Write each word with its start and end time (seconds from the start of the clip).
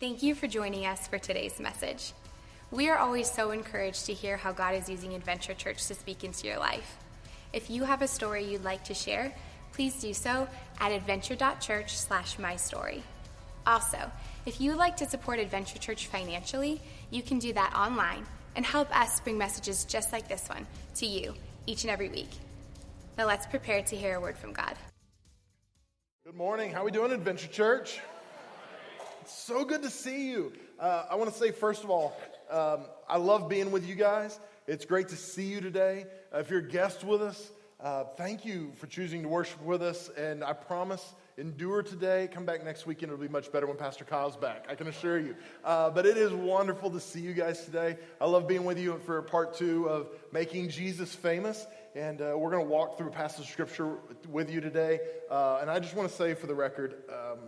Thank 0.00 0.22
you 0.22 0.34
for 0.34 0.46
joining 0.46 0.86
us 0.86 1.06
for 1.06 1.18
today's 1.18 1.60
message. 1.60 2.14
We 2.70 2.88
are 2.88 2.96
always 2.96 3.30
so 3.30 3.50
encouraged 3.50 4.06
to 4.06 4.14
hear 4.14 4.38
how 4.38 4.50
God 4.50 4.74
is 4.74 4.88
using 4.88 5.12
Adventure 5.12 5.52
Church 5.52 5.86
to 5.88 5.94
speak 5.94 6.24
into 6.24 6.46
your 6.46 6.58
life. 6.58 6.96
If 7.52 7.68
you 7.68 7.84
have 7.84 8.00
a 8.00 8.08
story 8.08 8.42
you'd 8.42 8.64
like 8.64 8.82
to 8.84 8.94
share, 8.94 9.30
please 9.74 10.00
do 10.00 10.14
so 10.14 10.48
at 10.80 10.90
adventure.church 10.90 11.98
slash 11.98 12.38
my 12.38 12.56
story. 12.56 13.02
Also, 13.66 14.10
if 14.46 14.58
you 14.58 14.70
would 14.70 14.78
like 14.78 14.96
to 14.96 15.06
support 15.06 15.38
Adventure 15.38 15.78
Church 15.78 16.06
financially, 16.06 16.80
you 17.10 17.20
can 17.20 17.38
do 17.38 17.52
that 17.52 17.74
online 17.76 18.24
and 18.56 18.64
help 18.64 18.88
us 18.98 19.20
bring 19.20 19.36
messages 19.36 19.84
just 19.84 20.14
like 20.14 20.28
this 20.28 20.48
one 20.48 20.66
to 20.94 21.04
you 21.04 21.34
each 21.66 21.84
and 21.84 21.90
every 21.90 22.08
week. 22.08 22.30
Now 23.18 23.26
let's 23.26 23.44
prepare 23.44 23.82
to 23.82 23.96
hear 23.96 24.16
a 24.16 24.20
word 24.20 24.38
from 24.38 24.54
God. 24.54 24.76
Good 26.24 26.36
morning. 26.36 26.72
How 26.72 26.80
are 26.80 26.84
we 26.86 26.90
doing, 26.90 27.12
Adventure 27.12 27.48
Church? 27.48 28.00
So 29.30 29.64
good 29.64 29.82
to 29.82 29.90
see 29.90 30.28
you. 30.30 30.52
Uh, 30.78 31.04
I 31.08 31.14
want 31.14 31.32
to 31.32 31.38
say, 31.38 31.52
first 31.52 31.84
of 31.84 31.90
all, 31.90 32.16
um, 32.50 32.80
I 33.08 33.16
love 33.16 33.48
being 33.48 33.70
with 33.70 33.86
you 33.86 33.94
guys. 33.94 34.38
It's 34.66 34.84
great 34.84 35.08
to 35.08 35.16
see 35.16 35.44
you 35.44 35.60
today. 35.60 36.06
Uh, 36.34 36.38
if 36.38 36.50
you're 36.50 36.58
a 36.58 36.68
guest 36.68 37.04
with 37.04 37.22
us, 37.22 37.50
uh, 37.80 38.04
thank 38.16 38.44
you 38.44 38.72
for 38.76 38.88
choosing 38.88 39.22
to 39.22 39.28
worship 39.28 39.62
with 39.62 39.82
us. 39.82 40.10
And 40.16 40.42
I 40.42 40.52
promise, 40.52 41.14
endure 41.38 41.82
today. 41.82 42.28
Come 42.32 42.44
back 42.44 42.64
next 42.64 42.86
weekend. 42.86 43.12
It'll 43.12 43.22
be 43.22 43.28
much 43.28 43.52
better 43.52 43.66
when 43.66 43.76
Pastor 43.76 44.04
Kyle's 44.04 44.36
back. 44.36 44.66
I 44.68 44.74
can 44.74 44.88
assure 44.88 45.18
you. 45.18 45.36
Uh, 45.64 45.90
but 45.90 46.06
it 46.06 46.16
is 46.16 46.32
wonderful 46.32 46.90
to 46.90 47.00
see 47.00 47.20
you 47.20 47.32
guys 47.32 47.64
today. 47.64 47.98
I 48.20 48.26
love 48.26 48.48
being 48.48 48.64
with 48.64 48.78
you 48.78 49.00
for 49.06 49.22
part 49.22 49.54
two 49.54 49.88
of 49.88 50.08
Making 50.32 50.68
Jesus 50.70 51.14
Famous. 51.14 51.66
And 51.94 52.20
uh, 52.20 52.34
we're 52.36 52.50
going 52.50 52.64
to 52.64 52.70
walk 52.70 52.98
through 52.98 53.08
a 53.08 53.12
passage 53.12 53.46
of 53.46 53.50
scripture 53.50 53.96
with 54.28 54.50
you 54.50 54.60
today. 54.60 54.98
Uh, 55.30 55.58
and 55.60 55.70
I 55.70 55.78
just 55.78 55.94
want 55.94 56.10
to 56.10 56.14
say 56.14 56.34
for 56.34 56.48
the 56.48 56.54
record, 56.54 56.96
um, 57.08 57.38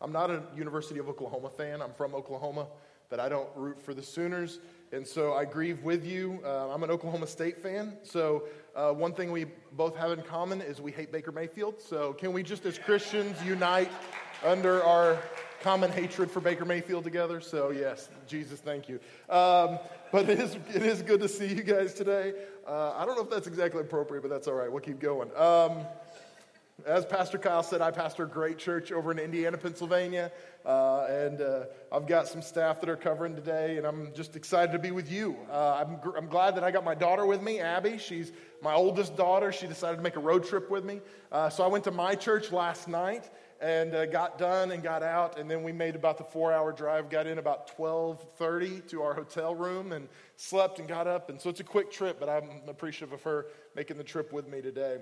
I'm 0.00 0.12
not 0.12 0.30
a 0.30 0.42
University 0.56 1.00
of 1.00 1.08
Oklahoma 1.08 1.50
fan. 1.50 1.82
I'm 1.82 1.92
from 1.92 2.14
Oklahoma, 2.14 2.68
but 3.08 3.18
I 3.18 3.28
don't 3.28 3.48
root 3.56 3.80
for 3.80 3.94
the 3.94 4.02
Sooners. 4.02 4.60
And 4.92 5.06
so 5.06 5.34
I 5.34 5.44
grieve 5.44 5.82
with 5.82 6.06
you. 6.06 6.40
Uh, 6.44 6.72
I'm 6.72 6.82
an 6.82 6.90
Oklahoma 6.90 7.26
State 7.26 7.58
fan. 7.58 7.98
So 8.04 8.44
uh, 8.76 8.92
one 8.92 9.12
thing 9.12 9.32
we 9.32 9.46
both 9.72 9.96
have 9.96 10.12
in 10.12 10.22
common 10.22 10.60
is 10.60 10.80
we 10.80 10.92
hate 10.92 11.10
Baker 11.10 11.32
Mayfield. 11.32 11.82
So 11.82 12.12
can 12.12 12.32
we 12.32 12.42
just, 12.42 12.64
as 12.64 12.78
Christians, 12.78 13.36
unite 13.44 13.90
under 14.44 14.82
our 14.84 15.18
common 15.62 15.90
hatred 15.90 16.30
for 16.30 16.40
Baker 16.40 16.64
Mayfield 16.64 17.02
together? 17.02 17.40
So 17.40 17.70
yes, 17.70 18.08
Jesus, 18.26 18.60
thank 18.60 18.88
you. 18.88 19.00
Um, 19.28 19.78
but 20.12 20.30
it 20.30 20.38
is, 20.38 20.56
it 20.72 20.82
is 20.82 21.02
good 21.02 21.20
to 21.20 21.28
see 21.28 21.48
you 21.48 21.62
guys 21.62 21.92
today. 21.92 22.32
Uh, 22.66 22.92
I 22.92 23.04
don't 23.04 23.16
know 23.16 23.24
if 23.24 23.30
that's 23.30 23.48
exactly 23.48 23.80
appropriate, 23.80 24.22
but 24.22 24.30
that's 24.30 24.46
all 24.46 24.54
right. 24.54 24.70
We'll 24.70 24.80
keep 24.80 25.00
going. 25.00 25.28
Um, 25.36 25.84
as 26.86 27.04
Pastor 27.04 27.38
Kyle 27.38 27.62
said, 27.62 27.80
I 27.80 27.90
pastor 27.90 28.24
a 28.24 28.28
great 28.28 28.56
church 28.56 28.92
over 28.92 29.10
in 29.10 29.18
Indiana, 29.18 29.58
Pennsylvania. 29.58 30.30
Uh, 30.64 31.06
and 31.08 31.40
uh, 31.40 31.64
I've 31.92 32.06
got 32.06 32.28
some 32.28 32.40
staff 32.40 32.80
that 32.80 32.88
are 32.88 32.96
covering 32.96 33.34
today, 33.34 33.78
and 33.78 33.86
I'm 33.86 34.12
just 34.14 34.36
excited 34.36 34.72
to 34.72 34.78
be 34.78 34.90
with 34.90 35.10
you. 35.10 35.36
Uh, 35.50 35.84
I'm, 35.84 35.96
gr- 35.96 36.16
I'm 36.16 36.28
glad 36.28 36.56
that 36.56 36.64
I 36.64 36.70
got 36.70 36.84
my 36.84 36.94
daughter 36.94 37.26
with 37.26 37.42
me, 37.42 37.60
Abby. 37.60 37.98
She's 37.98 38.32
my 38.62 38.74
oldest 38.74 39.16
daughter. 39.16 39.50
She 39.50 39.66
decided 39.66 39.96
to 39.96 40.02
make 40.02 40.16
a 40.16 40.20
road 40.20 40.44
trip 40.44 40.70
with 40.70 40.84
me. 40.84 41.00
Uh, 41.32 41.48
so 41.50 41.64
I 41.64 41.66
went 41.66 41.84
to 41.84 41.90
my 41.90 42.14
church 42.14 42.52
last 42.52 42.86
night 42.86 43.28
and 43.60 43.94
uh, 43.94 44.06
got 44.06 44.38
done 44.38 44.70
and 44.70 44.82
got 44.82 45.02
out, 45.02 45.38
and 45.38 45.50
then 45.50 45.64
we 45.64 45.72
made 45.72 45.96
about 45.96 46.16
the 46.16 46.24
four 46.24 46.52
hour 46.52 46.72
drive, 46.72 47.10
got 47.10 47.26
in 47.26 47.38
about 47.38 47.76
12.30 47.76 48.88
to 48.90 49.02
our 49.02 49.14
hotel 49.14 49.54
room 49.54 49.92
and 49.92 50.08
slept 50.36 50.78
and 50.78 50.86
got 50.86 51.06
up. 51.06 51.28
And 51.28 51.40
so 51.40 51.50
it's 51.50 51.60
a 51.60 51.64
quick 51.64 51.90
trip, 51.90 52.20
but 52.20 52.28
I'm 52.28 52.48
appreciative 52.68 53.12
of 53.12 53.22
her 53.24 53.46
making 53.74 53.98
the 53.98 54.04
trip 54.04 54.32
with 54.32 54.48
me 54.48 54.62
today. 54.62 54.98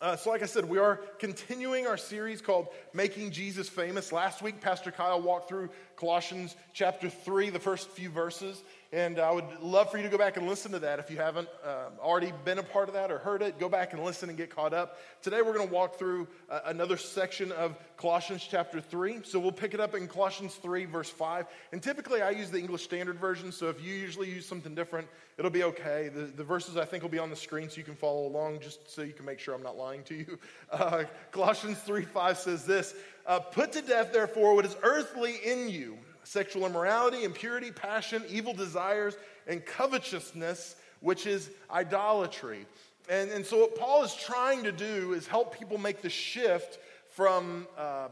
Uh, 0.00 0.16
so, 0.16 0.30
like 0.30 0.42
I 0.42 0.46
said, 0.46 0.68
we 0.68 0.78
are 0.78 0.96
continuing 1.18 1.86
our 1.86 1.96
series 1.96 2.40
called 2.40 2.68
Making 2.92 3.30
Jesus 3.30 3.68
Famous. 3.68 4.10
Last 4.10 4.42
week, 4.42 4.60
Pastor 4.60 4.90
Kyle 4.90 5.20
walked 5.20 5.48
through 5.48 5.70
Colossians 5.96 6.56
chapter 6.72 7.08
3, 7.08 7.50
the 7.50 7.60
first 7.60 7.88
few 7.90 8.10
verses. 8.10 8.62
And 8.94 9.18
I 9.18 9.30
would 9.30 9.46
love 9.62 9.90
for 9.90 9.96
you 9.96 10.02
to 10.02 10.10
go 10.10 10.18
back 10.18 10.36
and 10.36 10.46
listen 10.46 10.72
to 10.72 10.78
that. 10.80 10.98
If 10.98 11.10
you 11.10 11.16
haven't 11.16 11.48
uh, 11.64 11.86
already 11.98 12.30
been 12.44 12.58
a 12.58 12.62
part 12.62 12.88
of 12.88 12.94
that 12.94 13.10
or 13.10 13.16
heard 13.16 13.40
it, 13.40 13.58
go 13.58 13.70
back 13.70 13.94
and 13.94 14.04
listen 14.04 14.28
and 14.28 14.36
get 14.36 14.54
caught 14.54 14.74
up. 14.74 14.98
Today 15.22 15.40
we're 15.40 15.54
going 15.54 15.66
to 15.66 15.72
walk 15.72 15.98
through 15.98 16.28
uh, 16.50 16.60
another 16.66 16.98
section 16.98 17.52
of 17.52 17.74
Colossians 17.96 18.46
chapter 18.46 18.82
3. 18.82 19.20
So 19.24 19.40
we'll 19.40 19.50
pick 19.50 19.72
it 19.72 19.80
up 19.80 19.94
in 19.94 20.08
Colossians 20.08 20.56
3, 20.56 20.84
verse 20.84 21.08
5. 21.08 21.46
And 21.72 21.82
typically 21.82 22.20
I 22.20 22.30
use 22.30 22.50
the 22.50 22.58
English 22.58 22.84
Standard 22.84 23.18
Version. 23.18 23.50
So 23.50 23.70
if 23.70 23.82
you 23.82 23.94
usually 23.94 24.28
use 24.28 24.44
something 24.44 24.74
different, 24.74 25.08
it'll 25.38 25.50
be 25.50 25.64
okay. 25.64 26.10
The, 26.14 26.24
the 26.24 26.44
verses 26.44 26.76
I 26.76 26.84
think 26.84 27.02
will 27.02 27.08
be 27.08 27.18
on 27.18 27.30
the 27.30 27.36
screen 27.36 27.70
so 27.70 27.78
you 27.78 27.84
can 27.84 27.96
follow 27.96 28.26
along 28.26 28.60
just 28.60 28.90
so 28.90 29.00
you 29.00 29.14
can 29.14 29.24
make 29.24 29.38
sure 29.38 29.54
I'm 29.54 29.62
not 29.62 29.78
lying 29.78 30.02
to 30.04 30.14
you. 30.14 30.38
Uh, 30.70 31.04
Colossians 31.32 31.78
3, 31.80 32.02
5 32.02 32.38
says 32.38 32.64
this 32.64 32.94
uh, 33.26 33.38
Put 33.38 33.72
to 33.72 33.82
death, 33.82 34.10
therefore, 34.10 34.54
what 34.54 34.64
is 34.64 34.74
earthly 34.82 35.36
in 35.44 35.68
you 35.68 35.98
sexual 36.24 36.66
immorality, 36.66 37.24
impurity, 37.24 37.70
passion, 37.70 38.22
evil 38.28 38.52
desires, 38.52 39.16
and 39.46 39.64
covetousness, 39.64 40.76
which 41.00 41.26
is 41.26 41.50
idolatry. 41.70 42.66
And, 43.08 43.30
and 43.30 43.44
so, 43.44 43.58
what 43.58 43.76
Paul 43.76 44.04
is 44.04 44.14
trying 44.14 44.64
to 44.64 44.72
do 44.72 45.12
is 45.12 45.26
help 45.26 45.58
people 45.58 45.78
make 45.78 46.02
the 46.02 46.10
shift 46.10 46.78
from, 47.10 47.66
um, 47.76 48.10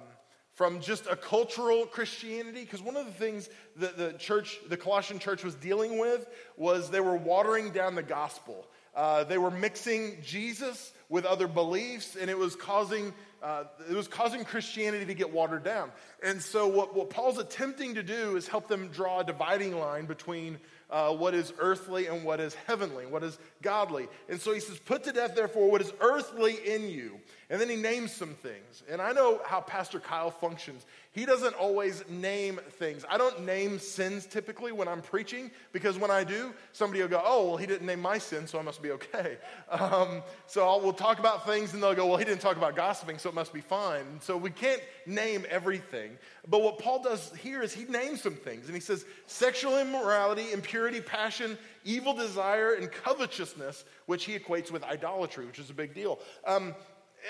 from 0.54 0.80
just 0.80 1.06
a 1.06 1.16
cultural 1.16 1.86
Christianity. 1.86 2.62
Because 2.62 2.82
one 2.82 2.96
of 2.96 3.06
the 3.06 3.12
things 3.12 3.48
that 3.76 3.96
the 3.96 4.12
church, 4.14 4.58
the 4.68 4.76
Colossian 4.76 5.18
church, 5.18 5.44
was 5.44 5.54
dealing 5.54 5.98
with 5.98 6.26
was 6.56 6.90
they 6.90 7.00
were 7.00 7.16
watering 7.16 7.70
down 7.70 7.94
the 7.94 8.02
gospel. 8.02 8.66
Uh, 8.94 9.22
they 9.24 9.38
were 9.38 9.52
mixing 9.52 10.16
Jesus 10.22 10.92
with 11.08 11.24
other 11.24 11.46
beliefs, 11.46 12.16
and 12.16 12.28
it 12.28 12.36
was 12.36 12.56
causing 12.56 13.12
uh, 13.42 13.64
it 13.88 13.94
was 13.94 14.08
causing 14.08 14.44
Christianity 14.44 15.06
to 15.06 15.14
get 15.14 15.32
watered 15.32 15.64
down. 15.64 15.90
And 16.22 16.42
so, 16.42 16.66
what, 16.66 16.94
what 16.94 17.10
Paul's 17.10 17.38
attempting 17.38 17.94
to 17.94 18.02
do 18.02 18.36
is 18.36 18.46
help 18.46 18.68
them 18.68 18.88
draw 18.88 19.20
a 19.20 19.24
dividing 19.24 19.78
line 19.78 20.06
between 20.06 20.58
uh, 20.90 21.14
what 21.14 21.34
is 21.34 21.52
earthly 21.58 22.06
and 22.06 22.24
what 22.24 22.40
is 22.40 22.54
heavenly, 22.66 23.06
what 23.06 23.22
is 23.22 23.38
godly. 23.62 24.08
And 24.28 24.40
so 24.40 24.52
he 24.52 24.60
says, 24.60 24.78
Put 24.78 25.04
to 25.04 25.12
death, 25.12 25.34
therefore, 25.34 25.70
what 25.70 25.80
is 25.80 25.92
earthly 26.00 26.54
in 26.66 26.88
you. 26.88 27.20
And 27.50 27.60
then 27.60 27.68
he 27.68 27.74
names 27.74 28.12
some 28.12 28.34
things. 28.34 28.84
And 28.88 29.02
I 29.02 29.10
know 29.10 29.40
how 29.44 29.60
Pastor 29.60 29.98
Kyle 29.98 30.30
functions. 30.30 30.86
He 31.10 31.26
doesn't 31.26 31.54
always 31.54 32.08
name 32.08 32.60
things. 32.78 33.04
I 33.10 33.18
don't 33.18 33.44
name 33.44 33.80
sins 33.80 34.24
typically 34.24 34.70
when 34.70 34.86
I'm 34.86 35.02
preaching 35.02 35.50
because 35.72 35.98
when 35.98 36.12
I 36.12 36.22
do, 36.22 36.54
somebody 36.72 37.02
will 37.02 37.08
go, 37.08 37.20
Oh, 37.24 37.48
well, 37.48 37.56
he 37.56 37.66
didn't 37.66 37.88
name 37.88 38.00
my 38.00 38.18
sin, 38.18 38.46
so 38.46 38.60
I 38.60 38.62
must 38.62 38.80
be 38.80 38.92
okay. 38.92 39.36
Um, 39.70 40.22
so 40.46 40.66
I'll, 40.66 40.80
we'll 40.80 40.92
talk 40.92 41.20
about 41.20 41.46
things 41.46 41.74
and 41.74 41.82
they'll 41.82 41.94
go, 41.94 42.06
Well, 42.06 42.16
he 42.16 42.24
didn't 42.24 42.40
talk 42.40 42.56
about 42.56 42.76
gossiping, 42.76 43.18
so 43.18 43.28
it 43.28 43.34
must 43.34 43.52
be 43.52 43.60
fine. 43.60 44.02
And 44.02 44.22
so 44.22 44.36
we 44.36 44.50
can't 44.50 44.82
name 45.06 45.44
everything. 45.48 46.18
But 46.48 46.62
what 46.62 46.78
Paul 46.78 47.02
does 47.02 47.34
here 47.36 47.62
is 47.62 47.72
he 47.72 47.84
names 47.84 48.20
some 48.20 48.34
things. 48.34 48.66
And 48.66 48.74
he 48.74 48.80
says, 48.80 49.04
Sexual 49.26 49.78
immorality, 49.78 50.52
impurity, 50.52 51.00
passion, 51.00 51.58
evil 51.84 52.14
desire, 52.14 52.74
and 52.74 52.90
covetousness, 52.90 53.84
which 54.06 54.24
he 54.24 54.38
equates 54.38 54.70
with 54.70 54.84
idolatry, 54.84 55.46
which 55.46 55.58
is 55.58 55.70
a 55.70 55.74
big 55.74 55.94
deal. 55.94 56.20
Um, 56.46 56.74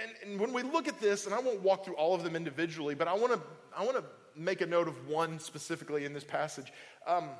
and, 0.02 0.32
and, 0.32 0.40
when 0.40 0.52
we 0.52 0.62
look 0.62 0.88
at 0.88 1.00
this, 1.00 1.26
and 1.26 1.34
I 1.34 1.40
won't 1.40 1.60
walk 1.62 1.84
through 1.84 1.96
all 1.96 2.14
of 2.14 2.22
them 2.22 2.36
individually, 2.36 2.94
but 2.94 3.08
I 3.08 3.14
want 3.14 3.32
to 3.32 3.40
I 3.76 3.84
want 3.84 3.96
to 3.96 4.04
make 4.36 4.60
a 4.60 4.66
note 4.66 4.88
of 4.88 5.08
one 5.08 5.38
specifically 5.38 6.04
in 6.04 6.12
this 6.12 6.24
passage. 6.24 6.72
Um, 7.06 7.30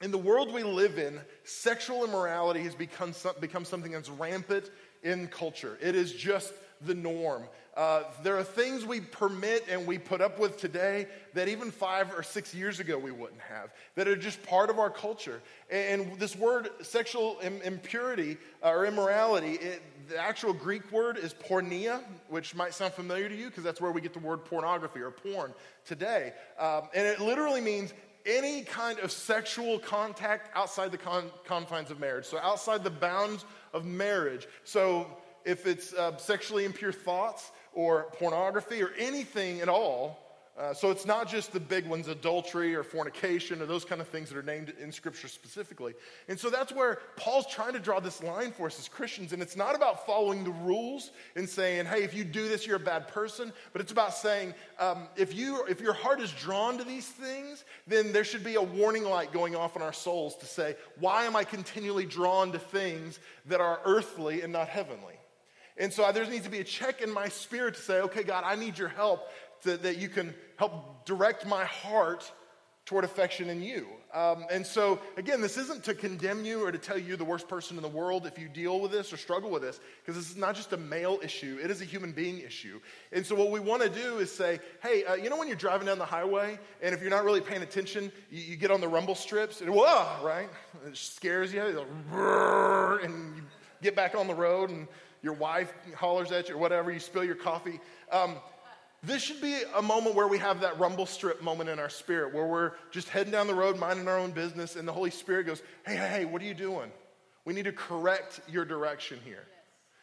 in 0.00 0.10
the 0.10 0.18
world 0.18 0.52
we 0.52 0.62
live 0.62 0.98
in, 0.98 1.20
sexual 1.44 2.04
immorality 2.04 2.62
has 2.62 2.74
become, 2.74 3.12
become 3.38 3.66
something 3.66 3.92
that's 3.92 4.08
rampant 4.08 4.70
in 5.02 5.28
culture. 5.28 5.78
It 5.82 5.94
is 5.94 6.14
just 6.14 6.54
the 6.80 6.94
norm. 6.94 7.44
Uh, 7.76 8.04
there 8.22 8.36
are 8.36 8.42
things 8.42 8.84
we 8.84 9.00
permit 9.00 9.64
and 9.68 9.86
we 9.86 9.96
put 9.96 10.20
up 10.20 10.38
with 10.38 10.58
today 10.58 11.06
that 11.34 11.48
even 11.48 11.70
five 11.70 12.12
or 12.14 12.22
six 12.22 12.54
years 12.54 12.80
ago 12.80 12.98
we 12.98 13.12
wouldn't 13.12 13.40
have, 13.40 13.70
that 13.94 14.08
are 14.08 14.16
just 14.16 14.42
part 14.42 14.70
of 14.70 14.78
our 14.78 14.90
culture. 14.90 15.40
And, 15.70 16.18
this 16.18 16.34
word, 16.34 16.70
sexual 16.82 17.38
impurity 17.40 18.38
uh, 18.62 18.70
or 18.70 18.86
immorality, 18.86 19.52
it, 19.52 19.82
the 20.10 20.18
actual 20.18 20.52
Greek 20.52 20.90
word 20.90 21.16
is 21.16 21.32
porneia, 21.32 22.02
which 22.28 22.54
might 22.54 22.74
sound 22.74 22.92
familiar 22.92 23.28
to 23.28 23.34
you 23.34 23.46
because 23.46 23.62
that's 23.62 23.80
where 23.80 23.92
we 23.92 24.00
get 24.00 24.12
the 24.12 24.18
word 24.18 24.44
pornography 24.44 25.00
or 25.00 25.12
porn 25.12 25.54
today. 25.84 26.32
Um, 26.58 26.82
and 26.94 27.06
it 27.06 27.20
literally 27.20 27.60
means 27.60 27.94
any 28.26 28.62
kind 28.62 28.98
of 28.98 29.12
sexual 29.12 29.78
contact 29.78 30.50
outside 30.56 30.90
the 30.90 30.98
con- 30.98 31.30
confines 31.44 31.90
of 31.92 32.00
marriage. 32.00 32.26
So, 32.26 32.38
outside 32.38 32.82
the 32.82 32.90
bounds 32.90 33.44
of 33.72 33.86
marriage. 33.86 34.48
So, 34.64 35.06
if 35.44 35.66
it's 35.66 35.94
uh, 35.94 36.16
sexually 36.16 36.64
impure 36.64 36.92
thoughts 36.92 37.52
or 37.72 38.08
pornography 38.18 38.82
or 38.82 38.90
anything 38.98 39.60
at 39.60 39.68
all, 39.68 40.19
uh, 40.60 40.74
so 40.74 40.90
it's 40.90 41.06
not 41.06 41.26
just 41.26 41.52
the 41.52 41.60
big 41.60 41.86
ones, 41.86 42.06
adultery 42.06 42.74
or 42.74 42.82
fornication 42.82 43.62
or 43.62 43.66
those 43.66 43.82
kind 43.82 43.98
of 43.98 44.08
things 44.08 44.28
that 44.28 44.36
are 44.36 44.42
named 44.42 44.74
in 44.78 44.92
Scripture 44.92 45.26
specifically. 45.26 45.94
And 46.28 46.38
so 46.38 46.50
that's 46.50 46.70
where 46.70 46.98
Paul's 47.16 47.46
trying 47.46 47.72
to 47.72 47.78
draw 47.78 47.98
this 47.98 48.22
line 48.22 48.52
for 48.52 48.66
us 48.66 48.78
as 48.78 48.86
Christians. 48.86 49.32
And 49.32 49.40
it's 49.40 49.56
not 49.56 49.74
about 49.74 50.04
following 50.04 50.44
the 50.44 50.50
rules 50.50 51.12
and 51.34 51.48
saying, 51.48 51.86
hey, 51.86 52.02
if 52.02 52.12
you 52.12 52.24
do 52.24 52.46
this, 52.46 52.66
you're 52.66 52.76
a 52.76 52.80
bad 52.80 53.08
person. 53.08 53.54
But 53.72 53.80
it's 53.80 53.90
about 53.90 54.12
saying, 54.12 54.52
um, 54.78 55.08
if, 55.16 55.34
you, 55.34 55.64
if 55.64 55.80
your 55.80 55.94
heart 55.94 56.20
is 56.20 56.30
drawn 56.30 56.76
to 56.76 56.84
these 56.84 57.08
things, 57.08 57.64
then 57.86 58.12
there 58.12 58.24
should 58.24 58.44
be 58.44 58.56
a 58.56 58.62
warning 58.62 59.04
light 59.04 59.32
going 59.32 59.56
off 59.56 59.76
in 59.76 59.82
our 59.82 59.94
souls 59.94 60.36
to 60.36 60.46
say, 60.46 60.76
why 60.98 61.24
am 61.24 61.36
I 61.36 61.44
continually 61.44 62.04
drawn 62.04 62.52
to 62.52 62.58
things 62.58 63.18
that 63.46 63.62
are 63.62 63.80
earthly 63.86 64.42
and 64.42 64.52
not 64.52 64.68
heavenly? 64.68 65.14
And 65.78 65.90
so 65.90 66.12
there 66.12 66.26
needs 66.26 66.44
to 66.44 66.50
be 66.50 66.58
a 66.58 66.64
check 66.64 67.00
in 67.00 67.10
my 67.10 67.28
spirit 67.30 67.74
to 67.76 67.80
say, 67.80 68.00
okay, 68.02 68.22
God, 68.22 68.44
I 68.46 68.54
need 68.54 68.76
your 68.76 68.88
help 68.88 69.26
to, 69.62 69.76
that 69.78 69.98
you 69.98 70.08
can 70.08 70.34
help 70.56 71.04
direct 71.06 71.46
my 71.46 71.64
heart 71.64 72.30
toward 72.90 73.04
affection 73.04 73.48
in 73.50 73.62
you. 73.62 73.86
Um, 74.12 74.46
and 74.50 74.66
so, 74.66 74.98
again, 75.16 75.40
this 75.40 75.56
isn't 75.56 75.84
to 75.84 75.94
condemn 75.94 76.44
you 76.44 76.66
or 76.66 76.72
to 76.72 76.78
tell 76.78 76.98
you 76.98 77.14
the 77.14 77.24
worst 77.24 77.46
person 77.46 77.76
in 77.76 77.82
the 77.82 77.88
world 77.88 78.26
if 78.26 78.36
you 78.36 78.48
deal 78.48 78.80
with 78.80 78.90
this 78.90 79.12
or 79.12 79.16
struggle 79.16 79.48
with 79.48 79.62
this, 79.62 79.78
because 80.00 80.16
this 80.16 80.28
is 80.28 80.36
not 80.36 80.56
just 80.56 80.72
a 80.72 80.76
male 80.76 81.20
issue, 81.22 81.58
it 81.62 81.70
is 81.70 81.80
a 81.80 81.84
human 81.84 82.10
being 82.10 82.40
issue. 82.40 82.80
And 83.12 83.24
so, 83.24 83.36
what 83.36 83.52
we 83.52 83.60
want 83.60 83.82
to 83.82 83.88
do 83.88 84.18
is 84.18 84.32
say, 84.32 84.58
hey, 84.82 85.04
uh, 85.04 85.14
you 85.14 85.30
know, 85.30 85.36
when 85.36 85.46
you're 85.46 85.56
driving 85.56 85.86
down 85.86 85.98
the 85.98 86.04
highway, 86.04 86.58
and 86.82 86.92
if 86.92 87.00
you're 87.00 87.10
not 87.10 87.24
really 87.24 87.40
paying 87.40 87.62
attention, 87.62 88.10
you, 88.28 88.42
you 88.42 88.56
get 88.56 88.72
on 88.72 88.80
the 88.80 88.88
rumble 88.88 89.14
strips, 89.14 89.60
and 89.60 89.70
whoa, 89.72 90.08
right? 90.24 90.48
It 90.84 90.96
scares 90.96 91.54
you, 91.54 91.62
and 91.62 93.36
you 93.36 93.42
get 93.82 93.94
back 93.94 94.16
on 94.16 94.26
the 94.26 94.34
road, 94.34 94.70
and 94.70 94.88
your 95.22 95.34
wife 95.34 95.72
hollers 95.94 96.32
at 96.32 96.48
you 96.48 96.56
or 96.56 96.58
whatever, 96.58 96.90
you 96.90 96.98
spill 96.98 97.24
your 97.24 97.34
coffee. 97.34 97.78
Um, 98.10 98.36
this 99.02 99.22
should 99.22 99.40
be 99.40 99.56
a 99.76 99.82
moment 99.82 100.14
where 100.14 100.28
we 100.28 100.38
have 100.38 100.60
that 100.60 100.78
rumble 100.78 101.06
strip 101.06 101.42
moment 101.42 101.70
in 101.70 101.78
our 101.78 101.88
spirit, 101.88 102.34
where 102.34 102.46
we're 102.46 102.72
just 102.90 103.08
heading 103.08 103.32
down 103.32 103.46
the 103.46 103.54
road, 103.54 103.78
minding 103.78 104.06
our 104.08 104.18
own 104.18 104.30
business, 104.30 104.76
and 104.76 104.86
the 104.86 104.92
Holy 104.92 105.10
Spirit 105.10 105.46
goes, 105.46 105.62
Hey, 105.86 105.96
hey, 105.96 106.08
hey, 106.08 106.24
what 106.24 106.42
are 106.42 106.44
you 106.44 106.54
doing? 106.54 106.90
We 107.44 107.54
need 107.54 107.64
to 107.64 107.72
correct 107.72 108.40
your 108.48 108.64
direction 108.64 109.18
here. 109.24 109.46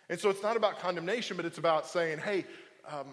And 0.09 0.19
so 0.19 0.29
it's 0.29 0.41
not 0.41 0.57
about 0.57 0.79
condemnation, 0.79 1.37
but 1.37 1.45
it's 1.45 1.59
about 1.59 1.85
saying, 1.85 2.19
Hey, 2.19 2.45
um, 2.89 3.07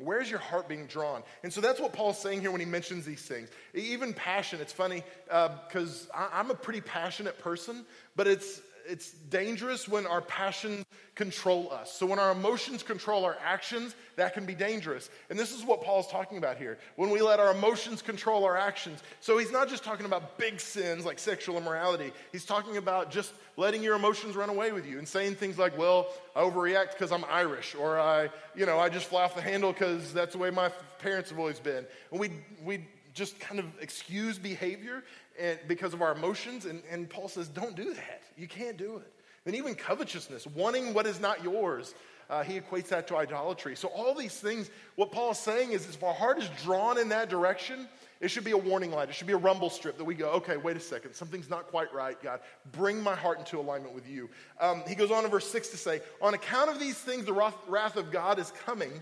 Where's 0.00 0.30
your 0.30 0.38
heart 0.38 0.66
being 0.66 0.86
drawn? 0.86 1.22
And 1.42 1.52
so 1.52 1.60
that's 1.60 1.78
what 1.78 1.92
Paul's 1.92 2.18
saying 2.18 2.40
here 2.40 2.50
when 2.50 2.60
he 2.60 2.66
mentions 2.66 3.04
these 3.04 3.20
things. 3.22 3.50
Even 3.74 4.14
passion, 4.14 4.58
it's 4.60 4.72
funny 4.72 5.04
because 5.26 6.08
uh, 6.14 6.28
I'm 6.32 6.50
a 6.50 6.54
pretty 6.54 6.80
passionate 6.80 7.38
person, 7.38 7.84
but 8.16 8.26
it's 8.26 8.62
it's 8.86 9.12
dangerous 9.12 9.88
when 9.88 10.06
our 10.06 10.20
passions 10.22 10.84
control 11.14 11.70
us. 11.70 11.92
So 11.92 12.06
when 12.06 12.18
our 12.18 12.32
emotions 12.32 12.82
control 12.82 13.24
our 13.24 13.36
actions, 13.44 13.94
that 14.16 14.32
can 14.32 14.46
be 14.46 14.54
dangerous. 14.54 15.10
And 15.28 15.38
this 15.38 15.52
is 15.52 15.64
what 15.64 15.82
Paul's 15.82 16.08
talking 16.08 16.38
about 16.38 16.56
here. 16.56 16.78
When 16.96 17.10
we 17.10 17.20
let 17.20 17.38
our 17.38 17.52
emotions 17.52 18.00
control 18.00 18.44
our 18.44 18.56
actions. 18.56 19.02
So 19.20 19.36
he's 19.36 19.52
not 19.52 19.68
just 19.68 19.84
talking 19.84 20.06
about 20.06 20.38
big 20.38 20.60
sins 20.60 21.04
like 21.04 21.18
sexual 21.18 21.58
immorality. 21.58 22.12
He's 22.32 22.44
talking 22.44 22.78
about 22.78 23.10
just 23.10 23.32
letting 23.56 23.82
your 23.82 23.96
emotions 23.96 24.34
run 24.36 24.48
away 24.48 24.72
with 24.72 24.86
you 24.86 24.98
and 24.98 25.06
saying 25.06 25.34
things 25.34 25.58
like, 25.58 25.76
"Well, 25.76 26.08
I 26.34 26.40
overreact 26.40 26.92
because 26.92 27.12
I'm 27.12 27.24
Irish," 27.26 27.74
or 27.74 28.00
"I, 28.00 28.30
you 28.54 28.64
know, 28.64 28.78
I 28.78 28.88
just 28.88 29.06
fly 29.06 29.24
off 29.24 29.34
the 29.34 29.42
handle 29.42 29.72
because 29.72 30.14
that's 30.14 30.32
the 30.32 30.38
way 30.38 30.50
my 30.50 30.70
parents 30.98 31.28
have 31.30 31.38
always 31.38 31.60
been." 31.60 31.86
And 32.10 32.20
we 32.20 32.30
we 32.64 32.86
just 33.14 33.38
kind 33.40 33.58
of 33.58 33.66
excuse 33.80 34.38
behavior 34.38 35.02
and 35.38 35.58
because 35.66 35.94
of 35.94 36.02
our 36.02 36.12
emotions. 36.12 36.66
And, 36.66 36.82
and 36.90 37.08
Paul 37.08 37.28
says, 37.28 37.48
don't 37.48 37.76
do 37.76 37.94
that. 37.94 38.22
You 38.36 38.48
can't 38.48 38.76
do 38.76 38.96
it. 38.96 39.12
And 39.46 39.54
even 39.54 39.74
covetousness, 39.74 40.46
wanting 40.48 40.92
what 40.92 41.06
is 41.06 41.18
not 41.18 41.42
yours, 41.42 41.94
uh, 42.28 42.42
he 42.42 42.60
equates 42.60 42.88
that 42.88 43.08
to 43.08 43.16
idolatry. 43.16 43.74
So, 43.74 43.88
all 43.88 44.14
these 44.14 44.38
things, 44.38 44.70
what 44.96 45.10
Paul 45.10 45.32
is 45.32 45.38
saying 45.38 45.72
is 45.72 45.88
if 45.88 46.02
our 46.02 46.12
heart 46.14 46.38
is 46.38 46.48
drawn 46.62 46.98
in 46.98 47.08
that 47.08 47.28
direction, 47.28 47.88
it 48.20 48.30
should 48.30 48.44
be 48.44 48.50
a 48.50 48.56
warning 48.56 48.92
light. 48.92 49.08
It 49.08 49.14
should 49.14 49.26
be 49.26 49.32
a 49.32 49.38
rumble 49.38 49.70
strip 49.70 49.96
that 49.96 50.04
we 50.04 50.14
go, 50.14 50.30
okay, 50.32 50.58
wait 50.58 50.76
a 50.76 50.80
second, 50.80 51.14
something's 51.14 51.48
not 51.48 51.68
quite 51.68 51.92
right, 51.92 52.22
God. 52.22 52.40
Bring 52.70 53.02
my 53.02 53.16
heart 53.16 53.38
into 53.38 53.58
alignment 53.58 53.94
with 53.94 54.08
you. 54.08 54.28
Um, 54.60 54.82
he 54.86 54.94
goes 54.94 55.10
on 55.10 55.24
in 55.24 55.30
verse 55.30 55.50
6 55.50 55.70
to 55.70 55.76
say, 55.78 56.02
On 56.20 56.34
account 56.34 56.70
of 56.70 56.78
these 56.78 56.98
things, 56.98 57.24
the 57.24 57.32
wrath 57.32 57.96
of 57.96 58.12
God 58.12 58.38
is 58.38 58.52
coming. 58.64 58.92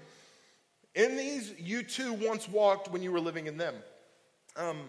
In 0.94 1.16
these 1.16 1.52
you 1.58 1.82
too 1.82 2.14
once 2.14 2.48
walked 2.48 2.90
when 2.90 3.02
you 3.02 3.12
were 3.12 3.20
living 3.20 3.46
in 3.46 3.56
them. 3.56 3.74
Um, 4.58 4.80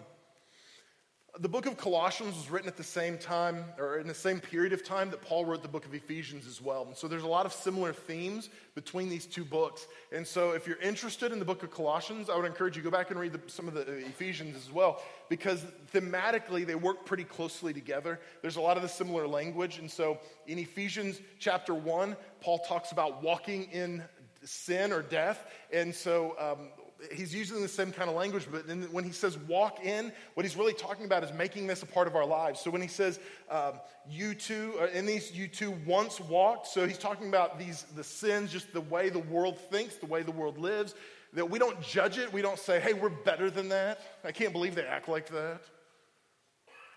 the 1.38 1.48
book 1.48 1.64
of 1.66 1.76
Colossians 1.76 2.34
was 2.34 2.50
written 2.50 2.66
at 2.66 2.76
the 2.76 2.82
same 2.82 3.16
time, 3.16 3.64
or 3.78 3.98
in 3.98 4.08
the 4.08 4.14
same 4.14 4.40
period 4.40 4.72
of 4.72 4.84
time 4.84 5.10
that 5.10 5.22
Paul 5.22 5.44
wrote 5.44 5.62
the 5.62 5.68
book 5.68 5.86
of 5.86 5.94
Ephesians 5.94 6.44
as 6.48 6.60
well. 6.60 6.86
And 6.88 6.96
so 6.96 7.06
there's 7.06 7.22
a 7.22 7.28
lot 7.28 7.46
of 7.46 7.52
similar 7.52 7.92
themes 7.92 8.48
between 8.74 9.08
these 9.08 9.26
two 9.26 9.44
books. 9.44 9.86
And 10.10 10.26
so 10.26 10.50
if 10.50 10.66
you're 10.66 10.80
interested 10.80 11.30
in 11.30 11.38
the 11.38 11.44
book 11.44 11.62
of 11.62 11.70
Colossians, 11.70 12.28
I 12.28 12.36
would 12.36 12.46
encourage 12.46 12.76
you 12.76 12.82
to 12.82 12.90
go 12.90 12.96
back 12.96 13.12
and 13.12 13.20
read 13.20 13.32
the, 13.32 13.40
some 13.46 13.68
of 13.68 13.74
the 13.74 13.82
Ephesians 13.98 14.56
as 14.56 14.72
well, 14.72 15.00
because 15.28 15.64
thematically 15.94 16.66
they 16.66 16.74
work 16.74 17.06
pretty 17.06 17.24
closely 17.24 17.72
together. 17.72 18.18
There's 18.42 18.56
a 18.56 18.60
lot 18.60 18.76
of 18.76 18.82
the 18.82 18.88
similar 18.88 19.28
language. 19.28 19.78
And 19.78 19.88
so 19.88 20.18
in 20.48 20.58
Ephesians 20.58 21.20
chapter 21.38 21.74
1, 21.74 22.16
Paul 22.40 22.58
talks 22.58 22.90
about 22.90 23.22
walking 23.22 23.70
in 23.70 24.02
sin 24.42 24.92
or 24.92 25.02
death. 25.02 25.46
And 25.72 25.94
so 25.94 26.34
um, 26.40 26.68
he's 27.12 27.34
using 27.34 27.62
the 27.62 27.68
same 27.68 27.92
kind 27.92 28.08
of 28.10 28.16
language, 28.16 28.46
but 28.50 28.66
then 28.66 28.82
when 28.92 29.04
he 29.04 29.12
says 29.12 29.38
walk 29.38 29.84
in, 29.84 30.12
what 30.34 30.44
he's 30.44 30.56
really 30.56 30.72
talking 30.72 31.04
about 31.04 31.24
is 31.24 31.32
making 31.32 31.66
this 31.66 31.82
a 31.82 31.86
part 31.86 32.06
of 32.06 32.16
our 32.16 32.26
lives. 32.26 32.60
So 32.60 32.70
when 32.70 32.82
he 32.82 32.88
says 32.88 33.20
um, 33.50 33.74
you 34.08 34.34
too, 34.34 34.74
uh, 34.80 34.86
in 34.86 35.06
these 35.06 35.32
you 35.32 35.48
too 35.48 35.74
once 35.86 36.20
walked, 36.20 36.66
so 36.66 36.86
he's 36.86 36.98
talking 36.98 37.28
about 37.28 37.58
these 37.58 37.84
the 37.96 38.04
sins, 38.04 38.52
just 38.52 38.72
the 38.72 38.80
way 38.82 39.08
the 39.08 39.18
world 39.18 39.58
thinks, 39.58 39.96
the 39.96 40.06
way 40.06 40.22
the 40.22 40.32
world 40.32 40.58
lives. 40.58 40.94
That 41.32 41.48
we 41.48 41.58
don't 41.58 41.80
judge 41.80 42.18
it. 42.18 42.32
We 42.32 42.42
don't 42.42 42.58
say, 42.58 42.80
"Hey, 42.80 42.92
we're 42.92 43.08
better 43.08 43.50
than 43.50 43.68
that." 43.68 44.00
I 44.24 44.32
can't 44.32 44.52
believe 44.52 44.74
they 44.74 44.84
act 44.84 45.08
like 45.08 45.28
that, 45.28 45.60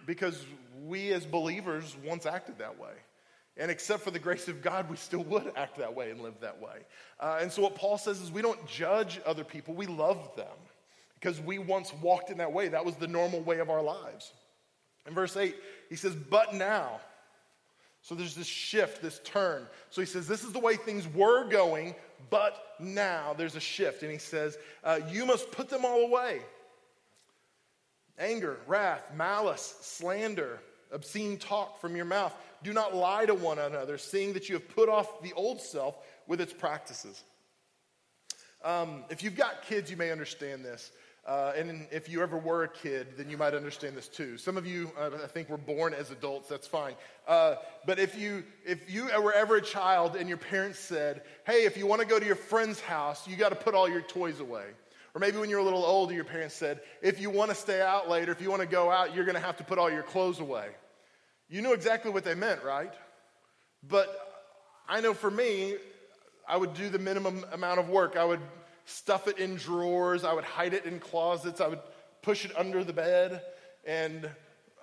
because 0.06 0.44
we 0.84 1.14
as 1.14 1.26
believers 1.26 1.96
once 2.04 2.26
acted 2.26 2.58
that 2.58 2.80
way. 2.80 2.94
And 3.58 3.70
except 3.70 4.04
for 4.04 4.12
the 4.12 4.20
grace 4.20 4.48
of 4.48 4.62
God, 4.62 4.90
we 4.90 4.98
still 4.98 5.24
would 5.26 5.52
act 5.56 5.78
that 5.78 5.94
way 5.94 6.10
and 6.10 6.22
live 6.22 6.40
that 6.42 6.60
way. 6.60 6.80
Uh, 7.20 7.40
and 7.42 7.52
so, 7.52 7.62
what 7.62 7.76
Paul 7.76 7.98
says 7.98 8.20
is 8.20 8.32
we 8.32 8.42
don't 8.42 8.66
judge 8.68 9.20
other 9.26 9.44
people, 9.44 9.74
we 9.74 9.86
love 9.86 10.36
them 10.36 10.58
because 11.16 11.40
we 11.40 11.60
once 11.60 11.94
walked 12.02 12.30
in 12.30 12.38
that 12.40 12.52
way. 12.52 12.68
That 12.68 12.84
was 12.84 12.96
the 12.96 13.08
normal 13.08 13.42
way 13.42 13.60
of 13.60 13.70
our 13.70 13.82
lives. 13.82 14.34
In 15.08 15.14
verse 15.14 15.38
8, 15.38 15.56
he 15.90 15.96
says, 15.96 16.16
But 16.16 16.54
now. 16.54 17.00
So 18.02 18.16
there's 18.16 18.36
this 18.36 18.48
shift, 18.48 19.02
this 19.02 19.22
turn. 19.24 19.66
So 19.90 20.02
he 20.02 20.08
says, 20.08 20.28
This 20.28 20.44
is 20.44 20.52
the 20.52 20.60
way 20.60 20.76
things 20.76 21.08
were 21.08 21.48
going, 21.48 21.96
but 22.30 22.76
now 22.80 23.34
there's 23.38 23.56
a 23.56 23.62
shift. 23.62 24.04
And 24.04 24.12
he 24.12 24.18
says, 24.18 24.58
uh, 24.84 25.00
You 25.10 25.26
must 25.26 25.52
put 25.52 25.70
them 25.70 25.86
all 25.86 26.02
away 26.02 26.42
anger, 28.20 28.60
wrath, 28.68 29.04
malice, 29.16 29.78
slander, 29.82 30.60
obscene 30.94 31.38
talk 31.38 31.82
from 31.82 31.96
your 31.96 32.06
mouth. 32.06 32.34
Do 32.64 32.72
not 32.72 32.96
lie 32.96 33.26
to 33.26 33.34
one 33.34 33.60
another, 33.60 33.98
seeing 33.98 34.34
that 34.34 34.48
you 34.48 34.56
have 34.56 34.70
put 34.70 34.88
off 34.88 35.22
the 35.22 35.34
old 35.34 35.62
self 35.62 35.96
with 36.28 36.40
its 36.40 36.54
practices. 36.54 37.24
Um, 38.64 39.04
if 39.10 39.24
you've 39.24 39.36
got 39.36 39.64
kids, 39.64 39.92
you 39.92 39.98
may 39.98 40.12
understand 40.12 40.64
this. 40.64 40.92
Uh, 41.26 41.54
and 41.56 41.88
if 41.90 42.10
you 42.10 42.22
ever 42.22 42.38
were 42.38 42.64
a 42.64 42.68
kid, 42.68 43.08
then 43.18 43.30
you 43.30 43.38
might 43.38 43.54
understand 43.54 43.96
this 43.96 44.10
too. 44.10 44.38
Some 44.38 44.58
of 44.58 44.68
you, 44.68 44.92
uh, 45.00 45.12
I 45.24 45.28
think, 45.28 45.50
were 45.50 45.58
born 45.58 45.94
as 45.94 46.12
adults. 46.12 46.50
That's 46.50 46.68
fine. 46.68 46.96
Uh, 47.26 47.56
but 47.86 47.98
if 47.98 48.18
you 48.18 48.44
if 48.66 48.94
you 48.94 49.06
were 49.22 49.32
ever 49.32 49.56
a 49.56 49.62
child 49.62 50.18
and 50.18 50.28
your 50.28 50.38
parents 50.38 50.80
said, 50.80 51.22
"Hey, 51.46 51.64
if 51.64 51.78
you 51.78 51.88
want 51.88 52.02
to 52.02 52.08
go 52.08 52.20
to 52.20 52.26
your 52.26 52.36
friend's 52.36 52.82
house, 52.82 53.26
you 53.26 53.38
got 53.38 53.50
to 53.50 53.56
put 53.56 53.74
all 53.74 53.88
your 53.88 54.02
toys 54.02 54.42
away," 54.42 54.66
or 55.16 55.20
maybe 55.20 55.38
when 55.38 55.50
you're 55.50 55.60
a 55.60 55.64
little 55.64 55.86
older, 55.86 56.14
your 56.14 56.26
parents 56.26 56.56
said, 56.56 56.82
"If 57.02 57.22
you 57.22 57.30
want 57.30 57.52
to 57.52 57.56
stay 57.56 57.82
out 57.82 58.10
later, 58.10 58.34
if 58.34 58.42
you 58.42 58.50
want 58.50 58.62
to 58.62 58.68
go 58.68 58.92
out, 58.92 59.16
you're 59.16 59.26
going 59.26 59.36
to 59.36 59.42
have 59.42 59.56
to 59.58 59.64
put 59.64 59.78
all 59.78 59.90
your 59.90 60.04
clothes 60.04 60.42
away." 60.42 60.72
You 61.54 61.62
knew 61.62 61.74
exactly 61.74 62.10
what 62.10 62.24
they 62.24 62.34
meant, 62.34 62.64
right? 62.64 62.92
But 63.88 64.10
I 64.90 65.02
know 65.02 65.14
for 65.14 65.30
me, 65.30 65.76
I 66.48 66.58
would 66.58 66.74
do 66.74 66.90
the 66.90 66.98
minimum 66.98 67.46
amount 67.52 67.80
of 67.80 67.90
work. 67.90 68.18
I 68.18 68.26
would 68.26 68.40
stuff 68.86 69.28
it 69.28 69.38
in 69.38 69.58
drawers, 69.58 70.24
I 70.24 70.34
would 70.34 70.46
hide 70.46 70.74
it 70.74 70.86
in 70.86 71.00
closets, 71.00 71.62
I 71.62 71.68
would 71.68 71.82
push 72.24 72.44
it 72.44 72.58
under 72.58 72.84
the 72.84 72.92
bed. 72.92 73.44
And 73.86 74.28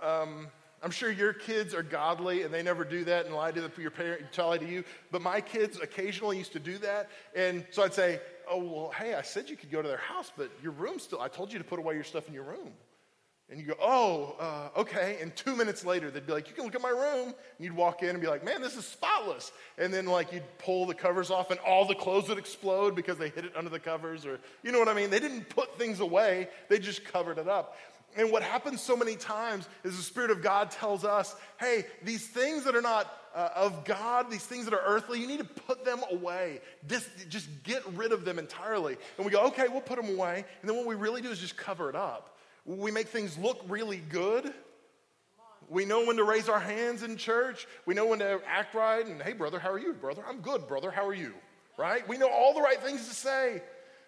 um, 0.01 0.47
I'm 0.81 0.93
sure 0.93 1.11
your 1.11 1.33
kids 1.33 1.75
are 1.75 1.83
godly 1.83 2.43
and 2.43 2.55
they 2.55 2.63
never 2.63 2.85
do 2.85 3.03
that 3.03 3.27
and 3.27 3.35
lie 3.35 3.51
to 3.51 3.61
the, 3.61 3.83
your 3.83 3.91
parent, 3.91 4.27
tell 4.31 4.51
lie 4.51 4.59
to 4.59 4.65
you. 4.65 4.85
But 5.11 5.23
my 5.23 5.41
kids 5.41 5.81
occasionally 5.81 6.39
used 6.39 6.53
to 6.53 6.61
do 6.61 6.79
that. 6.79 7.11
And 7.35 7.67
so 7.73 7.83
I'd 7.83 7.95
say, 7.95 8.21
Oh, 8.49 8.63
well, 8.63 8.93
hey, 8.97 9.15
I 9.15 9.23
said 9.23 9.51
you 9.51 9.57
could 9.57 9.73
go 9.73 9.83
to 9.83 9.89
their 9.89 9.97
house, 9.97 10.31
but 10.37 10.53
your 10.63 10.73
room 10.73 11.01
still, 11.01 11.21
I 11.21 11.27
told 11.27 11.53
you 11.53 11.59
to 11.59 11.65
put 11.65 11.81
away 11.81 11.95
your 11.97 12.05
stuff 12.05 12.29
in 12.29 12.35
your 12.35 12.45
room. 12.45 12.71
And 13.51 13.59
you 13.59 13.67
go, 13.67 13.75
oh, 13.83 14.37
uh, 14.39 14.81
okay. 14.81 15.19
And 15.21 15.35
two 15.35 15.57
minutes 15.57 15.85
later, 15.85 16.09
they'd 16.09 16.25
be 16.25 16.33
like, 16.33 16.49
you 16.49 16.55
can 16.55 16.65
look 16.65 16.77
at 16.77 16.81
my 16.81 16.91
room. 16.91 17.27
And 17.27 17.35
you'd 17.59 17.75
walk 17.75 18.03
in 18.05 18.11
and 18.11 18.21
be 18.21 18.29
like, 18.29 18.45
man, 18.45 18.63
this 18.63 18.77
is 18.77 18.85
spotless. 18.85 19.51
And 19.77 19.93
then, 19.93 20.07
like, 20.07 20.33
you'd 20.33 20.45
pull 20.59 20.87
the 20.87 20.95
covers 20.95 21.33
off 21.33 21.51
and 21.51 21.59
all 21.61 21.85
the 21.85 21.97
clothes 21.97 22.29
would 22.29 22.39
explode 22.39 22.95
because 22.95 23.19
they 23.19 23.29
hid 23.29 23.45
it 23.45 23.57
under 23.57 23.71
the 23.71 23.81
covers. 23.81 24.25
Or, 24.25 24.39
you 24.63 24.71
know 24.71 24.79
what 24.79 24.89
I 24.89 24.95
mean? 24.95 25.11
They 25.11 25.19
didn't 25.19 25.49
put 25.49 25.77
things 25.77 25.99
away, 25.99 26.49
they 26.69 26.79
just 26.79 27.05
covered 27.05 27.39
it 27.39 27.49
up. 27.49 27.77
And 28.17 28.33
what 28.33 28.43
happens 28.43 28.81
so 28.81 28.97
many 28.97 29.15
times 29.15 29.69
is 29.85 29.97
the 29.97 30.03
Spirit 30.03 30.31
of 30.31 30.43
God 30.43 30.71
tells 30.71 31.05
us, 31.05 31.35
hey, 31.59 31.87
these 32.03 32.27
things 32.27 32.65
that 32.65 32.75
are 32.75 32.83
not 32.83 33.17
uh, 33.35 33.51
of 33.55 33.85
God, 33.85 34.31
these 34.31 34.45
things 34.45 34.65
that 34.65 34.75
are 34.75 34.83
earthly, 34.85 35.21
you 35.21 35.29
need 35.29 35.39
to 35.39 35.45
put 35.45 35.85
them 35.85 36.01
away. 36.11 36.61
Just, 36.89 37.09
just 37.29 37.49
get 37.63 37.87
rid 37.95 38.11
of 38.11 38.25
them 38.25 38.39
entirely. 38.39 38.97
And 39.17 39.25
we 39.25 39.31
go, 39.31 39.47
okay, 39.47 39.67
we'll 39.69 39.81
put 39.81 40.01
them 40.01 40.17
away. 40.17 40.45
And 40.61 40.69
then 40.69 40.77
what 40.77 40.87
we 40.87 40.97
really 40.97 41.23
do 41.23 41.31
is 41.31 41.39
just 41.39 41.57
cover 41.57 41.89
it 41.89 41.95
up. 41.95 42.37
We 42.65 42.91
make 42.91 43.09
things 43.09 43.37
look 43.39 43.61
really 43.69 44.03
good. 44.09 44.53
We 45.69 45.85
know 45.85 46.05
when 46.05 46.17
to 46.17 46.25
raise 46.25 46.49
our 46.49 46.59
hands 46.59 47.03
in 47.03 47.17
church. 47.17 47.67
We 47.87 47.95
know 47.95 48.07
when 48.07 48.19
to 48.19 48.41
act 48.47 48.75
right. 48.75 49.07
And 49.07 49.23
hey, 49.23 49.33
brother, 49.33 49.59
how 49.59 49.71
are 49.71 49.79
you, 49.79 49.93
brother? 49.93 50.23
I'm 50.29 50.41
good, 50.41 50.67
brother. 50.67 50.91
How 50.91 51.07
are 51.07 51.15
you? 51.15 51.33
Right? 51.79 52.07
We 52.09 52.19
know 52.19 52.29
all 52.29 52.55
the 52.55 52.61
right 52.61 52.83
things 52.83 53.09
to 53.09 53.15
say, 53.15 53.63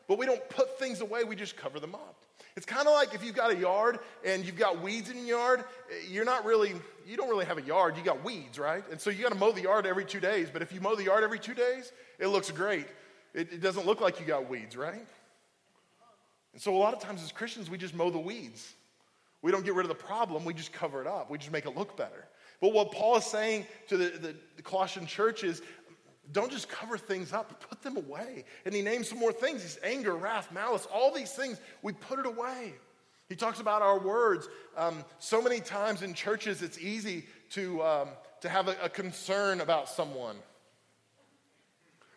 but 0.09 0.19
we 0.19 0.27
don't 0.27 0.47
put 0.51 0.79
things 0.79 1.01
away. 1.01 1.25
We 1.25 1.37
just 1.37 1.57
cover 1.57 1.81
them 1.81 1.95
up. 1.95 2.17
It's 2.57 2.67
kind 2.67 2.87
of 2.87 2.93
like 2.93 3.15
if 3.15 3.25
you've 3.25 3.35
got 3.35 3.51
a 3.51 3.57
yard 3.57 3.99
and 4.25 4.45
you've 4.45 4.59
got 4.59 4.83
weeds 4.83 5.09
in 5.09 5.17
your 5.27 5.39
yard, 5.39 5.65
you're 6.11 6.25
not 6.25 6.45
really, 6.45 6.75
you 7.07 7.17
don't 7.17 7.31
really 7.31 7.47
have 7.47 7.57
a 7.57 7.63
yard, 7.63 7.97
you 7.97 8.03
got 8.03 8.23
weeds, 8.23 8.59
right? 8.59 8.85
And 8.91 9.01
so 9.01 9.09
you 9.09 9.23
got 9.23 9.33
to 9.33 9.39
mow 9.39 9.53
the 9.53 9.63
yard 9.63 9.87
every 9.87 10.05
two 10.05 10.21
days. 10.21 10.49
But 10.53 10.61
if 10.61 10.73
you 10.73 10.81
mow 10.81 10.95
the 10.95 11.05
yard 11.05 11.25
every 11.25 11.39
two 11.39 11.55
days, 11.55 11.93
it 12.19 12.27
looks 12.27 12.51
great. 12.51 12.87
It, 13.33 13.53
it 13.55 13.63
doesn't 13.63 13.87
look 13.87 14.03
like 14.03 14.21
you 14.21 14.27
got 14.27 14.51
weeds, 14.51 14.77
right? 14.77 15.07
And 16.53 16.61
so, 16.61 16.75
a 16.75 16.79
lot 16.79 16.95
of 16.95 17.01
times 17.01 17.23
as 17.23 17.33
Christians, 17.33 17.71
we 17.71 17.79
just 17.79 17.95
mow 17.95 18.11
the 18.11 18.19
weeds. 18.19 18.75
We 19.43 19.51
don't 19.51 19.65
get 19.65 19.75
rid 19.75 19.85
of 19.85 19.89
the 19.89 19.95
problem, 19.95 20.45
we 20.45 20.55
just 20.55 20.73
cover 20.73 21.01
it 21.01 21.07
up, 21.07 21.31
we 21.31 21.37
just 21.37 21.51
make 21.51 21.67
it 21.67 21.77
look 21.77 21.97
better. 21.97 22.29
But 22.61 22.73
what 22.73 22.93
Paul 22.93 23.17
is 23.17 23.25
saying 23.25 23.67
to 23.89 23.97
the, 23.97 24.11
the, 24.11 24.37
the 24.57 24.63
Colossian 24.63 25.05
church 25.05 25.43
is 25.43 25.63
don't 26.31 26.51
just 26.51 26.69
cover 26.69 26.97
things 26.97 27.33
up, 27.33 27.69
put 27.69 27.83
them 27.83 27.97
away. 27.97 28.45
And 28.65 28.73
he 28.73 28.83
names 28.83 29.09
some 29.09 29.19
more 29.19 29.33
things. 29.33 29.63
He's 29.63 29.79
anger, 29.83 30.15
wrath, 30.15 30.53
malice, 30.53 30.87
all 30.87 31.13
these 31.13 31.33
things. 31.33 31.61
We 31.83 31.93
put 31.93 32.21
it 32.21 32.27
away. 32.27 32.75
He 33.29 33.35
talks 33.35 33.59
about 33.59 33.83
our 33.83 33.99
words. 33.99 34.49
Um, 34.77 35.05
so 35.19 35.43
many 35.43 35.59
times 35.59 36.03
in 36.03 36.15
churches, 36.15 36.63
it's 36.63 36.79
easy 36.79 37.25
to, 37.51 37.83
um, 37.83 38.09
to 38.43 38.49
have 38.49 38.69
a, 38.69 38.77
a 38.83 38.89
concern 38.89 39.61
about 39.61 39.89
someone. 39.89 40.37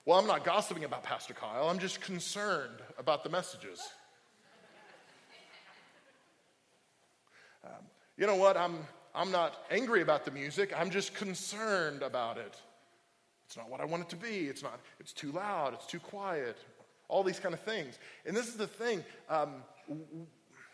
Well, 0.06 0.20
I'm 0.20 0.28
not 0.28 0.46
gossiping 0.46 0.84
about 0.84 1.02
Pastor 1.02 1.34
Kyle, 1.34 1.68
I'm 1.68 1.80
just 1.80 2.02
concerned 2.02 2.82
about 3.00 3.24
the 3.24 3.30
messages. 3.32 3.82
Um, 7.66 7.72
you 8.18 8.28
know 8.28 8.36
what? 8.36 8.58
I'm, 8.58 8.76
I'm 9.14 9.32
not 9.32 9.56
angry 9.72 10.02
about 10.02 10.26
the 10.26 10.32
music, 10.32 10.74
I'm 10.78 10.90
just 10.90 11.14
concerned 11.14 12.02
about 12.02 12.38
it. 12.38 12.56
It's 13.48 13.58
not 13.58 13.70
what 13.70 13.80
I 13.80 13.86
want 13.86 14.04
it 14.04 14.10
to 14.10 14.16
be. 14.16 14.48
It's 14.48 14.64
not, 14.64 14.80
it's 15.00 15.14
too 15.14 15.32
loud, 15.32 15.74
it's 15.74 15.86
too 15.86 16.00
quiet, 16.00 16.58
all 17.08 17.24
these 17.24 17.40
kind 17.40 17.54
of 17.54 17.62
things. 17.62 18.00
And 18.26 18.36
this 18.36 18.48
is 18.48 18.56
the 18.56 18.68
thing. 18.68 19.04
Um, 19.30 19.64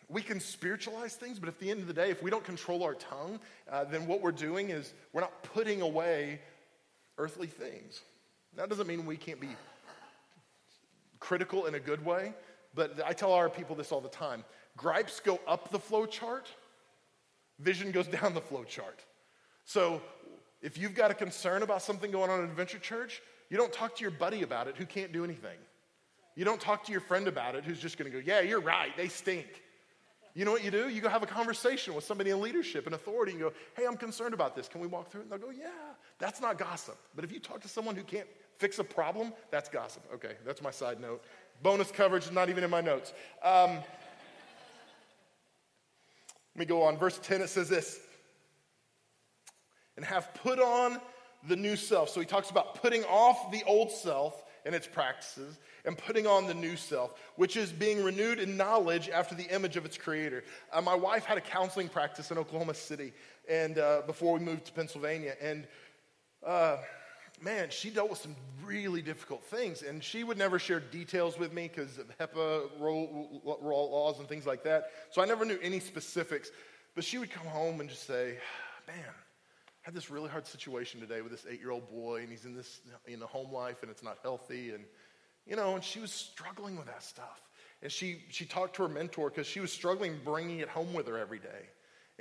we 0.07 0.21
can 0.21 0.39
spiritualize 0.39 1.15
things, 1.15 1.39
but 1.39 1.47
at 1.49 1.59
the 1.59 1.69
end 1.69 1.81
of 1.81 1.87
the 1.87 1.93
day, 1.93 2.09
if 2.09 2.21
we 2.21 2.29
don't 2.29 2.43
control 2.43 2.83
our 2.83 2.95
tongue, 2.95 3.39
uh, 3.71 3.85
then 3.85 4.07
what 4.07 4.21
we're 4.21 4.31
doing 4.31 4.69
is 4.69 4.93
we're 5.13 5.21
not 5.21 5.43
putting 5.43 5.81
away 5.81 6.39
earthly 7.17 7.47
things. 7.47 8.01
That 8.55 8.69
doesn't 8.69 8.87
mean 8.87 9.05
we 9.05 9.17
can't 9.17 9.39
be 9.39 9.49
critical 11.19 11.65
in 11.65 11.75
a 11.75 11.79
good 11.79 12.03
way, 12.03 12.33
but 12.73 12.99
I 13.05 13.13
tell 13.13 13.31
our 13.33 13.49
people 13.49 13.75
this 13.75 13.91
all 13.91 14.01
the 14.01 14.09
time 14.09 14.43
gripes 14.77 15.19
go 15.19 15.39
up 15.47 15.69
the 15.71 15.79
flow 15.79 16.05
chart, 16.05 16.49
vision 17.61 17.91
goes 17.91 18.07
down 18.21 18.33
the 18.33 18.41
flow 18.41 18.63
chart. 18.63 18.99
So 19.65 20.01
if 20.61 20.77
you've 20.77 20.95
got 20.95 21.11
a 21.11 21.13
concern 21.13 21.63
about 21.63 21.81
something 21.81 22.11
going 22.11 22.29
on 22.29 22.39
in 22.39 22.45
Adventure 22.45 22.79
Church, 22.79 23.21
you 23.49 23.57
don't 23.57 23.73
talk 23.73 23.95
to 23.97 24.01
your 24.01 24.11
buddy 24.11 24.43
about 24.43 24.67
it 24.67 24.77
who 24.77 24.85
can't 24.85 25.11
do 25.11 25.23
anything. 25.23 25.57
You 26.35 26.45
don't 26.45 26.61
talk 26.61 26.85
to 26.85 26.91
your 26.91 27.01
friend 27.01 27.27
about 27.27 27.55
it 27.55 27.65
who's 27.65 27.79
just 27.79 27.97
going 27.97 28.11
to 28.11 28.17
go, 28.17 28.23
Yeah, 28.25 28.41
you're 28.41 28.61
right, 28.61 28.95
they 28.95 29.07
stink. 29.07 29.47
You 30.33 30.45
know 30.45 30.51
what 30.51 30.63
you 30.63 30.71
do? 30.71 30.87
You 30.87 31.01
go 31.01 31.09
have 31.09 31.23
a 31.23 31.27
conversation 31.27 31.93
with 31.93 32.05
somebody 32.05 32.29
in 32.29 32.39
leadership 32.39 32.85
and 32.85 32.95
authority 32.95 33.33
and 33.33 33.41
go, 33.41 33.51
Hey, 33.75 33.85
I'm 33.85 33.97
concerned 33.97 34.33
about 34.33 34.55
this. 34.55 34.69
Can 34.69 34.79
we 34.79 34.87
walk 34.87 35.11
through 35.11 35.21
it? 35.21 35.23
And 35.23 35.31
they'll 35.31 35.39
go, 35.39 35.51
Yeah, 35.51 35.67
that's 36.19 36.39
not 36.39 36.57
gossip. 36.57 36.97
But 37.15 37.25
if 37.25 37.31
you 37.31 37.39
talk 37.39 37.61
to 37.61 37.67
someone 37.67 37.95
who 37.95 38.03
can't 38.03 38.27
fix 38.57 38.79
a 38.79 38.83
problem, 38.83 39.33
that's 39.49 39.67
gossip. 39.67 40.03
Okay, 40.13 40.35
that's 40.45 40.61
my 40.61 40.71
side 40.71 41.01
note. 41.01 41.21
Bonus 41.61 41.91
coverage 41.91 42.25
is 42.25 42.31
not 42.31 42.49
even 42.49 42.63
in 42.63 42.69
my 42.69 42.81
notes. 42.81 43.13
Um, 43.43 43.79
let 46.55 46.59
me 46.59 46.65
go 46.65 46.83
on. 46.83 46.97
Verse 46.97 47.19
10, 47.21 47.41
it 47.41 47.49
says 47.49 47.69
this 47.69 47.99
and 49.95 50.05
have 50.05 50.33
put 50.33 50.59
on 50.59 50.99
the 51.47 51.55
new 51.55 51.75
self. 51.75 52.09
So 52.09 52.19
he 52.19 52.25
talks 52.25 52.49
about 52.49 52.81
putting 52.81 53.03
off 53.05 53.51
the 53.51 53.63
old 53.65 53.91
self 53.91 54.43
and 54.65 54.75
its 54.75 54.87
practices 54.87 55.57
and 55.85 55.97
putting 55.97 56.27
on 56.27 56.45
the 56.47 56.53
new 56.53 56.75
self, 56.75 57.19
which 57.35 57.57
is 57.57 57.71
being 57.71 58.03
renewed 58.03 58.39
in 58.39 58.55
knowledge 58.55 59.09
after 59.09 59.33
the 59.33 59.53
image 59.53 59.75
of 59.77 59.85
its 59.85 59.97
creator. 59.97 60.43
Uh, 60.71 60.81
my 60.81 60.93
wife 60.93 61.25
had 61.25 61.37
a 61.37 61.41
counseling 61.41 61.89
practice 61.89 62.31
in 62.31 62.37
Oklahoma 62.37 62.73
City 62.73 63.13
and 63.49 63.79
uh, 63.79 64.01
before 64.05 64.33
we 64.33 64.39
moved 64.39 64.65
to 64.65 64.71
Pennsylvania. 64.71 65.35
And 65.41 65.67
uh, 66.45 66.77
man, 67.41 67.69
she 67.69 67.89
dealt 67.89 68.09
with 68.09 68.19
some 68.19 68.35
really 68.63 69.01
difficult 69.01 69.43
things. 69.43 69.81
And 69.81 70.03
she 70.03 70.23
would 70.23 70.37
never 70.37 70.59
share 70.59 70.79
details 70.79 71.37
with 71.37 71.53
me 71.53 71.69
because 71.73 71.97
of 71.97 72.05
HIPAA 72.17 72.79
laws 72.79 74.19
and 74.19 74.27
things 74.27 74.45
like 74.45 74.63
that. 74.63 74.91
So 75.11 75.21
I 75.21 75.25
never 75.25 75.45
knew 75.45 75.57
any 75.61 75.79
specifics. 75.79 76.51
But 76.95 77.03
she 77.03 77.17
would 77.17 77.31
come 77.31 77.47
home 77.47 77.79
and 77.79 77.89
just 77.89 78.05
say, 78.05 78.37
man, 78.87 78.97
I 79.07 79.81
had 79.81 79.93
this 79.93 80.09
really 80.09 80.29
hard 80.29 80.45
situation 80.45 80.99
today 80.99 81.21
with 81.21 81.31
this 81.31 81.45
eight 81.49 81.59
year 81.59 81.71
old 81.71 81.89
boy, 81.89 82.21
and 82.21 82.29
he's 82.29 82.45
in 82.45 82.53
this 82.53 82.81
you 83.07 83.17
know, 83.17 83.25
home 83.25 83.51
life 83.51 83.81
and 83.81 83.89
it's 83.89 84.03
not 84.03 84.17
healthy. 84.21 84.71
And, 84.71 84.83
you 85.47 85.55
know, 85.55 85.75
and 85.75 85.83
she 85.83 85.99
was 85.99 86.11
struggling 86.11 86.77
with 86.77 86.87
that 86.87 87.03
stuff. 87.03 87.41
And 87.81 87.91
she, 87.91 88.23
she 88.29 88.45
talked 88.45 88.75
to 88.75 88.83
her 88.83 88.89
mentor 88.89 89.29
because 89.29 89.47
she 89.47 89.59
was 89.59 89.71
struggling 89.71 90.19
bringing 90.23 90.59
it 90.59 90.69
home 90.69 90.93
with 90.93 91.07
her 91.07 91.17
every 91.17 91.39
day. 91.39 91.69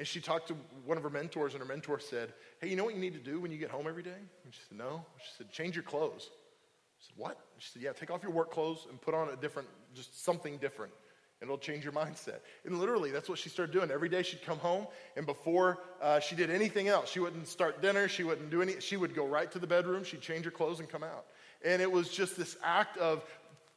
And 0.00 0.08
she 0.08 0.18
talked 0.18 0.48
to 0.48 0.56
one 0.86 0.96
of 0.96 1.02
her 1.02 1.10
mentors, 1.10 1.52
and 1.52 1.62
her 1.62 1.68
mentor 1.68 2.00
said, 2.00 2.32
Hey, 2.58 2.68
you 2.68 2.76
know 2.76 2.84
what 2.84 2.94
you 2.94 3.00
need 3.02 3.12
to 3.12 3.20
do 3.20 3.38
when 3.38 3.52
you 3.52 3.58
get 3.58 3.70
home 3.70 3.84
every 3.86 4.02
day? 4.02 4.16
And 4.44 4.54
she 4.54 4.60
said, 4.66 4.78
No. 4.78 5.04
She 5.18 5.28
said, 5.36 5.52
Change 5.52 5.76
your 5.76 5.82
clothes. 5.82 6.30
I 6.30 7.04
said, 7.04 7.12
What? 7.16 7.38
She 7.58 7.68
said, 7.70 7.82
Yeah, 7.82 7.92
take 7.92 8.10
off 8.10 8.22
your 8.22 8.32
work 8.32 8.50
clothes 8.50 8.86
and 8.88 8.98
put 8.98 9.12
on 9.12 9.28
a 9.28 9.36
different, 9.36 9.68
just 9.94 10.24
something 10.24 10.56
different 10.56 10.94
and 11.40 11.48
it'll 11.48 11.58
change 11.58 11.84
your 11.84 11.92
mindset. 11.92 12.40
And 12.64 12.78
literally, 12.78 13.10
that's 13.10 13.28
what 13.28 13.38
she 13.38 13.50
started 13.50 13.72
doing. 13.72 13.90
Every 13.90 14.08
day 14.08 14.22
she'd 14.22 14.42
come 14.42 14.58
home, 14.58 14.86
and 15.16 15.26
before 15.26 15.78
uh, 16.00 16.20
she 16.20 16.34
did 16.34 16.50
anything 16.50 16.88
else, 16.88 17.10
she 17.10 17.20
wouldn't 17.20 17.48
start 17.48 17.82
dinner, 17.82 18.08
she 18.08 18.24
wouldn't 18.24 18.50
do 18.50 18.60
any, 18.62 18.80
she 18.80 18.96
would 18.98 19.14
go 19.14 19.26
right 19.26 19.50
to 19.52 19.58
the 19.58 19.66
bedroom, 19.66 20.04
she'd 20.04 20.20
change 20.20 20.44
her 20.46 20.50
clothes 20.50 20.80
and 20.80 20.88
come 20.88 21.02
out. 21.02 21.26
And 21.64 21.80
it 21.80 21.90
was 21.90 22.08
just 22.08 22.36
this 22.36 22.56
act 22.62 22.98
of 22.98 23.24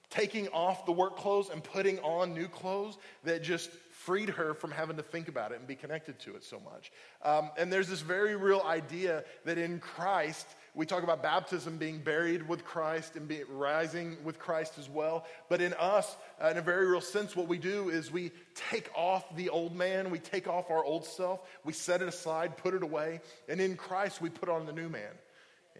taking 0.09 0.47
off 0.49 0.85
the 0.85 0.91
work 0.91 1.17
clothes 1.17 1.49
and 1.49 1.63
putting 1.63 1.99
on 1.99 2.33
new 2.33 2.47
clothes 2.47 2.97
that 3.23 3.43
just 3.43 3.69
freed 4.05 4.29
her 4.29 4.53
from 4.53 4.71
having 4.71 4.97
to 4.97 5.03
think 5.03 5.27
about 5.27 5.51
it 5.51 5.59
and 5.59 5.67
be 5.67 5.75
connected 5.75 6.19
to 6.19 6.35
it 6.35 6.43
so 6.43 6.59
much. 6.59 6.91
Um, 7.21 7.51
and 7.57 7.71
there's 7.71 7.87
this 7.87 8.01
very 8.01 8.35
real 8.35 8.61
idea 8.65 9.23
that 9.45 9.57
in 9.57 9.79
Christ, 9.79 10.45
we 10.75 10.85
talk 10.85 11.03
about 11.03 11.23
baptism 11.23 11.77
being 11.77 11.99
buried 11.99 12.47
with 12.47 12.65
Christ 12.65 13.15
and 13.15 13.27
be, 13.27 13.43
rising 13.47 14.17
with 14.23 14.39
Christ 14.39 14.77
as 14.77 14.89
well. 14.89 15.25
But 15.47 15.61
in 15.61 15.73
us, 15.73 16.17
uh, 16.43 16.49
in 16.49 16.57
a 16.57 16.61
very 16.61 16.87
real 16.87 17.01
sense, 17.01 17.35
what 17.35 17.47
we 17.47 17.57
do 17.57 17.89
is 17.89 18.11
we 18.11 18.31
take 18.55 18.89
off 18.95 19.35
the 19.35 19.49
old 19.49 19.75
man, 19.75 20.09
we 20.09 20.19
take 20.19 20.47
off 20.47 20.69
our 20.69 20.83
old 20.83 21.05
self, 21.05 21.41
we 21.63 21.73
set 21.73 22.01
it 22.01 22.07
aside, 22.07 22.57
put 22.57 22.73
it 22.73 22.83
away, 22.83 23.21
and 23.47 23.61
in 23.61 23.77
Christ, 23.77 24.21
we 24.21 24.29
put 24.29 24.49
on 24.49 24.65
the 24.65 24.73
new 24.73 24.89
man. 24.89 25.11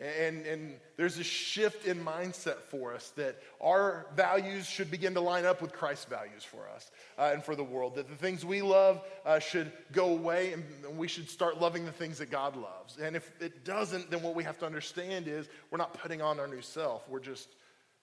And, 0.02 0.44
and 0.48 0.76
there's 0.98 1.20
a 1.20 1.24
shift 1.24 1.86
in 1.86 2.04
mindset 2.04 2.58
for 2.62 2.96
us 2.96 3.10
that 3.16 3.38
our 3.62 4.08
values 4.16 4.66
should 4.66 4.90
begin 4.90 5.14
to 5.14 5.22
line 5.22 5.46
up 5.46 5.62
with 5.62 5.72
Christ's 5.72 6.06
values 6.06 6.44
for 6.44 6.68
us 6.68 6.90
uh, 7.20 7.30
and 7.32 7.44
for 7.44 7.56
the 7.56 7.64
world. 7.64 7.96
That 7.96 8.10
the 8.10 8.16
things 8.16 8.44
we 8.44 8.64
love 8.64 9.02
uh, 9.24 9.38
should 9.38 9.72
go 9.92 10.10
away 10.10 10.54
and 10.54 10.98
we 10.98 11.08
should 11.08 11.30
start 11.30 11.62
loving 11.62 11.86
the 11.86 11.92
things 11.92 12.18
that 12.18 12.32
God 12.32 12.56
loves. 12.56 12.98
And 12.98 13.16
if 13.16 13.32
it 13.40 13.64
doesn't, 13.66 14.10
then 14.10 14.24
what 14.24 14.34
we 14.34 14.44
have 14.44 14.58
to 14.60 14.66
understand 14.66 15.28
is 15.28 15.48
we're 15.70 15.78
not 15.78 15.94
putting 15.94 16.24
on 16.24 16.40
our 16.40 16.48
new 16.48 16.62
self, 16.62 17.08
we're 17.08 17.20
just 17.20 17.50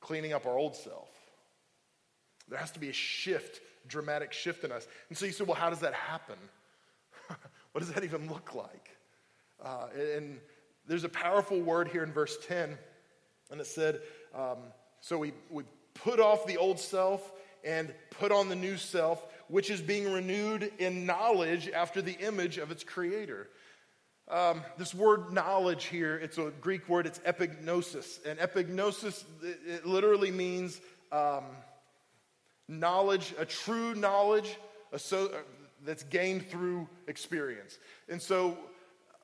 cleaning 0.01 0.33
up 0.33 0.47
our 0.47 0.57
old 0.57 0.77
self. 0.77 1.09
There 2.49 2.59
has 2.59 2.71
to 2.73 2.81
be 2.81 2.89
a 2.89 2.93
shift, 2.93 3.61
dramatic 3.89 4.33
shift 4.33 4.63
in 4.63 4.71
us. 4.71 4.87
And 5.09 5.19
so 5.19 5.27
you 5.27 5.33
say, 5.33 5.45
well, 5.45 5.57
how 5.57 5.71
does 5.71 5.81
that 5.81 5.95
happen? 5.95 6.37
what 7.73 7.81
does 7.81 7.93
that 7.93 8.05
even 8.05 8.29
look 8.29 8.55
like? 8.55 8.97
Uh, 9.63 9.87
and 10.17 10.41
there's 10.91 11.05
a 11.05 11.09
powerful 11.09 11.61
word 11.61 11.87
here 11.87 12.03
in 12.03 12.13
verse 12.13 12.37
10, 12.49 12.77
and 13.53 13.61
it 13.61 13.67
said, 13.69 14.01
um, 14.35 14.57
So 15.01 15.19
we, 15.19 15.33
we 15.49 15.63
put 15.95 16.19
off 16.19 16.47
the 16.47 16.57
old 16.57 16.81
self 16.81 17.31
and 17.65 17.95
put 18.11 18.33
on 18.33 18.49
the 18.49 18.57
new 18.57 18.77
self, 18.77 19.25
which 19.47 19.71
is 19.71 19.81
being 19.81 20.13
renewed 20.13 20.73
in 20.81 21.07
knowledge 21.07 21.69
after 21.69 22.03
the 22.03 22.15
image 22.15 22.59
of 22.59 22.73
its 22.73 22.83
creator. 22.83 23.49
Um, 24.29 24.63
this 24.79 24.93
word 24.93 25.33
knowledge 25.33 25.85
here, 25.85 26.17
it's 26.17 26.39
a 26.39 26.51
Greek 26.61 26.89
word, 26.89 27.07
it's 27.07 27.21
epignosis. 27.21 28.19
And 28.27 28.41
epignosis, 28.41 29.23
it, 29.45 29.61
it 29.65 29.87
literally 29.87 30.33
means 30.33 30.81
um, 31.13 31.45
knowledge, 32.67 33.33
a 33.39 33.45
true 33.45 33.95
knowledge 33.95 34.57
so, 34.97 35.27
uh, 35.27 35.37
that's 35.85 36.03
gained 36.03 36.51
through 36.51 36.89
experience. 37.07 37.79
And 38.09 38.21
so 38.21 38.59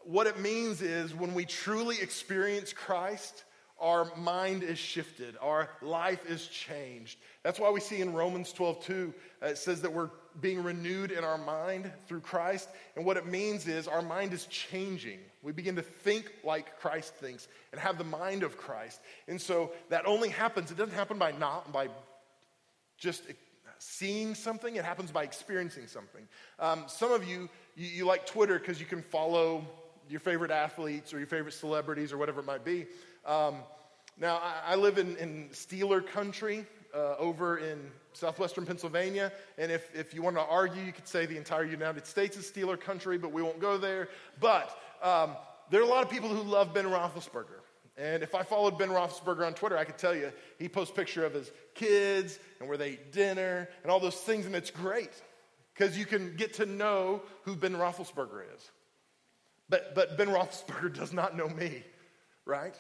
what 0.07 0.27
it 0.27 0.39
means 0.39 0.83
is 0.83 1.15
when 1.15 1.35
we 1.35 1.45
truly 1.45 2.01
experience 2.01 2.73
Christ, 2.73 3.45
our 3.79 4.11
mind 4.17 4.63
is 4.63 4.79
shifted, 4.79 5.37
our 5.43 5.69
life 5.83 6.25
is 6.31 6.47
changed. 6.47 7.19
That's 7.43 7.59
why 7.59 7.71
we 7.71 7.81
see 7.81 8.01
in 8.01 8.15
Romans 8.15 8.53
12, 8.53 8.85
2, 8.85 9.15
uh, 9.43 9.47
it 9.47 9.59
says 9.59 9.83
that 9.83 9.93
we're 9.93 10.11
being 10.41 10.63
renewed 10.63 11.11
in 11.11 11.25
our 11.25 11.37
mind 11.37 11.91
through 12.07 12.21
Christ. 12.21 12.69
And 12.95 13.05
what 13.05 13.17
it 13.17 13.27
means 13.27 13.67
is 13.67 13.89
our 13.89 14.01
mind 14.01 14.33
is 14.33 14.47
changing. 14.47 15.19
We 15.43 15.53
begin 15.53 15.77
to 15.77 15.83
think 15.83 16.33
like 16.45 16.79
Christ 16.79 17.15
thinks 17.17 17.49
and 17.73 17.81
have 17.81 17.99
the 17.99 18.05
mind 18.05 18.45
of 18.45 18.57
Christ. 18.57 19.01
And 19.29 19.41
so 19.41 19.73
that 19.91 20.07
only 20.07 20.29
happens, 20.29 20.71
it 20.71 20.77
doesn't 20.77 20.95
happen 20.95 21.19
by 21.19 21.33
not 21.33 21.73
by 21.73 21.89
just 22.97 23.25
seeing 23.79 24.35
something, 24.35 24.77
it 24.77 24.85
happens 24.85 25.11
by 25.11 25.25
experiencing 25.25 25.87
something. 25.87 26.27
Um, 26.59 26.85
some 26.87 27.13
of 27.13 27.29
you, 27.29 27.51
you, 27.75 27.89
you 27.89 28.07
like 28.07 28.25
Twitter 28.25 28.59
because 28.59 28.81
you 28.81 28.87
can 28.87 29.03
follow 29.03 29.67
your 30.09 30.21
favorite 30.21 30.51
athletes 30.51 31.13
or 31.13 31.19
your 31.19 31.27
favorite 31.27 31.55
celebrities 31.55 32.13
or 32.13 32.19
whatever 32.19 32.41
it 32.41 32.47
might 32.47 32.65
be. 32.65 32.87
Um, 33.25 33.57
now, 34.19 34.37
I, 34.37 34.73
I, 34.73 34.77
live 34.77 34.99
in, 34.99 35.17
in 35.17 35.49
Steeler 35.53 36.07
country 36.07 36.65
uh, 36.95 37.17
over 37.19 37.59
in 37.59 37.79
southwestern 38.13 38.65
Pennsylvania. 38.65 39.33
And 39.59 39.71
if, 39.71 39.95
if 39.95 40.15
you 40.15 40.23
want 40.23 40.37
to 40.37 40.43
argue, 40.43 40.83
you 40.83 40.93
could 40.93 41.09
say 41.09 41.27
the 41.27 41.37
entire 41.37 41.65
United 41.65 42.07
States 42.07 42.37
is 42.37 42.51
Steeler 42.51 42.81
country, 42.81 43.19
but 43.19 43.33
we 43.33 43.43
won't 43.43 43.61
go 43.61 43.77
there. 43.77 44.09
But 44.41 44.71
um, 45.03 45.37
there 45.71 45.81
are 45.81 45.85
a 45.85 45.89
lot 45.89 46.03
of 46.03 46.11
people 46.11 46.29
who 46.29 46.43
love 46.43 46.73
Ben 46.73 46.87
Roethlisberger. 46.87 47.61
And 47.99 48.23
if 48.23 48.35
I 48.35 48.43
followed 48.43 48.79
Ben 48.79 48.91
Roethlisberger 48.91 49.47
on 49.47 49.55
Twitter, 49.55 49.77
I 49.77 49.85
could 49.85 49.99
tell 49.99 50.15
you 50.15 50.31
he 50.59 50.69
posts 50.69 50.95
picture 50.95 51.25
of 51.25 51.33
his 51.33 51.51
kids 51.75 52.39
and 52.61 52.69
where 52.69 52.77
they 52.79 52.93
eat 52.93 53.13
dinner 53.13 53.69
and 53.83 53.91
all 53.91 54.01
those 54.01 54.17
things, 54.17 54.47
and 54.47 54.55
it's 54.55 54.71
great 54.71 55.11
because 55.75 55.97
you 55.97 56.05
can 56.05 56.37
get 56.37 56.55
to 56.55 56.67
know 56.67 57.23
who 57.43 57.57
Ben 57.57 57.75
Roethlisberger 57.75 58.43
is. 58.55 58.71
But, 59.69 59.95
but 59.95 60.17
Ben 60.17 60.29
Roethlisberger 60.29 60.95
does 60.95 61.13
not 61.13 61.37
know 61.37 61.49
me, 61.49 61.83
right? 62.45 62.75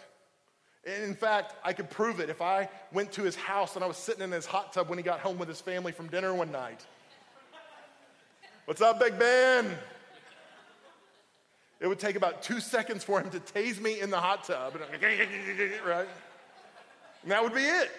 And 0.84 1.02
in 1.02 1.14
fact, 1.14 1.54
I 1.64 1.72
could 1.72 1.90
prove 1.90 2.20
it 2.20 2.30
if 2.30 2.40
I 2.40 2.68
went 2.92 3.10
to 3.12 3.22
his 3.22 3.34
house 3.34 3.74
and 3.74 3.84
I 3.84 3.88
was 3.88 3.96
sitting 3.96 4.22
in 4.22 4.30
his 4.30 4.46
hot 4.46 4.72
tub 4.72 4.88
when 4.88 4.98
he 4.98 5.02
got 5.02 5.18
home 5.18 5.36
with 5.36 5.48
his 5.48 5.60
family 5.60 5.90
from 5.90 6.06
dinner 6.06 6.32
one 6.32 6.52
night. 6.52 6.86
What's 8.66 8.80
up, 8.80 9.00
Big 9.00 9.18
Ben? 9.18 9.76
It 11.80 11.88
would 11.88 11.98
take 11.98 12.16
about 12.16 12.42
two 12.42 12.60
seconds 12.60 13.04
for 13.04 13.20
him 13.20 13.30
to 13.30 13.40
tase 13.40 13.80
me 13.80 14.00
in 14.00 14.10
the 14.10 14.18
hot 14.18 14.44
tub, 14.44 14.74
right? 15.86 16.08
And 17.22 17.32
that 17.32 17.42
would 17.42 17.54
be 17.54 17.62
it. 17.62 17.90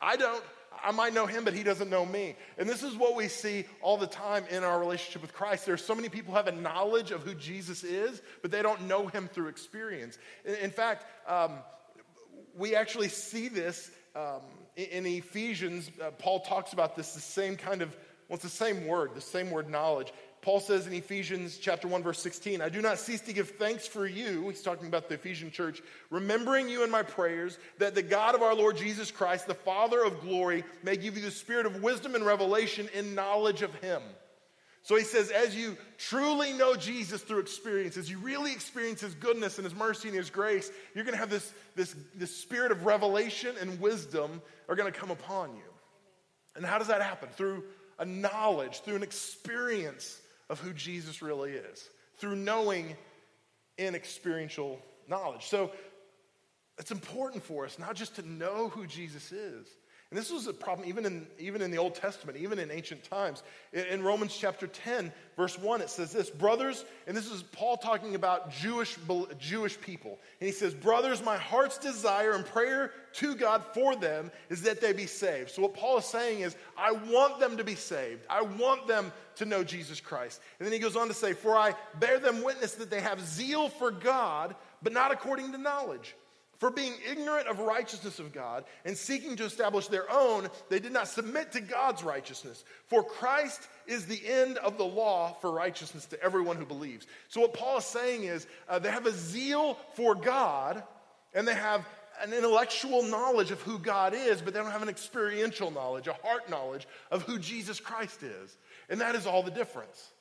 I 0.00 0.16
don't. 0.16 0.42
I 0.82 0.92
might 0.92 1.12
know 1.12 1.26
him, 1.26 1.44
but 1.44 1.54
he 1.54 1.62
doesn't 1.62 1.90
know 1.90 2.06
me. 2.06 2.36
And 2.56 2.68
this 2.68 2.82
is 2.82 2.96
what 2.96 3.14
we 3.16 3.28
see 3.28 3.64
all 3.82 3.96
the 3.96 4.06
time 4.06 4.44
in 4.50 4.64
our 4.64 4.78
relationship 4.78 5.22
with 5.22 5.32
Christ. 5.32 5.66
There 5.66 5.74
are 5.74 5.78
so 5.78 5.94
many 5.94 6.08
people 6.08 6.32
who 6.32 6.36
have 6.36 6.46
a 6.46 6.52
knowledge 6.52 7.10
of 7.10 7.22
who 7.22 7.34
Jesus 7.34 7.84
is, 7.84 8.22
but 8.42 8.50
they 8.50 8.62
don't 8.62 8.82
know 8.82 9.06
him 9.08 9.28
through 9.28 9.48
experience. 9.48 10.18
In, 10.44 10.54
in 10.56 10.70
fact, 10.70 11.04
um, 11.28 11.58
we 12.56 12.74
actually 12.74 13.08
see 13.08 13.48
this 13.48 13.90
um, 14.14 14.40
in, 14.76 15.04
in, 15.04 15.06
Ephesians. 15.06 15.90
Uh, 16.00 16.10
Paul 16.12 16.40
talks 16.40 16.72
about 16.72 16.96
this, 16.96 17.14
the 17.14 17.20
same 17.20 17.56
kind 17.56 17.82
of, 17.82 17.94
well, 18.28 18.36
it's 18.36 18.42
the 18.42 18.48
same 18.48 18.86
word, 18.86 19.14
the 19.14 19.20
same 19.20 19.50
word 19.50 19.68
knowledge. 19.68 20.12
Paul 20.42 20.60
says 20.60 20.86
in 20.86 20.94
Ephesians 20.94 21.58
chapter 21.58 21.86
1 21.86 22.02
verse 22.02 22.18
16, 22.20 22.62
I 22.62 22.70
do 22.70 22.80
not 22.80 22.98
cease 22.98 23.20
to 23.22 23.32
give 23.32 23.50
thanks 23.50 23.86
for 23.86 24.06
you, 24.06 24.48
he's 24.48 24.62
talking 24.62 24.86
about 24.86 25.08
the 25.08 25.16
Ephesian 25.16 25.50
church, 25.50 25.82
remembering 26.08 26.68
you 26.68 26.82
in 26.82 26.90
my 26.90 27.02
prayers 27.02 27.58
that 27.78 27.94
the 27.94 28.02
God 28.02 28.34
of 28.34 28.40
our 28.40 28.54
Lord 28.54 28.76
Jesus 28.76 29.10
Christ, 29.10 29.46
the 29.46 29.54
Father 29.54 30.02
of 30.02 30.22
glory, 30.22 30.64
may 30.82 30.96
give 30.96 31.16
you 31.16 31.22
the 31.22 31.30
spirit 31.30 31.66
of 31.66 31.82
wisdom 31.82 32.14
and 32.14 32.24
revelation 32.24 32.88
in 32.94 33.14
knowledge 33.14 33.60
of 33.60 33.74
him. 33.76 34.00
So 34.82 34.96
he 34.96 35.04
says, 35.04 35.30
as 35.30 35.54
you 35.54 35.76
truly 35.98 36.54
know 36.54 36.74
Jesus 36.74 37.20
through 37.20 37.40
experience, 37.40 37.98
as 37.98 38.10
you 38.10 38.18
really 38.18 38.50
experience 38.52 39.02
his 39.02 39.14
goodness 39.14 39.58
and 39.58 39.64
his 39.66 39.74
mercy 39.74 40.08
and 40.08 40.16
his 40.16 40.30
grace, 40.30 40.70
you're 40.94 41.04
going 41.04 41.12
to 41.12 41.20
have 41.20 41.28
this, 41.28 41.52
this, 41.76 41.94
this 42.14 42.34
spirit 42.34 42.72
of 42.72 42.86
revelation 42.86 43.54
and 43.60 43.78
wisdom 43.78 44.40
are 44.70 44.76
going 44.76 44.90
to 44.90 44.98
come 44.98 45.10
upon 45.10 45.54
you. 45.54 45.62
And 46.56 46.64
how 46.64 46.78
does 46.78 46.88
that 46.88 47.02
happen? 47.02 47.28
Through 47.36 47.64
a 47.98 48.06
knowledge, 48.06 48.80
through 48.80 48.96
an 48.96 49.02
experience 49.02 50.18
of 50.50 50.60
who 50.60 50.74
Jesus 50.74 51.22
really 51.22 51.52
is 51.52 51.88
through 52.18 52.36
knowing 52.36 52.96
in 53.78 53.94
experiential 53.94 54.78
knowledge. 55.08 55.46
So 55.46 55.70
it's 56.76 56.90
important 56.90 57.42
for 57.42 57.64
us 57.64 57.78
not 57.78 57.94
just 57.94 58.16
to 58.16 58.28
know 58.28 58.68
who 58.68 58.86
Jesus 58.86 59.32
is, 59.32 59.66
and 60.10 60.18
this 60.18 60.32
was 60.32 60.48
a 60.48 60.52
problem 60.52 60.88
even 60.88 61.06
in, 61.06 61.24
even 61.38 61.62
in 61.62 61.70
the 61.70 61.78
Old 61.78 61.94
Testament, 61.94 62.36
even 62.36 62.58
in 62.58 62.72
ancient 62.72 63.04
times. 63.04 63.44
In, 63.72 63.86
in, 63.86 64.02
Romans 64.02 64.36
chapter 64.36 64.66
10, 64.66 65.12
verse 65.36 65.56
1, 65.56 65.80
it 65.82 65.88
says 65.88 66.10
this 66.10 66.28
Brothers, 66.28 66.84
and 67.06 67.16
this 67.16 67.30
is 67.30 67.44
Paul 67.44 67.76
talking 67.76 68.16
about 68.16 68.50
Jewish, 68.50 68.96
Jewish 69.38 69.80
people. 69.80 70.18
And 70.40 70.48
he 70.48 70.52
says, 70.52 70.74
Brothers, 70.74 71.22
my 71.22 71.36
heart's 71.36 71.78
desire 71.78 72.32
and 72.32 72.44
prayer 72.44 72.92
to 73.14 73.36
God 73.36 73.62
for 73.72 73.94
them 73.94 74.32
is 74.48 74.62
that 74.62 74.80
they 74.80 74.92
be 74.92 75.06
saved. 75.06 75.50
So 75.50 75.62
what 75.62 75.74
Paul 75.74 75.98
is 75.98 76.06
saying 76.06 76.40
is, 76.40 76.56
I 76.76 76.90
want 76.90 77.38
them 77.38 77.56
to 77.56 77.62
be 77.62 77.76
saved. 77.76 78.26
I 78.28 78.42
want 78.42 78.88
them 78.88 79.12
to 79.36 79.44
know 79.44 79.62
Jesus 79.62 80.00
Christ. 80.00 80.40
And 80.58 80.66
then 80.66 80.72
he 80.72 80.80
goes 80.80 80.96
on 80.96 81.06
to 81.06 81.14
say, 81.14 81.34
For 81.34 81.56
I 81.56 81.74
bear 82.00 82.18
them 82.18 82.42
witness 82.42 82.74
that 82.74 82.90
they 82.90 83.00
have 83.00 83.20
zeal 83.20 83.68
for 83.68 83.92
God, 83.92 84.56
but 84.82 84.92
not 84.92 85.12
according 85.12 85.52
to 85.52 85.58
knowledge. 85.58 86.16
For 86.60 86.70
being 86.70 86.92
ignorant 87.10 87.48
of 87.48 87.58
righteousness 87.58 88.18
of 88.18 88.34
God 88.34 88.64
and 88.84 88.94
seeking 88.94 89.34
to 89.36 89.44
establish 89.44 89.86
their 89.86 90.04
own, 90.12 90.50
they 90.68 90.78
did 90.78 90.92
not 90.92 91.08
submit 91.08 91.52
to 91.52 91.62
God's 91.62 92.04
righteousness. 92.04 92.64
For 92.86 93.02
Christ 93.02 93.66
is 93.86 94.04
the 94.04 94.20
end 94.26 94.58
of 94.58 94.76
the 94.76 94.84
law 94.84 95.32
for 95.40 95.50
righteousness 95.50 96.04
to 96.06 96.22
everyone 96.22 96.56
who 96.56 96.66
believes. 96.66 97.06
So, 97.30 97.40
what 97.40 97.54
Paul 97.54 97.78
is 97.78 97.86
saying 97.86 98.24
is 98.24 98.46
uh, 98.68 98.78
they 98.78 98.90
have 98.90 99.06
a 99.06 99.12
zeal 99.12 99.78
for 99.94 100.14
God 100.14 100.82
and 101.32 101.48
they 101.48 101.54
have 101.54 101.88
an 102.20 102.34
intellectual 102.34 103.04
knowledge 103.04 103.50
of 103.50 103.62
who 103.62 103.78
God 103.78 104.12
is, 104.14 104.42
but 104.42 104.52
they 104.52 104.60
don't 104.60 104.70
have 104.70 104.82
an 104.82 104.90
experiential 104.90 105.70
knowledge, 105.70 106.08
a 106.08 106.12
heart 106.12 106.50
knowledge 106.50 106.86
of 107.10 107.22
who 107.22 107.38
Jesus 107.38 107.80
Christ 107.80 108.22
is. 108.22 108.58
And 108.90 109.00
that 109.00 109.14
is 109.14 109.26
all 109.26 109.42
the 109.42 109.50
difference 109.50 110.12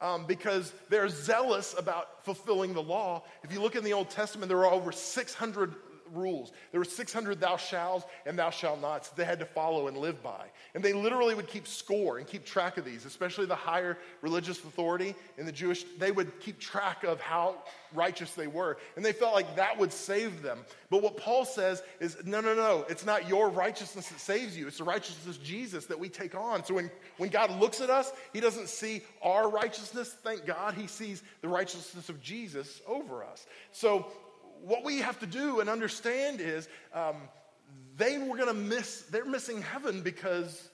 um, 0.00 0.26
because 0.26 0.72
they're 0.88 1.08
zealous 1.08 1.74
about 1.76 2.24
fulfilling 2.24 2.74
the 2.74 2.82
law. 2.82 3.22
If 3.42 3.52
you 3.52 3.60
look 3.60 3.76
in 3.76 3.84
the 3.84 3.92
Old 3.92 4.10
Testament, 4.10 4.48
there 4.48 4.58
are 4.58 4.72
over 4.72 4.92
600 4.92 5.74
rules. 6.14 6.52
There 6.70 6.80
were 6.80 6.84
600 6.84 7.40
thou 7.40 7.56
shalls 7.56 8.04
and 8.26 8.38
thou 8.38 8.50
shalt 8.50 8.80
nots 8.80 9.10
they 9.10 9.24
had 9.24 9.38
to 9.40 9.46
follow 9.46 9.88
and 9.88 9.96
live 9.96 10.22
by. 10.22 10.46
And 10.74 10.82
they 10.84 10.92
literally 10.92 11.34
would 11.34 11.48
keep 11.48 11.66
score 11.66 12.18
and 12.18 12.26
keep 12.26 12.44
track 12.44 12.76
of 12.78 12.84
these, 12.84 13.04
especially 13.04 13.46
the 13.46 13.54
higher 13.54 13.98
religious 14.22 14.58
authority 14.58 15.14
in 15.36 15.46
the 15.46 15.52
Jewish, 15.52 15.84
they 15.98 16.10
would 16.10 16.40
keep 16.40 16.58
track 16.58 17.04
of 17.04 17.20
how 17.20 17.56
righteous 17.94 18.34
they 18.34 18.46
were. 18.46 18.78
And 18.96 19.04
they 19.04 19.12
felt 19.12 19.34
like 19.34 19.56
that 19.56 19.78
would 19.78 19.92
save 19.92 20.42
them. 20.42 20.60
But 20.90 21.02
what 21.02 21.16
Paul 21.16 21.44
says 21.44 21.82
is 22.00 22.16
no, 22.24 22.40
no, 22.40 22.54
no, 22.54 22.84
it's 22.88 23.04
not 23.04 23.28
your 23.28 23.48
righteousness 23.48 24.08
that 24.08 24.20
saves 24.20 24.56
you. 24.56 24.66
It's 24.66 24.78
the 24.78 24.84
righteousness 24.84 25.36
of 25.36 25.42
Jesus 25.42 25.86
that 25.86 25.98
we 25.98 26.08
take 26.08 26.34
on. 26.34 26.64
So 26.64 26.74
when, 26.74 26.90
when 27.16 27.30
God 27.30 27.50
looks 27.58 27.80
at 27.80 27.90
us, 27.90 28.12
he 28.32 28.40
doesn't 28.40 28.68
see 28.68 29.02
our 29.22 29.48
righteousness, 29.48 30.14
thank 30.22 30.46
God. 30.46 30.74
He 30.74 30.86
sees 30.86 31.22
the 31.40 31.48
righteousness 31.48 32.08
of 32.08 32.22
Jesus 32.22 32.80
over 32.86 33.24
us. 33.24 33.46
So 33.72 34.06
what 34.64 34.84
we 34.84 34.98
have 34.98 35.18
to 35.20 35.26
do 35.26 35.60
and 35.60 35.68
understand 35.68 36.40
is 36.40 36.68
um, 36.92 37.16
they 37.96 38.18
were 38.18 38.36
going 38.36 38.48
to 38.48 38.54
miss, 38.54 39.02
they're 39.10 39.24
missing 39.24 39.62
heaven 39.62 40.02
because 40.02 40.68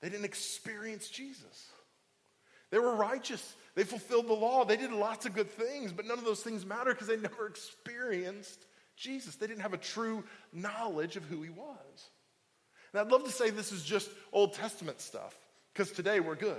they 0.00 0.08
didn't 0.08 0.24
experience 0.24 1.08
Jesus. 1.08 1.66
They 2.70 2.78
were 2.78 2.94
righteous. 2.94 3.54
They 3.74 3.84
fulfilled 3.84 4.28
the 4.28 4.34
law. 4.34 4.64
They 4.64 4.76
did 4.76 4.92
lots 4.92 5.26
of 5.26 5.34
good 5.34 5.50
things, 5.50 5.92
but 5.92 6.06
none 6.06 6.18
of 6.18 6.24
those 6.24 6.42
things 6.42 6.66
matter 6.66 6.92
because 6.92 7.06
they 7.06 7.16
never 7.16 7.46
experienced 7.46 8.66
Jesus. 8.96 9.36
They 9.36 9.46
didn't 9.46 9.62
have 9.62 9.72
a 9.72 9.78
true 9.78 10.24
knowledge 10.52 11.16
of 11.16 11.24
who 11.24 11.42
he 11.42 11.50
was. 11.50 12.10
And 12.92 13.00
I'd 13.00 13.12
love 13.12 13.24
to 13.24 13.30
say 13.30 13.50
this 13.50 13.72
is 13.72 13.84
just 13.84 14.10
Old 14.32 14.54
Testament 14.54 15.00
stuff 15.00 15.34
because 15.72 15.92
today 15.92 16.20
we're 16.20 16.34
good. 16.34 16.56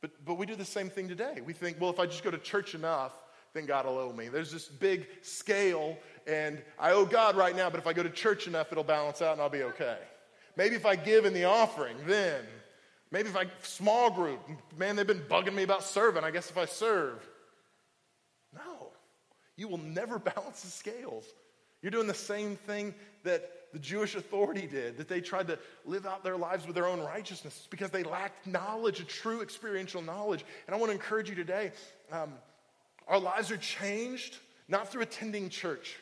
But, 0.00 0.24
but 0.24 0.34
we 0.34 0.46
do 0.46 0.56
the 0.56 0.64
same 0.64 0.90
thing 0.90 1.08
today. 1.08 1.40
We 1.44 1.52
think, 1.52 1.80
well, 1.80 1.90
if 1.90 1.98
I 1.98 2.06
just 2.06 2.22
go 2.22 2.30
to 2.30 2.38
church 2.38 2.74
enough, 2.74 3.12
then 3.56 3.66
God 3.66 3.86
will 3.86 3.98
owe 3.98 4.12
me. 4.12 4.28
There's 4.28 4.52
this 4.52 4.66
big 4.66 5.06
scale, 5.22 5.96
and 6.26 6.62
I 6.78 6.92
owe 6.92 7.06
God 7.06 7.36
right 7.36 7.56
now, 7.56 7.70
but 7.70 7.78
if 7.78 7.86
I 7.86 7.92
go 7.92 8.02
to 8.02 8.10
church 8.10 8.46
enough, 8.46 8.70
it'll 8.70 8.84
balance 8.84 9.22
out 9.22 9.32
and 9.32 9.40
I'll 9.40 9.48
be 9.48 9.62
okay. 9.62 9.98
Maybe 10.56 10.74
if 10.74 10.86
I 10.86 10.96
give 10.96 11.24
in 11.24 11.32
the 11.32 11.44
offering, 11.44 11.96
then. 12.06 12.42
Maybe 13.10 13.28
if 13.28 13.36
I, 13.36 13.46
small 13.62 14.10
group, 14.10 14.40
man, 14.76 14.96
they've 14.96 15.06
been 15.06 15.20
bugging 15.20 15.54
me 15.54 15.62
about 15.62 15.84
serving. 15.84 16.24
I 16.24 16.30
guess 16.30 16.50
if 16.50 16.58
I 16.58 16.64
serve. 16.64 17.26
No, 18.54 18.88
you 19.56 19.68
will 19.68 19.78
never 19.78 20.18
balance 20.36 20.62
the 20.62 20.70
scales. 20.70 21.24
You're 21.82 21.92
doing 21.92 22.08
the 22.08 22.14
same 22.14 22.56
thing 22.56 22.94
that 23.22 23.50
the 23.72 23.78
Jewish 23.78 24.14
authority 24.14 24.66
did, 24.66 24.96
that 24.96 25.08
they 25.08 25.20
tried 25.20 25.46
to 25.48 25.58
live 25.84 26.06
out 26.06 26.24
their 26.24 26.36
lives 26.36 26.66
with 26.66 26.74
their 26.74 26.86
own 26.86 27.00
righteousness 27.00 27.68
because 27.70 27.90
they 27.90 28.02
lacked 28.02 28.46
knowledge, 28.46 29.00
a 29.00 29.04
true 29.04 29.42
experiential 29.42 30.02
knowledge. 30.02 30.44
And 30.66 30.74
I 30.74 30.78
want 30.78 30.90
to 30.90 30.94
encourage 30.94 31.28
you 31.28 31.34
today 31.34 31.72
um, 32.10 32.32
our 33.06 33.20
lives 33.20 33.50
are 33.50 33.56
changed 33.56 34.38
not 34.68 34.88
through 34.88 35.02
attending 35.02 35.48
church. 35.48 35.96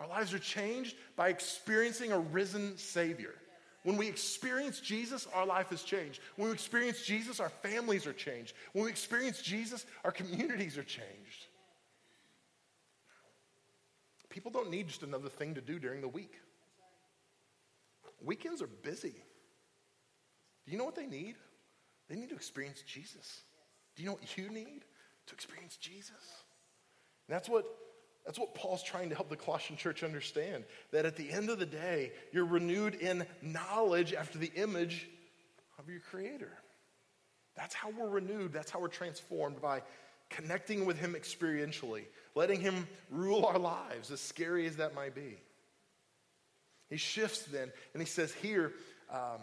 Our 0.00 0.08
lives 0.08 0.34
are 0.34 0.38
changed 0.38 0.96
by 1.16 1.28
experiencing 1.28 2.12
a 2.12 2.18
risen 2.18 2.76
Savior. 2.76 3.34
When 3.82 3.96
we 3.96 4.08
experience 4.08 4.80
Jesus, 4.80 5.28
our 5.34 5.44
life 5.44 5.68
has 5.68 5.82
changed. 5.82 6.20
When 6.36 6.48
we 6.48 6.54
experience 6.54 7.02
Jesus, 7.02 7.38
our 7.38 7.50
families 7.50 8.06
are 8.06 8.12
changed. 8.12 8.54
When 8.72 8.84
we 8.84 8.90
experience 8.90 9.42
Jesus, 9.42 9.84
our 10.04 10.10
communities 10.10 10.78
are 10.78 10.84
changed. 10.84 11.46
People 14.30 14.50
don't 14.50 14.70
need 14.70 14.88
just 14.88 15.02
another 15.02 15.28
thing 15.28 15.54
to 15.54 15.60
do 15.60 15.78
during 15.78 16.00
the 16.00 16.08
week. 16.08 16.34
Weekends 18.24 18.62
are 18.62 18.66
busy. 18.66 19.14
Do 20.64 20.72
you 20.72 20.78
know 20.78 20.84
what 20.84 20.96
they 20.96 21.06
need? 21.06 21.36
They 22.08 22.16
need 22.16 22.30
to 22.30 22.34
experience 22.34 22.82
Jesus. 22.86 23.42
Do 23.94 24.02
you 24.02 24.08
know 24.08 24.14
what 24.14 24.36
you 24.36 24.48
need? 24.48 24.83
To 25.26 25.34
experience 25.34 25.76
Jesus. 25.76 26.10
And 27.28 27.34
that's 27.34 27.48
what, 27.48 27.64
that's 28.24 28.38
what 28.38 28.54
Paul's 28.54 28.82
trying 28.82 29.08
to 29.10 29.14
help 29.14 29.28
the 29.28 29.36
Colossian 29.36 29.76
church 29.76 30.02
understand 30.02 30.64
that 30.92 31.06
at 31.06 31.16
the 31.16 31.30
end 31.30 31.50
of 31.50 31.58
the 31.58 31.66
day, 31.66 32.12
you're 32.32 32.44
renewed 32.44 32.94
in 32.94 33.26
knowledge 33.42 34.12
after 34.12 34.38
the 34.38 34.52
image 34.54 35.08
of 35.78 35.88
your 35.88 36.00
Creator. 36.00 36.52
That's 37.56 37.74
how 37.74 37.90
we're 37.90 38.08
renewed, 38.08 38.52
that's 38.52 38.70
how 38.70 38.80
we're 38.80 38.88
transformed 38.88 39.60
by 39.60 39.82
connecting 40.30 40.84
with 40.84 40.98
Him 40.98 41.14
experientially, 41.14 42.04
letting 42.34 42.60
Him 42.60 42.88
rule 43.10 43.44
our 43.46 43.58
lives, 43.58 44.10
as 44.10 44.20
scary 44.20 44.66
as 44.66 44.76
that 44.76 44.94
might 44.94 45.14
be. 45.14 45.38
He 46.90 46.96
shifts 46.96 47.44
then, 47.44 47.72
and 47.92 48.02
he 48.02 48.06
says 48.06 48.32
here, 48.34 48.72
um, 49.10 49.40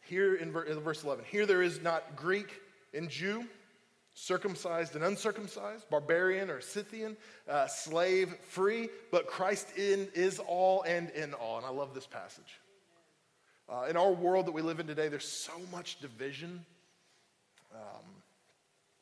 here 0.00 0.34
in 0.34 0.52
verse 0.52 1.02
11, 1.02 1.24
here 1.28 1.46
there 1.46 1.62
is 1.62 1.82
not 1.82 2.16
Greek 2.16 2.60
and 2.94 3.08
Jew 3.08 3.44
circumcised 4.14 4.94
and 4.94 5.04
uncircumcised, 5.04 5.88
barbarian 5.88 6.50
or 6.50 6.60
Scythian, 6.60 7.16
uh, 7.48 7.66
slave, 7.66 8.34
free, 8.48 8.88
but 9.10 9.26
Christ 9.26 9.76
in, 9.76 10.08
is 10.14 10.38
all 10.38 10.82
and 10.82 11.10
in 11.10 11.34
all. 11.34 11.56
And 11.56 11.66
I 11.66 11.70
love 11.70 11.94
this 11.94 12.06
passage. 12.06 12.60
Uh, 13.68 13.86
in 13.88 13.96
our 13.96 14.12
world 14.12 14.46
that 14.46 14.52
we 14.52 14.60
live 14.60 14.80
in 14.80 14.86
today, 14.86 15.08
there's 15.08 15.28
so 15.28 15.52
much 15.70 16.00
division, 16.00 16.64
um, 17.74 18.04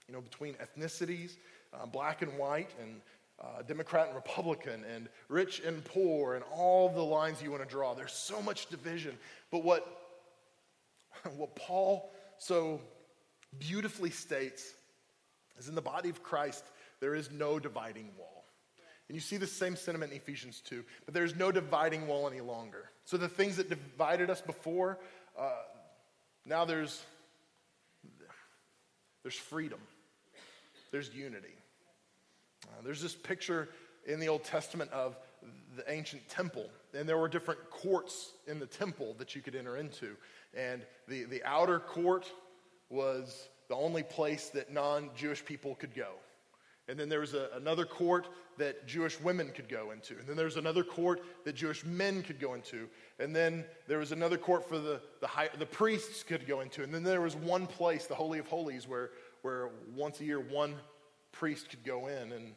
you 0.06 0.14
know, 0.14 0.20
between 0.20 0.54
ethnicities, 0.54 1.36
uh, 1.74 1.86
black 1.86 2.22
and 2.22 2.38
white, 2.38 2.70
and 2.80 3.00
uh, 3.40 3.62
Democrat 3.62 4.06
and 4.06 4.14
Republican, 4.14 4.84
and 4.94 5.08
rich 5.28 5.60
and 5.66 5.84
poor, 5.84 6.34
and 6.34 6.44
all 6.54 6.88
the 6.88 7.02
lines 7.02 7.42
you 7.42 7.50
want 7.50 7.62
to 7.62 7.68
draw. 7.68 7.94
There's 7.94 8.12
so 8.12 8.40
much 8.42 8.66
division. 8.66 9.16
But 9.50 9.64
what, 9.64 9.86
what 11.36 11.56
Paul 11.56 12.12
so 12.38 12.80
beautifully 13.58 14.10
states 14.10 14.74
is 15.60 15.68
in 15.68 15.74
the 15.74 15.82
body 15.82 16.08
of 16.08 16.22
Christ, 16.22 16.64
there 17.00 17.14
is 17.14 17.30
no 17.30 17.58
dividing 17.58 18.10
wall. 18.18 18.44
And 19.08 19.14
you 19.14 19.20
see 19.20 19.36
the 19.36 19.46
same 19.46 19.76
sentiment 19.76 20.12
in 20.12 20.18
Ephesians 20.18 20.62
2, 20.66 20.84
but 21.04 21.14
there's 21.14 21.36
no 21.36 21.52
dividing 21.52 22.06
wall 22.06 22.28
any 22.28 22.40
longer. 22.40 22.90
So 23.04 23.16
the 23.16 23.28
things 23.28 23.56
that 23.56 23.68
divided 23.68 24.30
us 24.30 24.40
before, 24.40 24.98
uh, 25.38 25.50
now 26.46 26.64
there's, 26.64 27.02
there's 29.22 29.34
freedom, 29.34 29.80
there's 30.92 31.12
unity. 31.14 31.54
Uh, 32.64 32.82
there's 32.84 33.02
this 33.02 33.14
picture 33.14 33.68
in 34.06 34.20
the 34.20 34.28
Old 34.28 34.44
Testament 34.44 34.90
of 34.92 35.16
the 35.76 35.90
ancient 35.92 36.28
temple, 36.28 36.66
and 36.94 37.08
there 37.08 37.18
were 37.18 37.28
different 37.28 37.68
courts 37.70 38.32
in 38.46 38.58
the 38.58 38.66
temple 38.66 39.14
that 39.18 39.34
you 39.34 39.42
could 39.42 39.54
enter 39.54 39.76
into. 39.76 40.16
And 40.54 40.82
the, 41.08 41.24
the 41.24 41.42
outer 41.44 41.80
court 41.80 42.30
was 42.88 43.48
the 43.70 43.76
only 43.76 44.02
place 44.02 44.48
that 44.48 44.72
non 44.72 45.10
Jewish 45.16 45.44
people 45.44 45.76
could 45.76 45.94
go. 45.94 46.08
And 46.88 46.98
then 46.98 47.08
there 47.08 47.20
was 47.20 47.34
a, 47.34 47.50
another 47.54 47.84
court 47.84 48.26
that 48.58 48.84
Jewish 48.84 49.18
women 49.20 49.52
could 49.54 49.68
go 49.68 49.92
into. 49.92 50.18
And 50.18 50.26
then 50.26 50.34
there 50.34 50.46
was 50.46 50.56
another 50.56 50.82
court 50.82 51.20
that 51.44 51.54
Jewish 51.54 51.84
men 51.84 52.24
could 52.24 52.40
go 52.40 52.54
into. 52.54 52.88
And 53.20 53.34
then 53.34 53.64
there 53.86 53.98
was 53.98 54.10
another 54.10 54.36
court 54.36 54.68
for 54.68 54.76
the, 54.76 55.00
the, 55.20 55.28
high, 55.28 55.50
the 55.56 55.66
priests 55.66 56.24
could 56.24 56.48
go 56.48 56.62
into. 56.62 56.82
And 56.82 56.92
then 56.92 57.04
there 57.04 57.20
was 57.20 57.36
one 57.36 57.68
place, 57.68 58.06
the 58.06 58.14
Holy 58.16 58.40
of 58.40 58.48
Holies, 58.48 58.88
where, 58.88 59.10
where 59.42 59.70
once 59.94 60.20
a 60.20 60.24
year 60.24 60.40
one 60.40 60.74
priest 61.30 61.70
could 61.70 61.84
go 61.84 62.08
in 62.08 62.32
and 62.32 62.56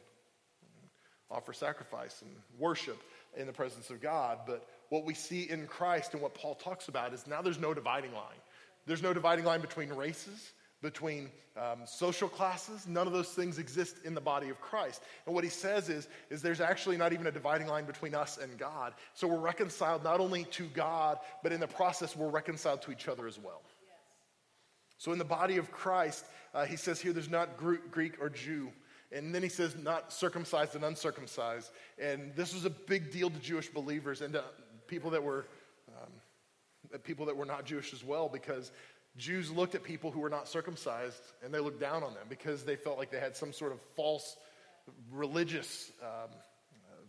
offer 1.30 1.52
sacrifice 1.52 2.22
and 2.22 2.30
worship 2.58 3.00
in 3.36 3.46
the 3.46 3.52
presence 3.52 3.88
of 3.88 4.00
God. 4.00 4.40
But 4.48 4.66
what 4.88 5.04
we 5.04 5.14
see 5.14 5.48
in 5.48 5.68
Christ 5.68 6.12
and 6.14 6.20
what 6.20 6.34
Paul 6.34 6.56
talks 6.56 6.88
about 6.88 7.14
is 7.14 7.28
now 7.28 7.40
there's 7.40 7.60
no 7.60 7.72
dividing 7.72 8.12
line. 8.12 8.42
There's 8.84 9.02
no 9.02 9.14
dividing 9.14 9.44
line 9.44 9.60
between 9.60 9.90
races 9.90 10.52
between 10.84 11.30
um, 11.56 11.80
social 11.86 12.28
classes. 12.28 12.86
None 12.86 13.06
of 13.06 13.14
those 13.14 13.30
things 13.30 13.58
exist 13.58 13.96
in 14.04 14.14
the 14.14 14.20
body 14.20 14.50
of 14.50 14.60
Christ. 14.60 15.02
And 15.24 15.34
what 15.34 15.42
he 15.42 15.48
says 15.48 15.88
is, 15.88 16.08
is 16.28 16.42
there's 16.42 16.60
actually 16.60 16.98
not 16.98 17.14
even 17.14 17.26
a 17.26 17.30
dividing 17.30 17.68
line 17.68 17.86
between 17.86 18.14
us 18.14 18.36
and 18.36 18.58
God. 18.58 18.92
So 19.14 19.26
we're 19.26 19.38
reconciled 19.38 20.04
not 20.04 20.20
only 20.20 20.44
to 20.44 20.66
God, 20.66 21.20
but 21.42 21.52
in 21.52 21.60
the 21.60 21.66
process, 21.66 22.14
we're 22.14 22.28
reconciled 22.28 22.82
to 22.82 22.92
each 22.92 23.08
other 23.08 23.26
as 23.26 23.38
well. 23.38 23.62
So 24.98 25.10
in 25.10 25.18
the 25.18 25.24
body 25.24 25.56
of 25.56 25.72
Christ, 25.72 26.26
uh, 26.52 26.66
he 26.66 26.76
says 26.76 27.00
here 27.00 27.14
there's 27.14 27.30
not 27.30 27.56
Greek 27.56 28.20
or 28.20 28.28
Jew. 28.28 28.70
And 29.10 29.34
then 29.34 29.42
he 29.42 29.48
says, 29.48 29.74
not 29.82 30.12
circumcised 30.12 30.74
and 30.74 30.84
uncircumcised. 30.84 31.70
And 31.98 32.32
this 32.36 32.52
was 32.52 32.66
a 32.66 32.70
big 32.70 33.10
deal 33.10 33.30
to 33.30 33.38
Jewish 33.38 33.70
believers 33.70 34.20
and 34.20 34.34
to 34.34 34.44
people 34.86 35.10
that 35.12 35.22
were 35.22 35.46
um, 35.88 36.12
people 37.02 37.26
that 37.26 37.36
were 37.36 37.44
not 37.44 37.64
Jewish 37.64 37.92
as 37.92 38.04
well, 38.04 38.28
because 38.28 38.70
Jews 39.16 39.50
looked 39.50 39.74
at 39.74 39.84
people 39.84 40.10
who 40.10 40.20
were 40.20 40.30
not 40.30 40.48
circumcised 40.48 41.22
and 41.44 41.54
they 41.54 41.60
looked 41.60 41.80
down 41.80 42.02
on 42.02 42.14
them 42.14 42.26
because 42.28 42.64
they 42.64 42.76
felt 42.76 42.98
like 42.98 43.10
they 43.10 43.20
had 43.20 43.36
some 43.36 43.52
sort 43.52 43.72
of 43.72 43.80
false 43.94 44.36
religious 45.12 45.92
um, 46.02 46.30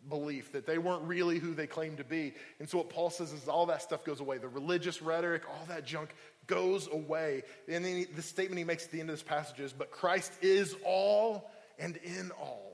belief 0.07 0.51
that 0.51 0.65
they 0.65 0.77
weren't 0.77 1.03
really 1.03 1.39
who 1.39 1.53
they 1.53 1.67
claimed 1.67 1.97
to 1.97 2.03
be. 2.03 2.33
And 2.59 2.69
so, 2.69 2.77
what 2.77 2.89
Paul 2.89 3.09
says 3.09 3.33
is 3.33 3.47
all 3.47 3.65
that 3.67 3.81
stuff 3.81 4.03
goes 4.03 4.19
away. 4.19 4.37
The 4.37 4.47
religious 4.47 5.01
rhetoric, 5.01 5.43
all 5.49 5.65
that 5.67 5.85
junk 5.85 6.13
goes 6.47 6.87
away. 6.91 7.43
And 7.67 7.83
then 7.83 8.05
the 8.15 8.21
statement 8.21 8.59
he 8.59 8.63
makes 8.63 8.85
at 8.85 8.91
the 8.91 8.99
end 8.99 9.09
of 9.09 9.15
this 9.15 9.23
passage 9.23 9.59
is, 9.59 9.73
But 9.73 9.91
Christ 9.91 10.31
is 10.41 10.75
all 10.85 11.49
and 11.79 11.97
in 11.97 12.31
all. 12.39 12.73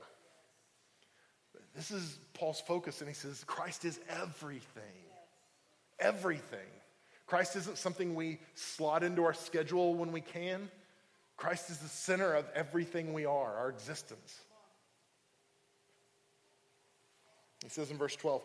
This 1.76 1.92
is 1.92 2.20
Paul's 2.34 2.60
focus, 2.60 3.00
and 3.00 3.08
he 3.08 3.14
says, 3.14 3.44
Christ 3.46 3.86
is 3.86 4.00
everything. 4.10 4.84
Everything. 6.00 6.60
Christ 7.32 7.56
isn't 7.56 7.78
something 7.78 8.14
we 8.14 8.40
slot 8.56 9.04
into 9.04 9.24
our 9.24 9.34
schedule 9.34 9.96
when 9.96 10.12
we 10.12 10.20
can. 10.20 10.70
Christ 11.38 11.70
is 11.70 11.78
the 11.78 11.88
center 11.88 12.34
of 12.34 12.44
everything 12.54 13.14
we 13.14 13.26
are, 13.26 13.56
our 13.56 13.70
existence. 13.70 14.42
He 17.64 17.70
says 17.70 17.90
in 17.90 17.98
verse 17.98 18.18
12, 18.18 18.42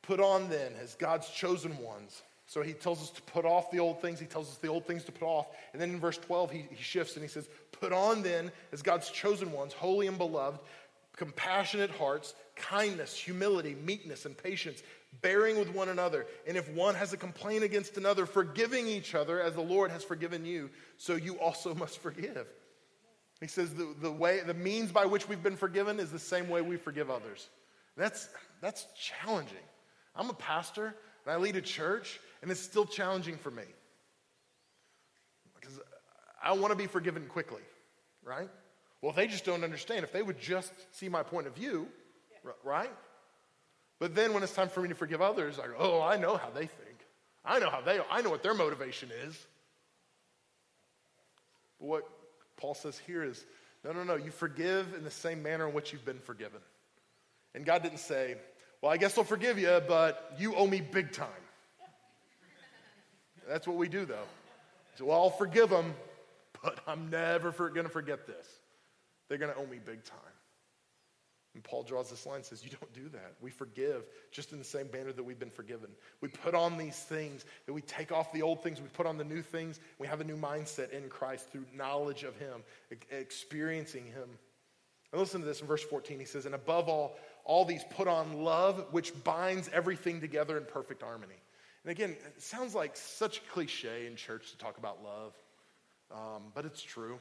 Put 0.00 0.20
on 0.20 0.48
then 0.48 0.72
as 0.82 0.94
God's 0.94 1.28
chosen 1.28 1.76
ones. 1.76 2.22
So 2.46 2.62
he 2.62 2.72
tells 2.72 3.02
us 3.02 3.10
to 3.10 3.20
put 3.20 3.44
off 3.44 3.70
the 3.70 3.80
old 3.80 4.00
things. 4.00 4.18
He 4.20 4.26
tells 4.26 4.48
us 4.48 4.56
the 4.56 4.68
old 4.68 4.86
things 4.86 5.04
to 5.04 5.12
put 5.12 5.26
off. 5.26 5.48
And 5.74 5.82
then 5.82 5.90
in 5.90 6.00
verse 6.00 6.16
12, 6.16 6.50
he, 6.50 6.64
he 6.70 6.82
shifts 6.82 7.16
and 7.16 7.22
he 7.22 7.28
says, 7.28 7.46
Put 7.72 7.92
on 7.92 8.22
then 8.22 8.50
as 8.72 8.80
God's 8.80 9.10
chosen 9.10 9.52
ones, 9.52 9.74
holy 9.74 10.06
and 10.06 10.16
beloved, 10.16 10.60
compassionate 11.14 11.90
hearts, 11.90 12.34
kindness, 12.56 13.14
humility, 13.14 13.76
meekness, 13.84 14.24
and 14.24 14.34
patience 14.34 14.82
bearing 15.22 15.58
with 15.58 15.74
one 15.74 15.88
another. 15.88 16.26
And 16.46 16.56
if 16.56 16.68
one 16.70 16.94
has 16.94 17.12
a 17.12 17.16
complaint 17.16 17.64
against 17.64 17.96
another, 17.96 18.26
forgiving 18.26 18.86
each 18.86 19.14
other 19.14 19.40
as 19.40 19.54
the 19.54 19.60
Lord 19.60 19.90
has 19.90 20.04
forgiven 20.04 20.44
you, 20.44 20.70
so 20.96 21.14
you 21.14 21.38
also 21.38 21.74
must 21.74 21.98
forgive. 21.98 22.46
He 23.40 23.46
says 23.46 23.74
the, 23.74 23.94
the 24.00 24.10
way, 24.10 24.40
the 24.40 24.54
means 24.54 24.92
by 24.92 25.06
which 25.06 25.28
we've 25.28 25.42
been 25.42 25.56
forgiven 25.56 26.00
is 26.00 26.10
the 26.10 26.18
same 26.18 26.48
way 26.48 26.62
we 26.62 26.76
forgive 26.76 27.10
others. 27.10 27.48
That's, 27.96 28.28
that's 28.60 28.86
challenging. 28.98 29.56
I'm 30.16 30.30
a 30.30 30.34
pastor 30.34 30.94
and 31.24 31.34
I 31.34 31.36
lead 31.36 31.56
a 31.56 31.60
church, 31.60 32.20
and 32.42 32.50
it's 32.50 32.60
still 32.60 32.84
challenging 32.84 33.36
for 33.36 33.50
me. 33.50 33.64
Because 35.60 35.80
I 36.42 36.52
want 36.52 36.72
to 36.72 36.76
be 36.76 36.86
forgiven 36.86 37.26
quickly, 37.26 37.62
right? 38.22 38.48
Well, 39.00 39.12
they 39.12 39.26
just 39.26 39.44
don't 39.44 39.64
understand. 39.64 40.04
If 40.04 40.12
they 40.12 40.22
would 40.22 40.38
just 40.38 40.72
see 40.92 41.08
my 41.08 41.22
point 41.22 41.46
of 41.46 41.54
view, 41.54 41.88
right? 42.62 42.90
But 43.98 44.14
then 44.14 44.34
when 44.34 44.42
it's 44.42 44.52
time 44.52 44.68
for 44.68 44.80
me 44.80 44.88
to 44.88 44.94
forgive 44.94 45.22
others, 45.22 45.58
I 45.58 45.66
go, 45.66 45.74
oh, 45.78 46.02
I 46.02 46.16
know 46.16 46.36
how 46.36 46.50
they 46.50 46.66
think. 46.66 46.98
I 47.44 47.58
know 47.58 47.70
how 47.70 47.80
they, 47.80 48.00
I 48.10 48.22
know 48.22 48.30
what 48.30 48.42
their 48.42 48.54
motivation 48.54 49.10
is. 49.26 49.46
But 51.78 51.86
what 51.86 52.08
Paul 52.56 52.74
says 52.74 52.98
here 53.06 53.22
is, 53.22 53.44
no, 53.84 53.92
no, 53.92 54.02
no, 54.02 54.16
you 54.16 54.30
forgive 54.30 54.94
in 54.94 55.04
the 55.04 55.10
same 55.10 55.42
manner 55.42 55.68
in 55.68 55.74
which 55.74 55.92
you've 55.92 56.04
been 56.04 56.18
forgiven. 56.20 56.60
And 57.54 57.64
God 57.64 57.82
didn't 57.82 57.98
say, 57.98 58.36
well, 58.80 58.90
I 58.90 58.96
guess 58.96 59.16
I'll 59.16 59.24
forgive 59.24 59.58
you, 59.58 59.80
but 59.86 60.34
you 60.38 60.54
owe 60.54 60.66
me 60.66 60.80
big 60.80 61.12
time. 61.12 61.28
That's 63.48 63.66
what 63.66 63.76
we 63.76 63.88
do, 63.88 64.06
though. 64.06 64.26
So, 64.96 65.06
well, 65.06 65.22
I'll 65.22 65.30
forgive 65.30 65.70
them, 65.70 65.94
but 66.62 66.80
I'm 66.86 67.10
never 67.10 67.50
going 67.50 67.84
to 67.84 67.92
forget 67.92 68.26
this. 68.26 68.46
They're 69.28 69.38
going 69.38 69.52
to 69.52 69.58
owe 69.58 69.66
me 69.66 69.78
big 69.84 70.04
time. 70.04 70.18
And 71.54 71.62
Paul 71.62 71.84
draws 71.84 72.10
this 72.10 72.26
line 72.26 72.36
and 72.36 72.44
says, 72.44 72.64
You 72.64 72.70
don't 72.70 72.92
do 72.92 73.08
that. 73.10 73.34
We 73.40 73.50
forgive 73.50 74.04
just 74.32 74.52
in 74.52 74.58
the 74.58 74.64
same 74.64 74.88
manner 74.92 75.12
that 75.12 75.22
we've 75.22 75.38
been 75.38 75.50
forgiven. 75.50 75.88
We 76.20 76.28
put 76.28 76.54
on 76.54 76.76
these 76.76 76.98
things, 76.98 77.44
that 77.66 77.72
we 77.72 77.80
take 77.82 78.10
off 78.10 78.32
the 78.32 78.42
old 78.42 78.62
things, 78.62 78.80
we 78.80 78.88
put 78.88 79.06
on 79.06 79.18
the 79.18 79.24
new 79.24 79.42
things. 79.42 79.78
We 79.98 80.06
have 80.08 80.20
a 80.20 80.24
new 80.24 80.36
mindset 80.36 80.90
in 80.90 81.08
Christ 81.08 81.50
through 81.50 81.66
knowledge 81.74 82.24
of 82.24 82.36
Him, 82.36 82.62
experiencing 83.10 84.06
Him. 84.06 84.28
And 85.12 85.20
listen 85.20 85.40
to 85.40 85.46
this 85.46 85.60
in 85.60 85.68
verse 85.68 85.84
14. 85.84 86.18
He 86.18 86.24
says, 86.24 86.44
And 86.44 86.56
above 86.56 86.88
all, 86.88 87.16
all 87.44 87.64
these 87.64 87.84
put 87.90 88.08
on 88.08 88.42
love, 88.42 88.86
which 88.90 89.12
binds 89.22 89.70
everything 89.72 90.20
together 90.20 90.58
in 90.58 90.64
perfect 90.64 91.02
harmony. 91.02 91.36
And 91.84 91.92
again, 91.92 92.10
it 92.10 92.42
sounds 92.42 92.74
like 92.74 92.96
such 92.96 93.46
cliche 93.48 94.06
in 94.06 94.16
church 94.16 94.50
to 94.50 94.58
talk 94.58 94.78
about 94.78 95.04
love, 95.04 95.34
um, 96.10 96.42
but 96.54 96.64
it's 96.64 96.82
true. 96.82 97.20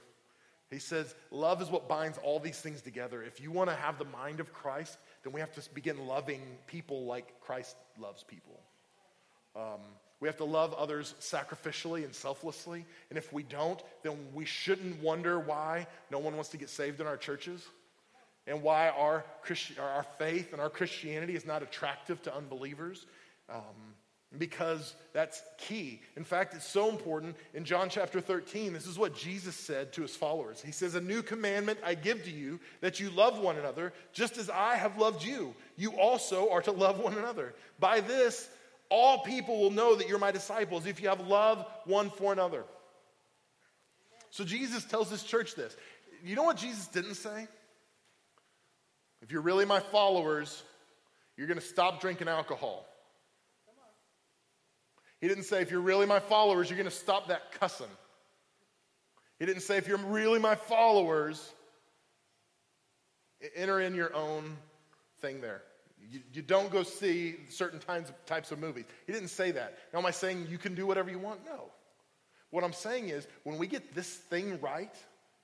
He 0.73 0.79
says, 0.79 1.13
Love 1.31 1.61
is 1.61 1.69
what 1.69 1.87
binds 1.87 2.17
all 2.17 2.39
these 2.39 2.59
things 2.59 2.81
together. 2.81 3.23
If 3.23 3.39
you 3.39 3.51
want 3.51 3.69
to 3.69 3.75
have 3.75 3.97
the 3.97 4.05
mind 4.05 4.39
of 4.39 4.51
Christ, 4.51 4.97
then 5.23 5.31
we 5.31 5.39
have 5.39 5.53
to 5.53 5.69
begin 5.73 6.07
loving 6.07 6.41
people 6.67 7.05
like 7.05 7.39
Christ 7.41 7.75
loves 7.99 8.23
people. 8.23 8.59
Um, 9.55 9.79
we 10.19 10.27
have 10.27 10.37
to 10.37 10.45
love 10.45 10.73
others 10.73 11.15
sacrificially 11.19 12.05
and 12.05 12.15
selflessly. 12.15 12.85
And 13.09 13.17
if 13.17 13.31
we 13.33 13.43
don't, 13.43 13.81
then 14.03 14.17
we 14.33 14.45
shouldn't 14.45 15.01
wonder 15.01 15.39
why 15.39 15.85
no 16.09 16.19
one 16.19 16.35
wants 16.35 16.49
to 16.51 16.57
get 16.57 16.69
saved 16.69 17.01
in 17.01 17.07
our 17.07 17.17
churches 17.17 17.65
and 18.47 18.61
why 18.61 18.89
our, 18.89 19.25
Christi- 19.41 19.77
our 19.79 20.05
faith 20.17 20.53
and 20.53 20.61
our 20.61 20.69
Christianity 20.69 21.35
is 21.35 21.45
not 21.45 21.61
attractive 21.61 22.21
to 22.23 22.35
unbelievers. 22.35 23.05
Um, 23.49 23.95
because 24.37 24.95
that's 25.13 25.41
key. 25.57 26.01
In 26.17 26.23
fact, 26.23 26.53
it's 26.55 26.67
so 26.67 26.89
important. 26.89 27.35
In 27.53 27.65
John 27.65 27.89
chapter 27.89 28.19
13, 28.19 28.73
this 28.73 28.87
is 28.87 28.97
what 28.97 29.15
Jesus 29.15 29.55
said 29.55 29.93
to 29.93 30.01
his 30.01 30.15
followers. 30.15 30.61
He 30.61 30.71
says, 30.71 30.95
A 30.95 31.01
new 31.01 31.21
commandment 31.21 31.79
I 31.83 31.95
give 31.95 32.23
to 32.25 32.31
you, 32.31 32.59
that 32.81 32.99
you 32.99 33.09
love 33.09 33.39
one 33.39 33.57
another, 33.57 33.93
just 34.11 34.37
as 34.37 34.49
I 34.49 34.75
have 34.75 34.97
loved 34.97 35.23
you. 35.23 35.53
You 35.77 35.91
also 35.99 36.49
are 36.49 36.61
to 36.63 36.71
love 36.71 36.99
one 36.99 37.13
another. 37.13 37.53
By 37.79 37.99
this, 37.99 38.49
all 38.89 39.19
people 39.19 39.59
will 39.59 39.71
know 39.71 39.95
that 39.95 40.07
you're 40.07 40.19
my 40.19 40.31
disciples 40.31 40.85
if 40.85 41.01
you 41.01 41.09
have 41.09 41.27
love 41.27 41.65
one 41.85 42.09
for 42.09 42.33
another. 42.33 42.63
So 44.31 44.43
Jesus 44.43 44.83
tells 44.83 45.11
his 45.11 45.23
church 45.23 45.55
this. 45.55 45.75
You 46.23 46.35
know 46.35 46.43
what 46.43 46.57
Jesus 46.57 46.87
didn't 46.87 47.15
say? 47.15 47.47
If 49.21 49.31
you're 49.31 49.41
really 49.41 49.65
my 49.65 49.79
followers, 49.79 50.63
you're 51.37 51.47
going 51.47 51.59
to 51.59 51.65
stop 51.65 52.01
drinking 52.01 52.27
alcohol. 52.27 52.85
He 55.23 55.29
didn't 55.29 55.45
say, 55.45 55.61
if 55.61 55.71
you're 55.71 55.79
really 55.79 56.05
my 56.05 56.19
followers, 56.19 56.69
you're 56.69 56.75
going 56.75 56.89
to 56.89 56.93
stop 56.93 57.29
that 57.29 57.57
cussing. 57.57 57.87
He 59.39 59.45
didn't 59.45 59.61
say, 59.61 59.77
if 59.77 59.87
you're 59.87 59.95
really 59.97 60.37
my 60.37 60.53
followers, 60.53 61.49
enter 63.55 63.79
in 63.79 63.95
your 63.95 64.13
own 64.13 64.57
thing 65.21 65.39
there. 65.39 65.61
You, 66.11 66.19
you 66.33 66.41
don't 66.41 66.69
go 66.69 66.83
see 66.83 67.35
certain 67.47 67.79
types 67.79 68.09
of, 68.09 68.25
types 68.25 68.51
of 68.51 68.59
movies. 68.59 68.83
He 69.07 69.13
didn't 69.13 69.29
say 69.29 69.51
that. 69.51 69.77
Now, 69.93 69.99
am 69.99 70.05
I 70.05 70.11
saying 70.11 70.47
you 70.49 70.57
can 70.57 70.75
do 70.75 70.85
whatever 70.85 71.09
you 71.09 71.19
want? 71.19 71.45
No. 71.45 71.71
What 72.49 72.65
I'm 72.65 72.73
saying 72.73 73.07
is, 73.07 73.25
when 73.43 73.57
we 73.57 73.65
get 73.65 73.95
this 73.95 74.09
thing 74.09 74.59
right, 74.59 74.93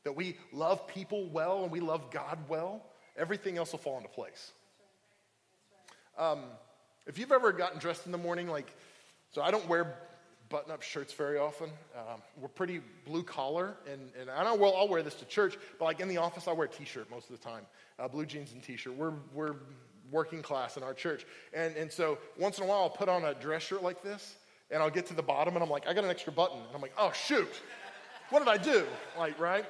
that 0.04 0.12
we 0.12 0.36
love 0.52 0.90
people 0.90 1.30
well 1.30 1.64
and 1.64 1.72
we 1.72 1.80
love 1.80 2.12
God 2.12 2.38
well, 2.50 2.84
everything 3.16 3.58
else 3.58 3.72
will 3.72 3.80
fall 3.80 3.96
into 3.96 4.10
place. 4.10 4.52
Um, 6.18 6.44
if 7.08 7.18
you've 7.18 7.32
ever 7.32 7.54
gotten 7.54 7.80
dressed 7.80 8.06
in 8.08 8.12
the 8.12 8.18
morning, 8.18 8.50
like, 8.50 8.76
so 9.32 9.42
I 9.42 9.52
don't 9.52 9.68
wear 9.68 9.96
button 10.50 10.72
up 10.72 10.82
shirts 10.82 11.14
very 11.14 11.38
often. 11.38 11.70
Um, 11.96 12.22
we're 12.40 12.48
pretty 12.48 12.82
blue 13.06 13.24
collar, 13.24 13.76
and, 13.92 14.10
and 14.20 14.30
I 14.30 14.44
know 14.44 14.56
well, 14.56 14.76
I'll 14.76 14.88
wear 14.88 15.04
this 15.04 15.16
to 15.16 15.26
church, 15.26 15.58
but 15.78 15.86
like 15.86 16.00
in 16.00 16.08
the 16.08 16.18
office, 16.18 16.48
I 16.48 16.54
wear 16.54 16.66
a 16.66 16.70
t 16.70 16.86
shirt 16.86 17.10
most 17.12 17.30
of 17.30 17.40
the 17.40 17.44
time 17.44 17.66
uh, 18.00 18.08
blue 18.08 18.26
jeans 18.26 18.54
and 18.54 18.64
t 18.64 18.76
shirt. 18.76 18.96
We're, 18.96 19.14
we're 19.34 19.56
working 20.12 20.42
class 20.42 20.78
in 20.78 20.84
our 20.84 20.94
church. 20.94 21.26
And, 21.54 21.76
and 21.76 21.92
so 21.92 22.18
once 22.38 22.58
in 22.58 22.64
a 22.64 22.68
while, 22.68 22.80
I'll 22.80 22.90
put 22.90 23.10
on 23.10 23.26
a 23.26 23.34
dress 23.34 23.64
shirt 23.64 23.84
like 23.84 24.02
this, 24.02 24.36
and 24.72 24.82
I'll 24.82 24.90
get 24.90 25.06
to 25.08 25.14
the 25.14 25.24
bottom, 25.24 25.56
and 25.56 25.64
I'm 25.64 25.70
like, 25.70 25.88
I 25.88 25.94
got 25.94 26.04
an 26.04 26.10
extra 26.10 26.34
button. 26.34 26.58
And 26.58 26.76
I'm 26.76 26.82
like, 26.82 26.94
oh, 26.98 27.12
shoot. 27.12 27.50
What 28.30 28.40
did 28.40 28.48
I 28.48 28.58
do? 28.58 28.86
Like, 29.18 29.40
right? 29.40 29.66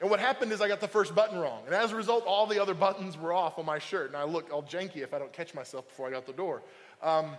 And 0.00 0.10
what 0.10 0.18
happened 0.18 0.50
is 0.52 0.62
I 0.62 0.68
got 0.68 0.80
the 0.80 0.88
first 0.88 1.14
button 1.14 1.38
wrong. 1.38 1.62
And 1.66 1.74
as 1.74 1.92
a 1.92 1.96
result, 1.96 2.24
all 2.26 2.46
the 2.46 2.60
other 2.60 2.72
buttons 2.72 3.18
were 3.18 3.34
off 3.34 3.58
on 3.58 3.66
my 3.66 3.78
shirt. 3.78 4.08
And 4.08 4.16
I 4.16 4.24
look 4.24 4.50
all 4.50 4.62
janky 4.62 4.98
if 4.98 5.12
I 5.12 5.18
don't 5.18 5.32
catch 5.32 5.54
myself 5.54 5.86
before 5.88 6.08
I 6.08 6.10
got 6.10 6.26
the 6.26 6.32
door. 6.32 6.62
Um, 7.02 7.32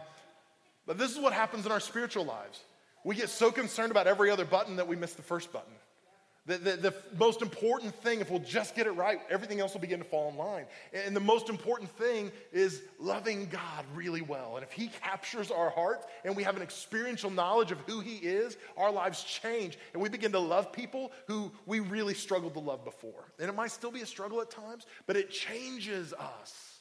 but 0.85 0.97
this 0.97 1.11
is 1.11 1.19
what 1.19 1.33
happens 1.33 1.65
in 1.65 1.71
our 1.71 1.79
spiritual 1.79 2.25
lives. 2.25 2.59
We 3.03 3.15
get 3.15 3.29
so 3.29 3.51
concerned 3.51 3.91
about 3.91 4.07
every 4.07 4.29
other 4.29 4.45
button 4.45 4.75
that 4.75 4.87
we 4.87 4.95
miss 4.95 5.13
the 5.13 5.21
first 5.21 5.51
button. 5.51 5.73
The, 6.47 6.57
the, 6.57 6.75
the, 6.75 6.95
most 7.19 7.43
important 7.43 7.93
thing, 8.01 8.19
if 8.19 8.31
we'll 8.31 8.39
just 8.39 8.75
get 8.75 8.87
it 8.87 8.91
right, 8.91 9.19
everything 9.29 9.59
else 9.59 9.73
will 9.73 9.81
begin 9.81 9.99
to 9.99 10.05
fall 10.05 10.31
in 10.31 10.37
line. 10.37 10.65
And 10.91 11.15
the 11.15 11.19
most 11.19 11.49
important 11.49 11.91
thing 11.91 12.31
is 12.51 12.81
loving 12.99 13.45
God 13.45 13.85
really 13.93 14.23
well. 14.23 14.55
And 14.55 14.65
if 14.65 14.71
He 14.71 14.87
captures 14.87 15.51
our 15.51 15.69
heart 15.69 16.03
and 16.25 16.35
we 16.35 16.41
have 16.41 16.55
an 16.55 16.63
experiential 16.63 17.29
knowledge 17.29 17.71
of 17.71 17.77
who 17.81 17.99
He 17.99 18.15
is, 18.15 18.57
our 18.75 18.91
lives 18.91 19.23
change. 19.23 19.77
And 19.93 20.01
we 20.01 20.09
begin 20.09 20.31
to 20.31 20.39
love 20.39 20.73
people 20.73 21.11
who 21.27 21.51
we 21.67 21.79
really 21.79 22.15
struggled 22.15 22.55
to 22.55 22.59
love 22.59 22.83
before. 22.83 23.31
And 23.39 23.47
it 23.47 23.53
might 23.53 23.71
still 23.71 23.91
be 23.91 24.01
a 24.01 24.07
struggle 24.07 24.41
at 24.41 24.49
times, 24.49 24.87
but 25.05 25.15
it 25.15 25.29
changes 25.29 26.11
us. 26.11 26.79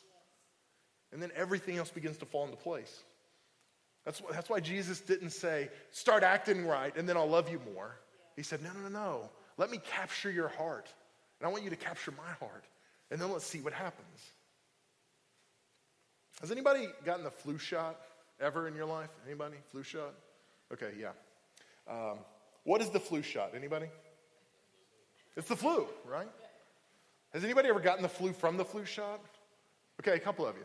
And 1.12 1.22
then 1.22 1.32
everything 1.36 1.76
else 1.76 1.90
begins 1.90 2.16
to 2.18 2.24
fall 2.24 2.44
into 2.44 2.56
place. 2.56 3.02
That's, 4.04 4.22
that's 4.30 4.48
why 4.48 4.60
Jesus 4.60 5.00
didn't 5.00 5.30
say, 5.30 5.68
start 5.90 6.22
acting 6.22 6.66
right 6.66 6.96
and 6.96 7.08
then 7.08 7.16
I'll 7.16 7.28
love 7.28 7.50
you 7.50 7.60
more. 7.74 7.96
He 8.36 8.42
said, 8.42 8.62
no, 8.62 8.70
no, 8.72 8.88
no, 8.88 8.88
no. 8.88 9.30
Let 9.58 9.70
me 9.70 9.78
capture 9.92 10.30
your 10.30 10.48
heart. 10.48 10.88
And 11.38 11.46
I 11.46 11.50
want 11.50 11.64
you 11.64 11.70
to 11.70 11.76
capture 11.76 12.12
my 12.12 12.32
heart. 12.38 12.64
And 13.10 13.20
then 13.20 13.30
let's 13.30 13.46
see 13.46 13.60
what 13.60 13.72
happens. 13.72 14.32
Has 16.40 16.50
anybody 16.50 16.88
gotten 17.04 17.24
the 17.24 17.30
flu 17.30 17.58
shot 17.58 18.00
ever 18.40 18.66
in 18.66 18.74
your 18.74 18.86
life? 18.86 19.10
Anybody? 19.26 19.56
Flu 19.70 19.82
shot? 19.82 20.14
Okay, 20.72 20.92
yeah. 20.98 21.10
Um, 21.88 22.18
what 22.64 22.80
is 22.80 22.90
the 22.90 23.00
flu 23.00 23.20
shot? 23.20 23.52
Anybody? 23.54 23.86
It's 25.36 25.48
the 25.48 25.56
flu, 25.56 25.86
right? 26.06 26.28
Has 27.32 27.44
anybody 27.44 27.68
ever 27.68 27.80
gotten 27.80 28.02
the 28.02 28.08
flu 28.08 28.32
from 28.32 28.56
the 28.56 28.64
flu 28.64 28.84
shot? 28.84 29.20
Okay, 30.00 30.16
a 30.16 30.18
couple 30.18 30.46
of 30.46 30.56
you. 30.56 30.64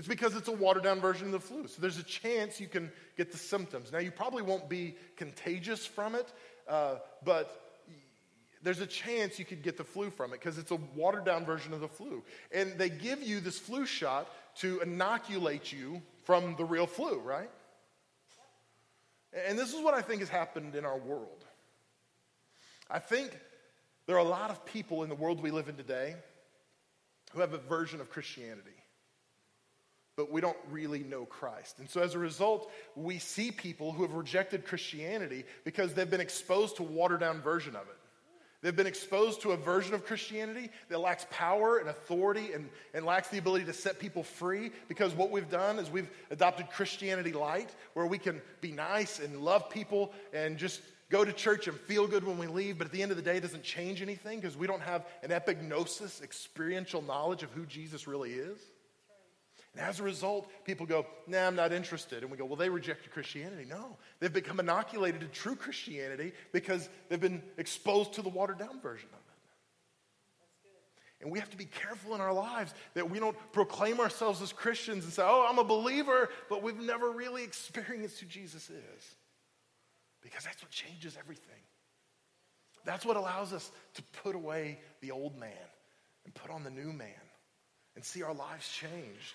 It's 0.00 0.08
because 0.08 0.34
it's 0.34 0.48
a 0.48 0.52
watered 0.52 0.84
down 0.84 0.98
version 0.98 1.26
of 1.26 1.32
the 1.32 1.40
flu. 1.40 1.68
So 1.68 1.82
there's 1.82 1.98
a 1.98 2.02
chance 2.02 2.58
you 2.58 2.68
can 2.68 2.90
get 3.18 3.32
the 3.32 3.36
symptoms. 3.36 3.92
Now, 3.92 3.98
you 3.98 4.10
probably 4.10 4.40
won't 4.40 4.66
be 4.66 4.94
contagious 5.18 5.84
from 5.84 6.14
it, 6.14 6.26
uh, 6.66 6.94
but 7.22 7.84
there's 8.62 8.80
a 8.80 8.86
chance 8.86 9.38
you 9.38 9.44
could 9.44 9.62
get 9.62 9.76
the 9.76 9.84
flu 9.84 10.08
from 10.08 10.32
it 10.32 10.40
because 10.40 10.56
it's 10.56 10.70
a 10.70 10.78
watered 10.96 11.26
down 11.26 11.44
version 11.44 11.74
of 11.74 11.80
the 11.80 11.88
flu. 11.88 12.22
And 12.50 12.78
they 12.78 12.88
give 12.88 13.22
you 13.22 13.40
this 13.40 13.58
flu 13.58 13.84
shot 13.84 14.26
to 14.60 14.80
inoculate 14.80 15.70
you 15.70 16.00
from 16.24 16.56
the 16.56 16.64
real 16.64 16.86
flu, 16.86 17.18
right? 17.18 17.50
And 19.46 19.58
this 19.58 19.74
is 19.74 19.84
what 19.84 19.92
I 19.92 20.00
think 20.00 20.20
has 20.20 20.30
happened 20.30 20.76
in 20.76 20.86
our 20.86 20.96
world. 20.96 21.44
I 22.90 23.00
think 23.00 23.38
there 24.06 24.16
are 24.16 24.20
a 24.20 24.24
lot 24.24 24.48
of 24.48 24.64
people 24.64 25.02
in 25.02 25.10
the 25.10 25.14
world 25.14 25.42
we 25.42 25.50
live 25.50 25.68
in 25.68 25.76
today 25.76 26.16
who 27.32 27.40
have 27.40 27.52
a 27.52 27.58
version 27.58 28.00
of 28.00 28.08
Christianity, 28.08 28.79
but 30.20 30.30
we 30.30 30.42
don't 30.42 30.58
really 30.70 30.98
know 30.98 31.24
Christ. 31.24 31.78
And 31.78 31.88
so 31.88 32.02
as 32.02 32.14
a 32.14 32.18
result, 32.18 32.70
we 32.94 33.18
see 33.18 33.50
people 33.50 33.90
who 33.90 34.02
have 34.02 34.12
rejected 34.12 34.66
Christianity 34.66 35.44
because 35.64 35.94
they've 35.94 36.10
been 36.10 36.20
exposed 36.20 36.76
to 36.76 36.82
a 36.82 36.86
watered 36.86 37.20
down 37.20 37.40
version 37.40 37.74
of 37.74 37.88
it. 37.88 37.96
They've 38.60 38.76
been 38.76 38.86
exposed 38.86 39.40
to 39.40 39.52
a 39.52 39.56
version 39.56 39.94
of 39.94 40.04
Christianity 40.04 40.68
that 40.90 40.98
lacks 40.98 41.24
power 41.30 41.78
and 41.78 41.88
authority 41.88 42.52
and, 42.52 42.68
and 42.92 43.06
lacks 43.06 43.28
the 43.28 43.38
ability 43.38 43.64
to 43.64 43.72
set 43.72 43.98
people 43.98 44.22
free 44.22 44.72
because 44.88 45.14
what 45.14 45.30
we've 45.30 45.48
done 45.48 45.78
is 45.78 45.90
we've 45.90 46.10
adopted 46.30 46.68
Christianity 46.68 47.32
light, 47.32 47.74
where 47.94 48.04
we 48.04 48.18
can 48.18 48.42
be 48.60 48.72
nice 48.72 49.20
and 49.20 49.40
love 49.40 49.70
people 49.70 50.12
and 50.34 50.58
just 50.58 50.82
go 51.08 51.24
to 51.24 51.32
church 51.32 51.66
and 51.66 51.74
feel 51.80 52.06
good 52.06 52.24
when 52.24 52.36
we 52.36 52.46
leave, 52.46 52.76
but 52.76 52.88
at 52.88 52.92
the 52.92 53.00
end 53.00 53.10
of 53.10 53.16
the 53.16 53.22
day, 53.22 53.38
it 53.38 53.40
doesn't 53.40 53.64
change 53.64 54.02
anything 54.02 54.38
because 54.38 54.54
we 54.54 54.66
don't 54.66 54.82
have 54.82 55.06
an 55.22 55.30
epignosis, 55.30 56.22
experiential 56.22 57.00
knowledge 57.00 57.42
of 57.42 57.50
who 57.52 57.64
Jesus 57.64 58.06
really 58.06 58.32
is. 58.32 58.58
And 59.74 59.82
as 59.86 60.00
a 60.00 60.02
result, 60.02 60.48
people 60.64 60.84
go, 60.84 61.06
nah, 61.26 61.46
I'm 61.46 61.54
not 61.54 61.72
interested. 61.72 62.22
And 62.22 62.30
we 62.30 62.36
go, 62.36 62.44
well, 62.44 62.56
they 62.56 62.68
rejected 62.68 63.12
Christianity. 63.12 63.64
No, 63.68 63.96
they've 64.18 64.32
become 64.32 64.58
inoculated 64.58 65.20
to 65.20 65.28
true 65.28 65.54
Christianity 65.54 66.32
because 66.52 66.88
they've 67.08 67.20
been 67.20 67.42
exposed 67.56 68.14
to 68.14 68.22
the 68.22 68.28
watered 68.28 68.58
down 68.58 68.80
version 68.80 69.08
of 69.12 69.18
it. 69.18 69.24
And 71.22 71.30
we 71.30 71.38
have 71.38 71.50
to 71.50 71.56
be 71.56 71.66
careful 71.66 72.14
in 72.14 72.20
our 72.20 72.32
lives 72.32 72.72
that 72.94 73.10
we 73.10 73.20
don't 73.20 73.36
proclaim 73.52 74.00
ourselves 74.00 74.40
as 74.40 74.52
Christians 74.52 75.04
and 75.04 75.12
say, 75.12 75.22
oh, 75.24 75.46
I'm 75.48 75.58
a 75.58 75.64
believer, 75.64 76.30
but 76.48 76.62
we've 76.62 76.80
never 76.80 77.10
really 77.10 77.44
experienced 77.44 78.20
who 78.20 78.26
Jesus 78.26 78.70
is. 78.70 79.16
Because 80.22 80.44
that's 80.44 80.62
what 80.62 80.70
changes 80.70 81.16
everything. 81.18 81.62
That's 82.84 83.04
what 83.04 83.16
allows 83.16 83.52
us 83.52 83.70
to 83.94 84.02
put 84.24 84.34
away 84.34 84.78
the 85.02 85.10
old 85.10 85.38
man 85.38 85.52
and 86.24 86.34
put 86.34 86.50
on 86.50 86.64
the 86.64 86.70
new 86.70 86.92
man 86.92 87.08
and 87.94 88.04
see 88.04 88.22
our 88.22 88.34
lives 88.34 88.68
changed. 88.68 89.34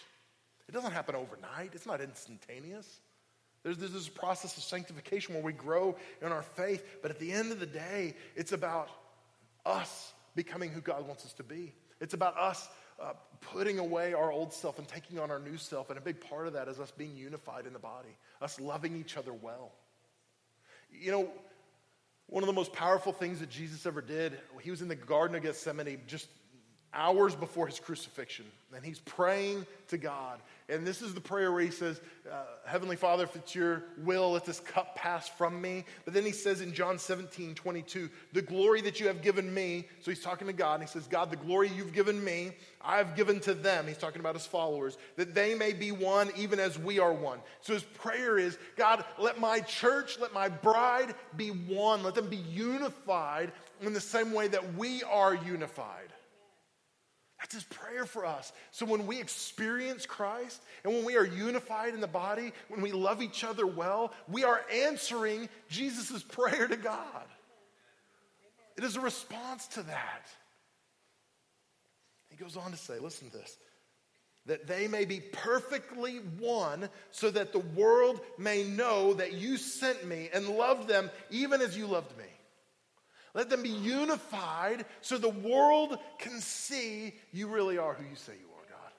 It 0.67 0.71
doesn't 0.71 0.91
happen 0.91 1.15
overnight, 1.15 1.71
it's 1.73 1.85
not 1.85 2.01
instantaneous. 2.01 3.01
There's, 3.63 3.77
there's 3.77 3.93
this 3.93 4.09
process 4.09 4.57
of 4.57 4.63
sanctification 4.63 5.33
where 5.33 5.43
we 5.43 5.53
grow 5.53 5.95
in 6.21 6.31
our 6.31 6.43
faith, 6.43 6.85
but 7.01 7.09
at 7.09 7.19
the 7.19 7.31
end 7.31 7.51
of 7.51 7.59
the 7.59 7.65
day, 7.65 8.15
it's 8.35 8.51
about 8.51 8.89
us 9.65 10.13
becoming 10.35 10.69
who 10.69 10.81
God 10.81 11.07
wants 11.07 11.25
us 11.25 11.33
to 11.33 11.43
be. 11.43 11.73
It's 11.99 12.13
about 12.13 12.37
us 12.37 12.69
uh, 13.01 13.13
putting 13.41 13.79
away 13.79 14.13
our 14.13 14.31
old 14.31 14.53
self 14.53 14.77
and 14.77 14.87
taking 14.87 15.17
on 15.17 15.31
our 15.31 15.39
new 15.39 15.57
self. 15.57 15.89
And 15.89 15.97
a 15.97 16.01
big 16.01 16.21
part 16.21 16.45
of 16.45 16.53
that 16.53 16.67
is 16.67 16.79
us 16.79 16.91
being 16.91 17.15
unified 17.15 17.65
in 17.65 17.73
the 17.73 17.79
body, 17.79 18.15
us 18.41 18.59
loving 18.59 18.95
each 18.95 19.17
other 19.17 19.33
well. 19.33 19.71
You 20.91 21.11
know, 21.11 21.29
one 22.27 22.43
of 22.43 22.47
the 22.47 22.53
most 22.53 22.73
powerful 22.73 23.11
things 23.11 23.39
that 23.39 23.49
Jesus 23.49 23.85
ever 23.85 24.01
did, 24.01 24.39
he 24.61 24.71
was 24.71 24.81
in 24.81 24.87
the 24.87 24.95
Garden 24.95 25.35
of 25.35 25.43
Gethsemane 25.43 26.01
just 26.07 26.27
hours 26.95 27.35
before 27.35 27.67
his 27.67 27.79
crucifixion, 27.79 28.45
and 28.73 28.83
he's 28.83 28.99
praying 28.99 29.65
to 29.89 29.97
God. 29.97 30.39
And 30.67 30.87
this 30.87 31.03
is 31.03 31.13
the 31.13 31.21
prayer 31.21 31.51
where 31.51 31.61
he 31.61 31.69
says, 31.69 32.01
uh, 32.31 32.43
Heavenly 32.65 32.95
Father, 32.95 33.25
if 33.25 33.35
it's 33.35 33.53
your 33.53 33.83
will, 33.99 34.31
let 34.31 34.45
this 34.45 34.59
cup 34.59 34.95
pass 34.95 35.29
from 35.29 35.61
me. 35.61 35.85
But 36.05 36.15
then 36.15 36.25
he 36.25 36.31
says 36.31 36.61
in 36.61 36.73
John 36.73 36.97
17, 36.97 37.53
22, 37.53 38.09
the 38.33 38.41
glory 38.41 38.81
that 38.81 38.99
you 38.99 39.05
have 39.05 39.21
given 39.21 39.53
me. 39.53 39.85
So 40.01 40.09
he's 40.09 40.23
talking 40.23 40.47
to 40.47 40.53
God, 40.53 40.79
and 40.79 40.83
he 40.83 40.89
says, 40.89 41.05
God, 41.05 41.29
the 41.29 41.35
glory 41.35 41.69
you've 41.69 41.93
given 41.93 42.23
me, 42.23 42.51
I 42.81 42.97
have 42.97 43.15
given 43.15 43.39
to 43.41 43.53
them. 43.53 43.85
He's 43.87 43.97
talking 43.97 44.21
about 44.21 44.33
his 44.33 44.47
followers, 44.47 44.97
that 45.17 45.35
they 45.35 45.53
may 45.53 45.73
be 45.73 45.91
one 45.91 46.31
even 46.35 46.59
as 46.59 46.79
we 46.79 46.97
are 46.97 47.13
one. 47.13 47.39
So 47.61 47.73
his 47.73 47.83
prayer 47.83 48.39
is, 48.39 48.57
God, 48.75 49.05
let 49.19 49.39
my 49.39 49.59
church, 49.59 50.17
let 50.19 50.33
my 50.33 50.49
bride 50.49 51.13
be 51.37 51.49
one. 51.49 52.01
Let 52.01 52.15
them 52.15 52.29
be 52.29 52.37
unified 52.37 53.51
in 53.81 53.93
the 53.93 54.01
same 54.01 54.33
way 54.33 54.47
that 54.47 54.75
we 54.75 55.03
are 55.03 55.35
unified. 55.35 56.09
That's 57.45 57.53
his 57.53 57.77
prayer 57.77 58.07
for 58.07 58.25
us. 58.25 58.51
So 58.71 58.87
when 58.87 59.05
we 59.05 59.21
experience 59.21 60.07
Christ 60.07 60.59
and 60.83 60.91
when 60.91 61.05
we 61.05 61.15
are 61.15 61.23
unified 61.23 61.93
in 61.93 62.01
the 62.01 62.07
body, 62.07 62.51
when 62.69 62.81
we 62.81 62.91
love 62.91 63.21
each 63.21 63.43
other 63.43 63.67
well, 63.67 64.13
we 64.27 64.43
are 64.43 64.65
answering 64.73 65.47
Jesus' 65.69 66.23
prayer 66.23 66.67
to 66.67 66.75
God. 66.75 67.23
It 68.77 68.83
is 68.83 68.95
a 68.95 68.99
response 68.99 69.67
to 69.67 69.83
that. 69.83 70.25
He 72.29 72.35
goes 72.35 72.57
on 72.57 72.71
to 72.71 72.77
say, 72.77 72.97
listen 72.97 73.29
to 73.29 73.37
this 73.37 73.57
that 74.47 74.67
they 74.67 74.87
may 74.87 75.05
be 75.05 75.19
perfectly 75.19 76.17
one, 76.39 76.87
so 77.09 77.31
that 77.31 77.51
the 77.51 77.59
world 77.59 78.21
may 78.37 78.63
know 78.63 79.13
that 79.15 79.33
you 79.33 79.57
sent 79.57 80.05
me 80.05 80.29
and 80.33 80.47
loved 80.47 80.87
them 80.87 81.09
even 81.31 81.61
as 81.61 81.75
you 81.75 81.87
loved 81.87 82.15
me. 82.15 82.25
Let 83.35 83.49
them 83.49 83.61
be 83.61 83.69
unified 83.69 84.85
so 85.01 85.17
the 85.17 85.27
world 85.27 85.99
can 86.17 86.39
see 86.39 87.13
you 87.33 87.47
really 87.47 87.77
are 87.77 87.93
who 87.93 88.05
you 88.05 88.15
say 88.15 88.31
you 88.31 88.47
are, 88.47 88.69
God. 88.69 88.91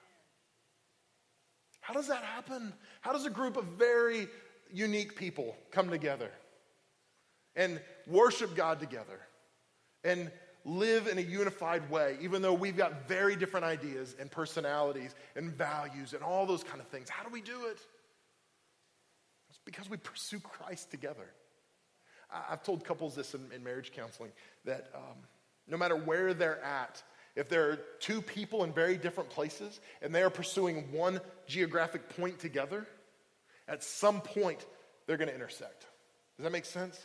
How 1.81 1.94
does 1.94 2.09
that 2.09 2.22
happen? 2.22 2.75
How 3.01 3.12
does 3.12 3.25
a 3.25 3.31
group 3.31 3.57
of 3.57 3.64
very 3.64 4.29
unique 4.70 5.16
people 5.16 5.57
come 5.70 5.88
together 5.88 6.31
and 7.57 7.81
worship 8.07 8.55
God 8.55 8.79
together 8.79 9.20
and 10.05 10.31
live 10.66 11.07
in 11.07 11.16
a 11.16 11.22
unified 11.22 11.88
way, 11.90 12.18
even 12.20 12.42
though 12.42 12.53
we've 12.53 12.77
got 12.77 13.09
very 13.09 13.37
different 13.37 13.64
ideas 13.64 14.14
and 14.20 14.31
personalities 14.31 15.14
and 15.35 15.51
values 15.51 16.12
and 16.12 16.22
all 16.22 16.44
those 16.44 16.62
kind 16.62 16.83
of 16.83 16.88
things? 16.88 17.09
How 17.09 17.25
do 17.25 17.31
we 17.31 17.40
do 17.40 17.64
it? 17.66 17.79
It's 19.49 19.61
because 19.64 19.88
we 19.88 19.96
pursue 19.96 20.40
Christ 20.40 20.90
together. 20.90 21.33
I've 22.31 22.62
told 22.62 22.85
couples 22.85 23.15
this 23.15 23.35
in, 23.35 23.41
in 23.55 23.62
marriage 23.62 23.93
counseling 23.93 24.33
that 24.65 24.91
um, 24.95 25.17
no 25.69 25.77
matter 25.77 25.97
where 25.97 26.35
they're 26.35 26.62
at, 26.62 27.03
if 27.37 27.49
there 27.49 27.71
are 27.71 27.77
two 28.01 28.23
people 28.23 28.65
in 28.65 28.73
very 28.73 28.97
different 28.97 29.31
places 29.31 29.81
and 30.03 30.15
they 30.15 30.23
are 30.23 30.31
pursuing 30.31 30.91
one 30.91 31.21
geographic 31.47 32.17
point 32.17 32.39
together, 32.39 32.87
at 33.69 33.83
some 33.85 34.21
point 34.21 34.65
they're 35.07 35.17
going 35.17 35.29
to 35.29 35.35
intersect. 35.35 35.87
Does 36.37 36.45
that 36.45 36.53
make 36.53 36.65
sense? 36.65 36.99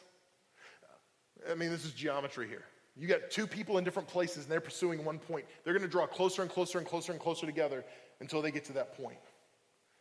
I 1.49 1.55
mean, 1.55 1.69
this 1.69 1.85
is 1.85 1.91
geometry 1.91 2.47
here. 2.47 2.63
You 2.95 3.07
got 3.07 3.31
two 3.31 3.47
people 3.47 3.77
in 3.77 3.83
different 3.83 4.07
places 4.07 4.43
and 4.43 4.51
they're 4.51 4.61
pursuing 4.61 5.03
one 5.03 5.19
point. 5.19 5.45
They're 5.63 5.73
going 5.73 5.85
to 5.85 5.91
draw 5.91 6.07
closer 6.07 6.41
and 6.41 6.51
closer 6.51 6.77
and 6.77 6.87
closer 6.87 7.11
and 7.11 7.21
closer 7.21 7.45
together 7.45 7.83
until 8.19 8.41
they 8.41 8.51
get 8.51 8.65
to 8.65 8.73
that 8.73 8.97
point. 8.97 9.17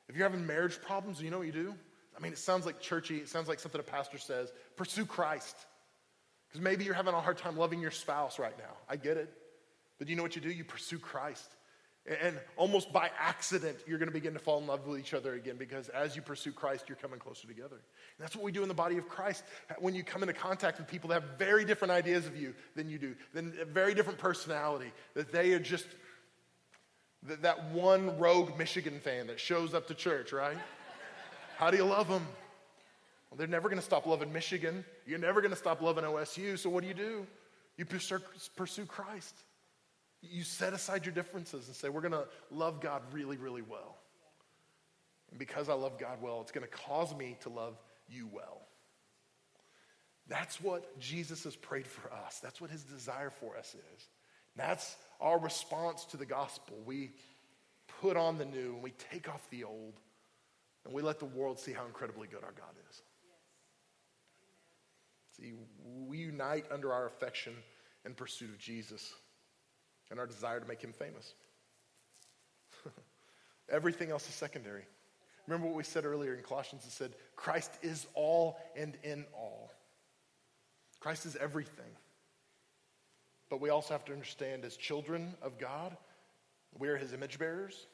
If 0.09 0.17
you're 0.17 0.29
having 0.29 0.47
marriage 0.47 0.81
problems, 0.81 1.23
you 1.23 1.31
know 1.31 1.39
what 1.39 1.47
you 1.47 1.53
do? 1.53 1.75
I 2.21 2.23
mean, 2.23 2.33
it 2.33 2.39
sounds 2.39 2.67
like 2.67 2.81
churchy, 2.81 3.17
it 3.17 3.29
sounds 3.29 3.49
like 3.49 3.59
something 3.59 3.81
a 3.81 3.85
pastor 3.85 4.19
says. 4.19 4.53
Pursue 4.77 5.07
Christ. 5.07 5.57
Because 6.49 6.63
maybe 6.63 6.85
you're 6.85 6.95
having 6.95 7.15
a 7.15 7.21
hard 7.21 7.39
time 7.39 7.57
loving 7.57 7.81
your 7.81 7.91
spouse 7.91 8.39
right 8.39 8.57
now. 8.59 8.77
I 8.89 8.97
get 8.97 9.17
it. 9.17 9.33
But 9.99 10.09
you 10.09 10.17
know 10.17 10.23
what 10.23 10.37
you 10.37 10.43
do? 10.43 10.51
You 10.51 10.65
pursue 10.65 10.99
Christ. 10.99 11.49
And 12.23 12.39
almost 12.57 12.93
by 12.93 13.11
accident, 13.19 13.79
you're 13.87 13.99
going 13.99 14.09
to 14.09 14.13
begin 14.13 14.33
to 14.33 14.39
fall 14.39 14.59
in 14.59 14.67
love 14.67 14.87
with 14.87 14.99
each 14.99 15.15
other 15.15 15.35
again 15.35 15.57
because 15.57 15.89
as 15.91 16.17
you 16.17 16.23
pursue 16.23 16.51
Christ, 16.51 16.87
you're 16.89 16.97
coming 16.97 17.21
closer 17.21 17.47
together. 17.47 17.77
And 17.77 18.19
that's 18.19 18.35
what 18.35 18.45
we 18.45 18.53
do 18.53 18.63
in 18.63 18.69
the 18.69 18.75
body 18.75 18.99
of 18.99 19.09
Christ. 19.09 19.45
When 19.79 19.95
you 19.95 20.03
come 20.03 20.23
into 20.23 20.33
contact 20.33 20.79
with 20.79 20.89
people 20.89 21.09
that 21.09 21.23
have 21.23 21.39
very 21.39 21.65
different 21.65 21.93
ideas 21.93 22.27
of 22.27 22.37
you 22.37 22.55
than 22.75 22.89
you 22.89 22.99
do, 22.99 23.15
then 23.33 23.53
a 23.61 23.65
very 23.65 23.95
different 23.95 24.19
personality, 24.19 24.93
that 25.15 25.31
they 25.31 25.53
are 25.53 25.59
just 25.59 25.87
that 27.23 27.71
one 27.71 28.19
rogue 28.19 28.57
Michigan 28.59 28.99
fan 28.99 29.27
that 29.27 29.39
shows 29.39 29.75
up 29.75 29.87
to 29.89 29.95
church, 29.95 30.33
right? 30.33 30.57
How 31.61 31.71
do 31.71 31.77
you 31.77 31.85
love 31.85 32.09
them? 32.09 32.27
Well, 33.29 33.37
they're 33.37 33.47
never 33.47 33.69
going 33.69 33.79
to 33.79 33.85
stop 33.85 34.07
loving 34.07 34.33
Michigan. 34.33 34.83
You're 35.07 35.19
never 35.19 35.43
going 35.43 35.51
to 35.51 35.59
stop 35.59 35.83
loving 35.83 36.05
OSU. 36.05 36.59
So 36.59 36.71
what 36.71 36.81
do 36.81 36.89
you 36.89 36.95
do? 36.95 37.27
You 37.77 37.85
pursue 37.85 38.87
Christ. 38.87 39.35
You 40.23 40.43
set 40.43 40.73
aside 40.73 41.05
your 41.05 41.15
differences 41.15 41.67
and 41.67 41.77
say, 41.77 41.91
we're 41.91 42.01
going 42.01 42.13
to 42.13 42.25
love 42.51 42.81
God 42.81 43.03
really, 43.13 43.37
really 43.37 43.61
well. 43.61 43.99
And 45.29 45.39
because 45.39 45.69
I 45.69 45.75
love 45.75 45.99
God 45.99 46.23
well, 46.23 46.41
it's 46.41 46.51
going 46.51 46.67
to 46.67 46.73
cause 46.73 47.15
me 47.15 47.37
to 47.43 47.51
love 47.51 47.79
you 48.09 48.27
well. 48.33 48.63
That's 50.29 50.63
what 50.63 50.99
Jesus 50.99 51.45
has 51.45 51.57
prayed 51.57 51.87
for 51.87 52.11
us. 52.11 52.41
That's 52.43 52.59
what 52.59 52.71
his 52.71 52.85
desire 52.85 53.29
for 53.29 53.59
us 53.59 53.75
is. 53.75 54.09
That's 54.57 54.97
our 55.21 55.39
response 55.39 56.07
to 56.07 56.17
the 56.17 56.25
gospel. 56.25 56.79
We 56.87 57.11
put 58.01 58.17
on 58.17 58.39
the 58.39 58.47
new 58.47 58.73
and 58.73 58.83
we 58.83 58.93
take 59.13 59.29
off 59.29 59.47
the 59.51 59.65
old. 59.65 59.93
And 60.85 60.95
we 60.95 61.03
let 61.03 61.19
the 61.19 61.27
world 61.27 61.59
see 61.59 61.73
how 61.73 61.85
incredibly 61.87 62.27
good 62.27 62.43
our 62.43 62.53
God 62.53 62.75
is. 62.91 63.03
See, 65.37 65.53
we 66.07 66.19
unite 66.19 66.67
under 66.71 66.93
our 66.93 67.07
affection 67.07 67.55
and 68.05 68.17
pursuit 68.17 68.51
of 68.51 68.59
Jesus 68.59 69.15
and 70.11 70.19
our 70.19 70.27
desire 70.27 70.61
to 70.61 70.67
make 70.67 70.83
him 70.83 70.93
famous. 70.93 71.35
Everything 73.71 74.11
else 74.11 74.29
is 74.29 74.35
secondary. 74.35 74.85
Remember 75.47 75.67
what 75.67 75.77
we 75.77 75.85
said 75.85 76.05
earlier 76.05 76.35
in 76.35 76.43
Colossians? 76.43 76.85
It 76.85 76.93
said, 76.93 77.13
Christ 77.37 77.73
is 77.83 78.07
all 78.15 78.59
and 78.77 78.97
in 79.03 79.25
all. 79.35 79.71
Christ 81.01 81.27
is 81.27 81.37
everything. 81.37 81.91
But 83.49 83.61
we 83.61 83.71
also 83.71 83.95
have 83.95 84.05
to 84.05 84.13
understand, 84.13 84.65
as 84.65 84.77
children 84.77 85.35
of 85.43 85.59
God, 85.59 85.97
we 86.79 86.89
are 86.89 86.97
his 86.97 87.13
image 87.13 87.39
bearers 87.39 87.87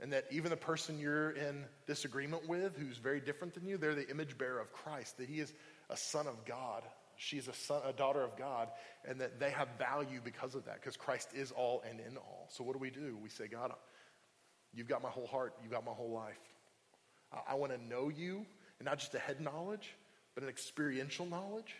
and 0.00 0.12
that 0.12 0.26
even 0.30 0.50
the 0.50 0.56
person 0.56 0.98
you're 0.98 1.30
in 1.30 1.64
disagreement 1.86 2.48
with, 2.48 2.76
who's 2.76 2.98
very 2.98 3.20
different 3.20 3.54
than 3.54 3.66
you, 3.66 3.78
they're 3.78 3.94
the 3.94 4.08
image 4.10 4.36
bearer 4.36 4.60
of 4.60 4.72
Christ, 4.72 5.18
that 5.18 5.28
he 5.28 5.40
is 5.40 5.52
a 5.88 5.96
son 5.96 6.26
of 6.26 6.44
God. 6.44 6.82
She's 7.16 7.48
a, 7.48 7.54
son, 7.54 7.80
a 7.84 7.94
daughter 7.94 8.20
of 8.20 8.36
God, 8.36 8.68
and 9.06 9.20
that 9.20 9.40
they 9.40 9.50
have 9.50 9.68
value 9.78 10.20
because 10.22 10.54
of 10.54 10.66
that, 10.66 10.80
because 10.80 10.96
Christ 10.96 11.30
is 11.34 11.50
all 11.50 11.82
and 11.88 11.98
in 11.98 12.18
all. 12.18 12.46
So, 12.50 12.62
what 12.62 12.74
do 12.74 12.78
we 12.78 12.90
do? 12.90 13.16
We 13.22 13.30
say, 13.30 13.46
God, 13.46 13.72
you've 14.74 14.88
got 14.88 15.02
my 15.02 15.08
whole 15.08 15.26
heart, 15.26 15.54
you've 15.62 15.72
got 15.72 15.86
my 15.86 15.92
whole 15.92 16.10
life. 16.10 16.34
I, 17.32 17.52
I 17.52 17.54
want 17.54 17.72
to 17.72 17.82
know 17.82 18.10
you, 18.10 18.44
and 18.78 18.86
not 18.86 18.98
just 18.98 19.14
a 19.14 19.18
head 19.18 19.40
knowledge, 19.40 19.94
but 20.34 20.44
an 20.44 20.50
experiential 20.50 21.24
knowledge. 21.24 21.74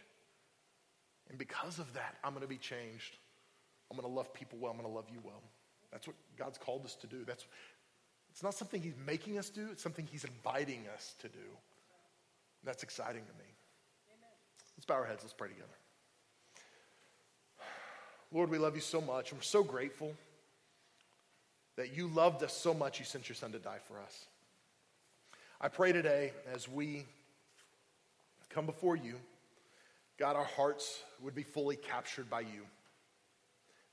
And 1.28 1.38
because 1.38 1.78
of 1.78 1.92
that, 1.94 2.16
I'm 2.24 2.30
going 2.30 2.42
to 2.42 2.48
be 2.48 2.56
changed. 2.56 3.18
I'm 3.90 3.96
going 3.96 4.08
to 4.08 4.14
love 4.14 4.32
people 4.32 4.58
well, 4.58 4.72
I'm 4.72 4.78
going 4.78 4.88
to 4.88 4.94
love 4.94 5.06
you 5.12 5.18
well. 5.22 5.42
That's 5.92 6.06
what 6.06 6.16
God's 6.36 6.58
called 6.58 6.84
us 6.84 6.96
to 6.96 7.06
do. 7.06 7.24
That's, 7.24 7.46
it's 8.36 8.42
not 8.42 8.52
something 8.52 8.82
he's 8.82 8.92
making 9.06 9.38
us 9.38 9.48
do, 9.48 9.66
it's 9.72 9.82
something 9.82 10.06
he's 10.12 10.24
inviting 10.24 10.84
us 10.92 11.14
to 11.22 11.28
do. 11.28 11.38
And 11.38 12.66
that's 12.66 12.82
exciting 12.82 13.22
to 13.22 13.32
me. 13.32 13.48
Amen. 14.10 14.28
Let's 14.76 14.84
bow 14.84 14.96
our 14.96 15.06
heads, 15.06 15.22
let's 15.22 15.32
pray 15.32 15.48
together. 15.48 15.70
Lord, 18.30 18.50
we 18.50 18.58
love 18.58 18.74
you 18.74 18.82
so 18.82 19.00
much, 19.00 19.30
and 19.30 19.38
we're 19.38 19.42
so 19.42 19.64
grateful 19.64 20.12
that 21.76 21.96
you 21.96 22.08
loved 22.08 22.42
us 22.42 22.52
so 22.52 22.74
much, 22.74 22.98
you 22.98 23.06
sent 23.06 23.26
your 23.26 23.36
son 23.36 23.52
to 23.52 23.58
die 23.58 23.78
for 23.88 23.98
us. 24.00 24.26
I 25.58 25.68
pray 25.68 25.92
today 25.92 26.32
as 26.54 26.68
we 26.68 27.06
come 28.50 28.66
before 28.66 28.96
you, 28.96 29.14
God, 30.18 30.36
our 30.36 30.44
hearts 30.44 31.02
would 31.22 31.34
be 31.34 31.42
fully 31.42 31.76
captured 31.76 32.28
by 32.28 32.40
you. 32.40 32.66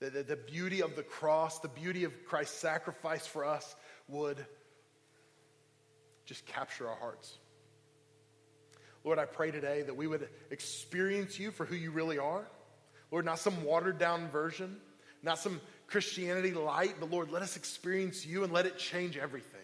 The, 0.02 0.10
the, 0.10 0.24
the 0.24 0.36
beauty 0.36 0.82
of 0.82 0.98
the 0.98 1.04
cross, 1.04 1.60
the 1.60 1.70
beauty 1.70 2.04
of 2.04 2.26
Christ's 2.26 2.58
sacrifice 2.58 3.26
for 3.26 3.46
us, 3.46 3.74
would 4.08 4.46
just 6.26 6.46
capture 6.46 6.88
our 6.88 6.96
hearts. 6.96 7.38
Lord, 9.04 9.20
I 9.20 9.26
pray 9.26 9.52
today 9.52 9.82
that 9.82 9.96
we 9.96 10.08
would 10.08 10.30
experience 10.50 11.38
you 11.38 11.52
for 11.52 11.66
who 11.66 11.76
you 11.76 11.92
really 11.92 12.18
are. 12.18 12.48
Lord, 13.12 13.26
not 13.26 13.40
some 13.40 13.64
watered 13.64 14.00
down 14.00 14.30
version, 14.30 14.78
not 15.22 15.38
some 15.38 15.60
Christianity 15.88 16.54
light, 16.54 16.96
but 17.00 17.12
Lord, 17.12 17.30
let 17.30 17.42
us 17.42 17.58
experience 17.58 18.26
you 18.26 18.44
and 18.44 18.54
let 18.54 18.66
it 18.66 18.78
change 18.78 19.18
everything. 19.18 19.60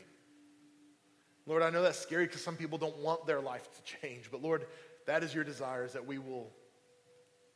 Lord, 1.45 1.63
I 1.63 1.69
know 1.69 1.81
that's 1.81 1.97
scary 1.97 2.25
because 2.25 2.43
some 2.43 2.55
people 2.55 2.77
don't 2.77 2.97
want 2.97 3.25
their 3.25 3.39
life 3.39 3.67
to 3.75 3.97
change, 4.01 4.29
but 4.29 4.41
Lord, 4.41 4.67
that 5.07 5.23
is 5.23 5.33
your 5.33 5.43
desire 5.43 5.83
is 5.83 5.93
that 5.93 6.05
we 6.05 6.19
will 6.19 6.51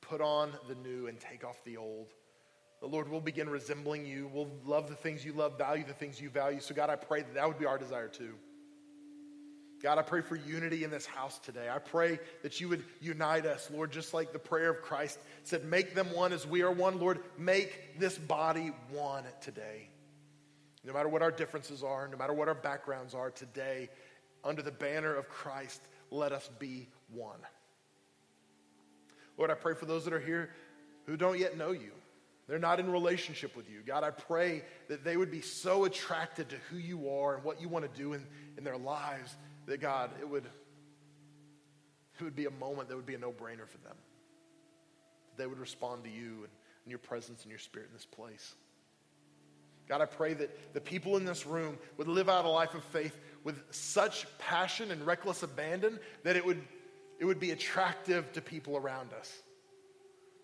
put 0.02 0.22
on 0.22 0.52
the 0.68 0.76
new 0.76 1.08
and 1.08 1.20
take 1.20 1.44
off 1.44 1.64
the 1.64 1.78
old 1.78 2.08
the 2.84 2.90
Lord 2.90 3.10
will 3.10 3.22
begin 3.22 3.50
resembling 3.50 4.06
you. 4.06 4.30
We'll 4.34 4.52
love 4.66 4.90
the 4.90 4.96
things 4.96 5.24
you 5.24 5.32
love, 5.32 5.58
value 5.58 5.86
the 5.88 5.94
things 5.94 6.20
you 6.20 6.30
value. 6.30 6.60
So, 6.60 6.76
God, 6.76 6.90
I 6.90 6.98
pray 6.98 7.22
that 7.22 7.34
that 7.36 7.48
would 7.48 7.58
be 7.58 7.66
our 7.66 7.78
desire 7.78 8.10
too. 8.10 8.34
God, 9.82 10.00
I 10.00 10.02
pray 10.02 10.20
for 10.20 10.36
unity 10.36 10.84
in 10.84 10.92
this 10.92 11.06
house 11.06 11.40
today. 11.40 11.70
I 11.74 11.80
pray 11.80 12.20
that 12.42 12.60
you 12.60 12.68
would 12.68 12.84
unite 13.00 13.46
us, 13.46 13.72
Lord, 13.74 13.94
just 13.94 14.14
like 14.14 14.34
the 14.34 14.40
prayer 14.40 14.70
of 14.70 14.82
Christ 14.82 15.18
said, 15.44 15.64
make 15.64 15.96
them 15.96 16.14
one 16.14 16.34
as 16.34 16.46
we 16.46 16.62
are 16.62 16.74
one. 16.74 17.00
Lord, 17.00 17.20
make 17.38 17.98
this 18.00 18.18
body 18.18 18.74
one 18.92 19.24
today. 19.40 19.88
No 20.84 20.92
matter 20.92 21.08
what 21.08 21.22
our 21.22 21.32
differences 21.32 21.86
are, 21.86 22.10
no 22.10 22.18
matter 22.18 22.34
what 22.34 22.50
our 22.50 22.54
backgrounds 22.54 23.14
are 23.14 23.32
today, 23.32 23.88
under 24.44 24.62
the 24.62 24.72
banner 24.72 25.16
of 25.16 25.30
Christ, 25.30 25.82
let 26.12 26.34
us 26.34 26.50
be 26.60 26.90
one. 27.14 27.40
Lord, 29.38 29.52
I 29.52 29.54
pray 29.54 29.74
for 29.74 29.86
those 29.86 30.04
that 30.04 30.14
are 30.14 30.20
here 30.20 30.50
who 31.06 31.16
don't 31.16 31.40
yet 31.40 31.58
know 31.58 31.72
you. 31.72 31.92
They're 32.48 32.60
not 32.60 32.80
in 32.80 32.92
relationship 32.92 33.56
with 33.56 33.70
you. 33.70 33.82
God, 33.86 34.04
I 34.04 34.12
pray 34.12 34.64
that 34.90 35.04
they 35.04 35.16
would 35.16 35.32
be 35.32 35.42
so 35.42 35.86
attracted 35.86 36.50
to 36.50 36.58
who 36.70 36.78
you 36.78 37.10
are 37.10 37.36
and 37.36 37.44
what 37.44 37.62
you 37.62 37.70
want 37.70 37.92
to 37.92 37.98
do 37.98 38.14
in, 38.14 38.26
in 38.58 38.64
their 38.64 38.78
lives 38.78 39.36
that, 39.66 39.80
God, 39.80 40.12
it 40.20 40.28
would, 40.28 40.46
it 42.20 42.24
would 42.24 42.36
be 42.36 42.46
a 42.46 42.52
moment 42.52 42.90
that 42.90 42.96
would 42.96 43.06
be 43.06 43.16
a 43.16 43.20
no 43.20 43.32
brainer 43.32 43.68
for 43.68 43.78
them. 43.78 43.96
That 45.30 45.38
they 45.38 45.48
would 45.48 45.60
respond 45.60 46.04
to 46.04 46.10
you 46.10 46.40
and, 46.40 46.50
and 46.84 46.90
your 46.90 47.00
presence 47.00 47.44
and 47.44 47.50
your 47.50 47.60
spirit 47.60 47.88
in 47.88 47.94
this 47.94 48.06
place. 48.06 48.56
God, 49.88 50.02
I 50.02 50.06
pray 50.06 50.34
that 50.34 50.74
the 50.74 50.82
people 50.82 51.18
in 51.18 51.26
this 51.26 51.46
room 51.46 51.78
would 51.98 52.08
live 52.08 52.30
out 52.30 52.46
a 52.46 52.50
life 52.50 52.74
of 52.74 52.84
faith 52.86 53.18
with 53.44 53.62
such 53.72 54.26
passion 54.38 54.92
and 54.92 55.06
reckless 55.06 55.44
abandon 55.44 56.00
that 56.24 56.36
it 56.36 56.46
would, 56.46 56.62
it 57.20 57.26
would 57.26 57.40
be 57.40 57.52
attractive 57.52 58.32
to 58.34 58.42
people 58.42 58.78
around 58.78 59.14
us. 59.14 59.32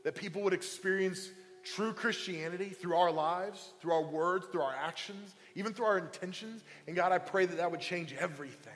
That 0.03 0.15
people 0.15 0.41
would 0.43 0.53
experience 0.53 1.29
true 1.63 1.93
Christianity 1.93 2.69
through 2.69 2.95
our 2.95 3.11
lives, 3.11 3.73
through 3.81 3.93
our 3.93 4.03
words, 4.03 4.45
through 4.51 4.61
our 4.61 4.75
actions, 4.75 5.35
even 5.55 5.73
through 5.73 5.85
our 5.85 5.97
intentions. 5.97 6.63
And 6.87 6.95
God, 6.95 7.11
I 7.11 7.17
pray 7.17 7.45
that 7.45 7.57
that 7.57 7.71
would 7.71 7.81
change 7.81 8.13
everything. 8.13 8.73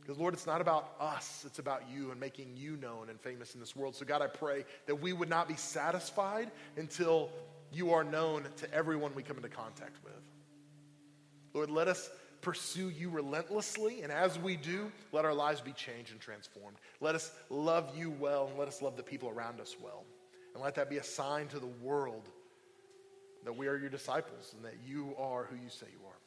Because, 0.00 0.18
Lord, 0.18 0.32
it's 0.32 0.46
not 0.46 0.62
about 0.62 0.94
us, 0.98 1.44
it's 1.46 1.58
about 1.58 1.82
you 1.92 2.10
and 2.10 2.18
making 2.18 2.56
you 2.56 2.76
known 2.76 3.10
and 3.10 3.20
famous 3.20 3.52
in 3.54 3.60
this 3.60 3.76
world. 3.76 3.94
So, 3.94 4.06
God, 4.06 4.22
I 4.22 4.26
pray 4.26 4.64
that 4.86 4.94
we 4.94 5.12
would 5.12 5.28
not 5.28 5.48
be 5.48 5.56
satisfied 5.56 6.50
until 6.78 7.28
you 7.70 7.92
are 7.92 8.04
known 8.04 8.46
to 8.56 8.72
everyone 8.72 9.14
we 9.14 9.22
come 9.22 9.36
into 9.36 9.50
contact 9.50 10.02
with. 10.02 10.14
Lord, 11.52 11.68
let 11.68 11.88
us 11.88 12.08
pursue 12.40 12.88
you 12.88 13.10
relentlessly, 13.10 14.02
and 14.02 14.10
as 14.10 14.38
we 14.38 14.56
do, 14.56 14.90
let 15.12 15.24
our 15.26 15.34
lives 15.34 15.60
be 15.60 15.72
changed 15.72 16.12
and 16.12 16.20
transformed. 16.20 16.78
Let 17.00 17.14
us 17.14 17.30
love 17.50 17.94
you 17.94 18.10
well, 18.10 18.46
and 18.46 18.58
let 18.58 18.68
us 18.68 18.80
love 18.80 18.96
the 18.96 19.02
people 19.02 19.28
around 19.28 19.60
us 19.60 19.76
well. 19.82 20.04
And 20.54 20.62
let 20.62 20.74
that 20.76 20.90
be 20.90 20.98
a 20.98 21.04
sign 21.04 21.48
to 21.48 21.58
the 21.58 21.66
world 21.66 22.28
that 23.44 23.56
we 23.56 23.66
are 23.68 23.76
your 23.76 23.88
disciples 23.88 24.54
and 24.56 24.64
that 24.64 24.74
you 24.86 25.14
are 25.18 25.44
who 25.44 25.56
you 25.56 25.68
say 25.68 25.86
you 25.90 26.06
are. 26.06 26.18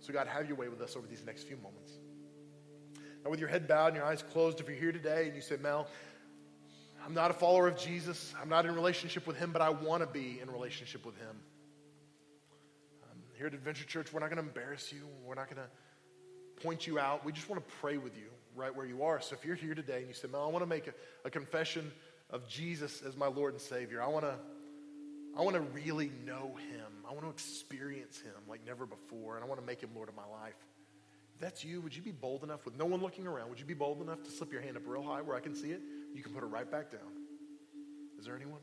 So, 0.00 0.12
God, 0.12 0.26
have 0.28 0.46
your 0.46 0.56
way 0.56 0.68
with 0.68 0.80
us 0.80 0.96
over 0.96 1.06
these 1.06 1.24
next 1.26 1.44
few 1.44 1.56
moments. 1.56 1.92
Now, 3.24 3.30
with 3.30 3.40
your 3.40 3.48
head 3.48 3.66
bowed 3.66 3.88
and 3.88 3.96
your 3.96 4.04
eyes 4.04 4.22
closed, 4.22 4.60
if 4.60 4.68
you're 4.68 4.76
here 4.76 4.92
today 4.92 5.26
and 5.26 5.34
you 5.34 5.42
say, 5.42 5.56
Mel, 5.56 5.88
I'm 7.04 7.14
not 7.14 7.30
a 7.30 7.34
follower 7.34 7.68
of 7.68 7.76
Jesus, 7.76 8.32
I'm 8.40 8.48
not 8.48 8.64
in 8.66 8.74
relationship 8.74 9.26
with 9.26 9.36
him, 9.36 9.52
but 9.52 9.62
I 9.62 9.70
want 9.70 10.02
to 10.02 10.06
be 10.06 10.40
in 10.40 10.50
relationship 10.50 11.04
with 11.04 11.16
him. 11.16 11.36
Um, 13.04 13.18
here 13.36 13.46
at 13.46 13.54
Adventure 13.54 13.84
Church, 13.84 14.12
we're 14.12 14.20
not 14.20 14.30
going 14.30 14.42
to 14.42 14.48
embarrass 14.48 14.92
you, 14.92 15.00
we're 15.24 15.34
not 15.34 15.50
going 15.50 15.62
to 15.62 16.62
point 16.62 16.86
you 16.86 16.98
out. 16.98 17.24
We 17.24 17.32
just 17.32 17.48
want 17.48 17.66
to 17.66 17.74
pray 17.76 17.98
with 17.98 18.16
you 18.16 18.28
right 18.54 18.74
where 18.74 18.86
you 18.86 19.02
are. 19.02 19.20
So, 19.20 19.36
if 19.36 19.44
you're 19.44 19.56
here 19.56 19.74
today 19.74 19.98
and 19.98 20.08
you 20.08 20.14
say, 20.14 20.28
Mel, 20.28 20.44
I 20.44 20.48
want 20.48 20.62
to 20.62 20.68
make 20.68 20.86
a, 20.86 20.94
a 21.24 21.30
confession 21.30 21.90
of 22.30 22.48
Jesus 22.48 23.02
as 23.02 23.16
my 23.16 23.26
Lord 23.26 23.54
and 23.54 23.62
Savior, 23.62 24.02
I 24.02 24.08
want 24.08 24.24
to. 24.24 24.34
I 25.36 25.42
want 25.42 25.54
to 25.54 25.62
really 25.62 26.10
know 26.26 26.56
him. 26.72 26.86
I 27.08 27.12
want 27.12 27.22
to 27.22 27.30
experience 27.30 28.18
him 28.20 28.32
like 28.48 28.66
never 28.66 28.86
before, 28.86 29.36
and 29.36 29.44
I 29.44 29.46
want 29.46 29.60
to 29.60 29.66
make 29.66 29.80
him 29.80 29.90
Lord 29.94 30.08
of 30.08 30.16
my 30.16 30.26
life. 30.26 30.56
If 31.34 31.40
that's 31.40 31.62
you, 31.62 31.80
would 31.80 31.94
you 31.94 32.02
be 32.02 32.10
bold 32.10 32.42
enough, 32.42 32.64
with 32.64 32.76
no 32.76 32.86
one 32.86 33.00
looking 33.00 33.24
around, 33.24 33.48
would 33.50 33.60
you 33.60 33.66
be 33.66 33.74
bold 33.74 34.00
enough 34.00 34.24
to 34.24 34.30
slip 34.32 34.52
your 34.52 34.62
hand 34.62 34.76
up 34.76 34.82
real 34.84 35.02
high 35.02 35.20
where 35.20 35.36
I 35.36 35.40
can 35.40 35.54
see 35.54 35.70
it? 35.70 35.80
You 36.12 36.24
can 36.24 36.32
put 36.32 36.42
it 36.42 36.46
right 36.46 36.68
back 36.68 36.90
down. 36.90 37.12
Is 38.18 38.24
there 38.24 38.34
anyone? 38.34 38.58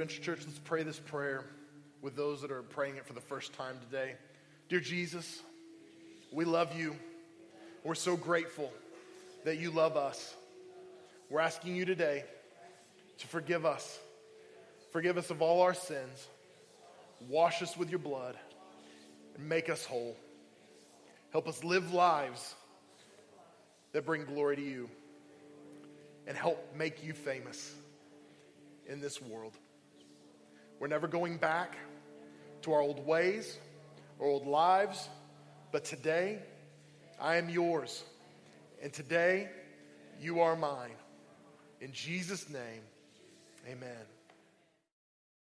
Adventure 0.00 0.22
Church, 0.22 0.42
let's 0.46 0.60
pray 0.60 0.84
this 0.84 1.00
prayer 1.00 1.44
with 2.02 2.14
those 2.14 2.42
that 2.42 2.52
are 2.52 2.62
praying 2.62 2.98
it 2.98 3.04
for 3.04 3.14
the 3.14 3.20
first 3.20 3.52
time 3.54 3.74
today. 3.90 4.14
Dear 4.68 4.78
Jesus, 4.78 5.42
we 6.30 6.44
love 6.44 6.78
you. 6.78 6.94
We're 7.82 7.96
so 7.96 8.16
grateful 8.16 8.72
that 9.44 9.58
you 9.58 9.72
love 9.72 9.96
us. 9.96 10.36
We're 11.28 11.40
asking 11.40 11.74
you 11.74 11.84
today 11.84 12.22
to 13.18 13.26
forgive 13.26 13.66
us. 13.66 13.98
Forgive 14.92 15.18
us 15.18 15.30
of 15.30 15.42
all 15.42 15.62
our 15.62 15.74
sins. 15.74 16.28
Wash 17.28 17.60
us 17.60 17.76
with 17.76 17.90
your 17.90 17.98
blood 17.98 18.36
and 19.36 19.48
make 19.48 19.68
us 19.68 19.84
whole. 19.84 20.16
Help 21.32 21.48
us 21.48 21.64
live 21.64 21.92
lives 21.92 22.54
that 23.90 24.06
bring 24.06 24.26
glory 24.26 24.54
to 24.54 24.62
you 24.62 24.88
and 26.28 26.36
help 26.36 26.72
make 26.76 27.02
you 27.02 27.14
famous 27.14 27.74
in 28.86 29.00
this 29.00 29.20
world. 29.20 29.54
We're 30.80 30.88
never 30.88 31.08
going 31.08 31.38
back 31.38 31.76
to 32.62 32.72
our 32.72 32.80
old 32.80 33.04
ways, 33.04 33.58
our 34.20 34.26
old 34.26 34.46
lives, 34.46 35.08
but 35.72 35.84
today 35.84 36.38
I 37.20 37.36
am 37.36 37.48
yours. 37.48 38.04
And 38.82 38.92
today 38.92 39.48
you 40.20 40.40
are 40.40 40.54
mine. 40.54 40.94
In 41.80 41.92
Jesus' 41.92 42.48
name, 42.48 42.82
amen. 43.68 44.17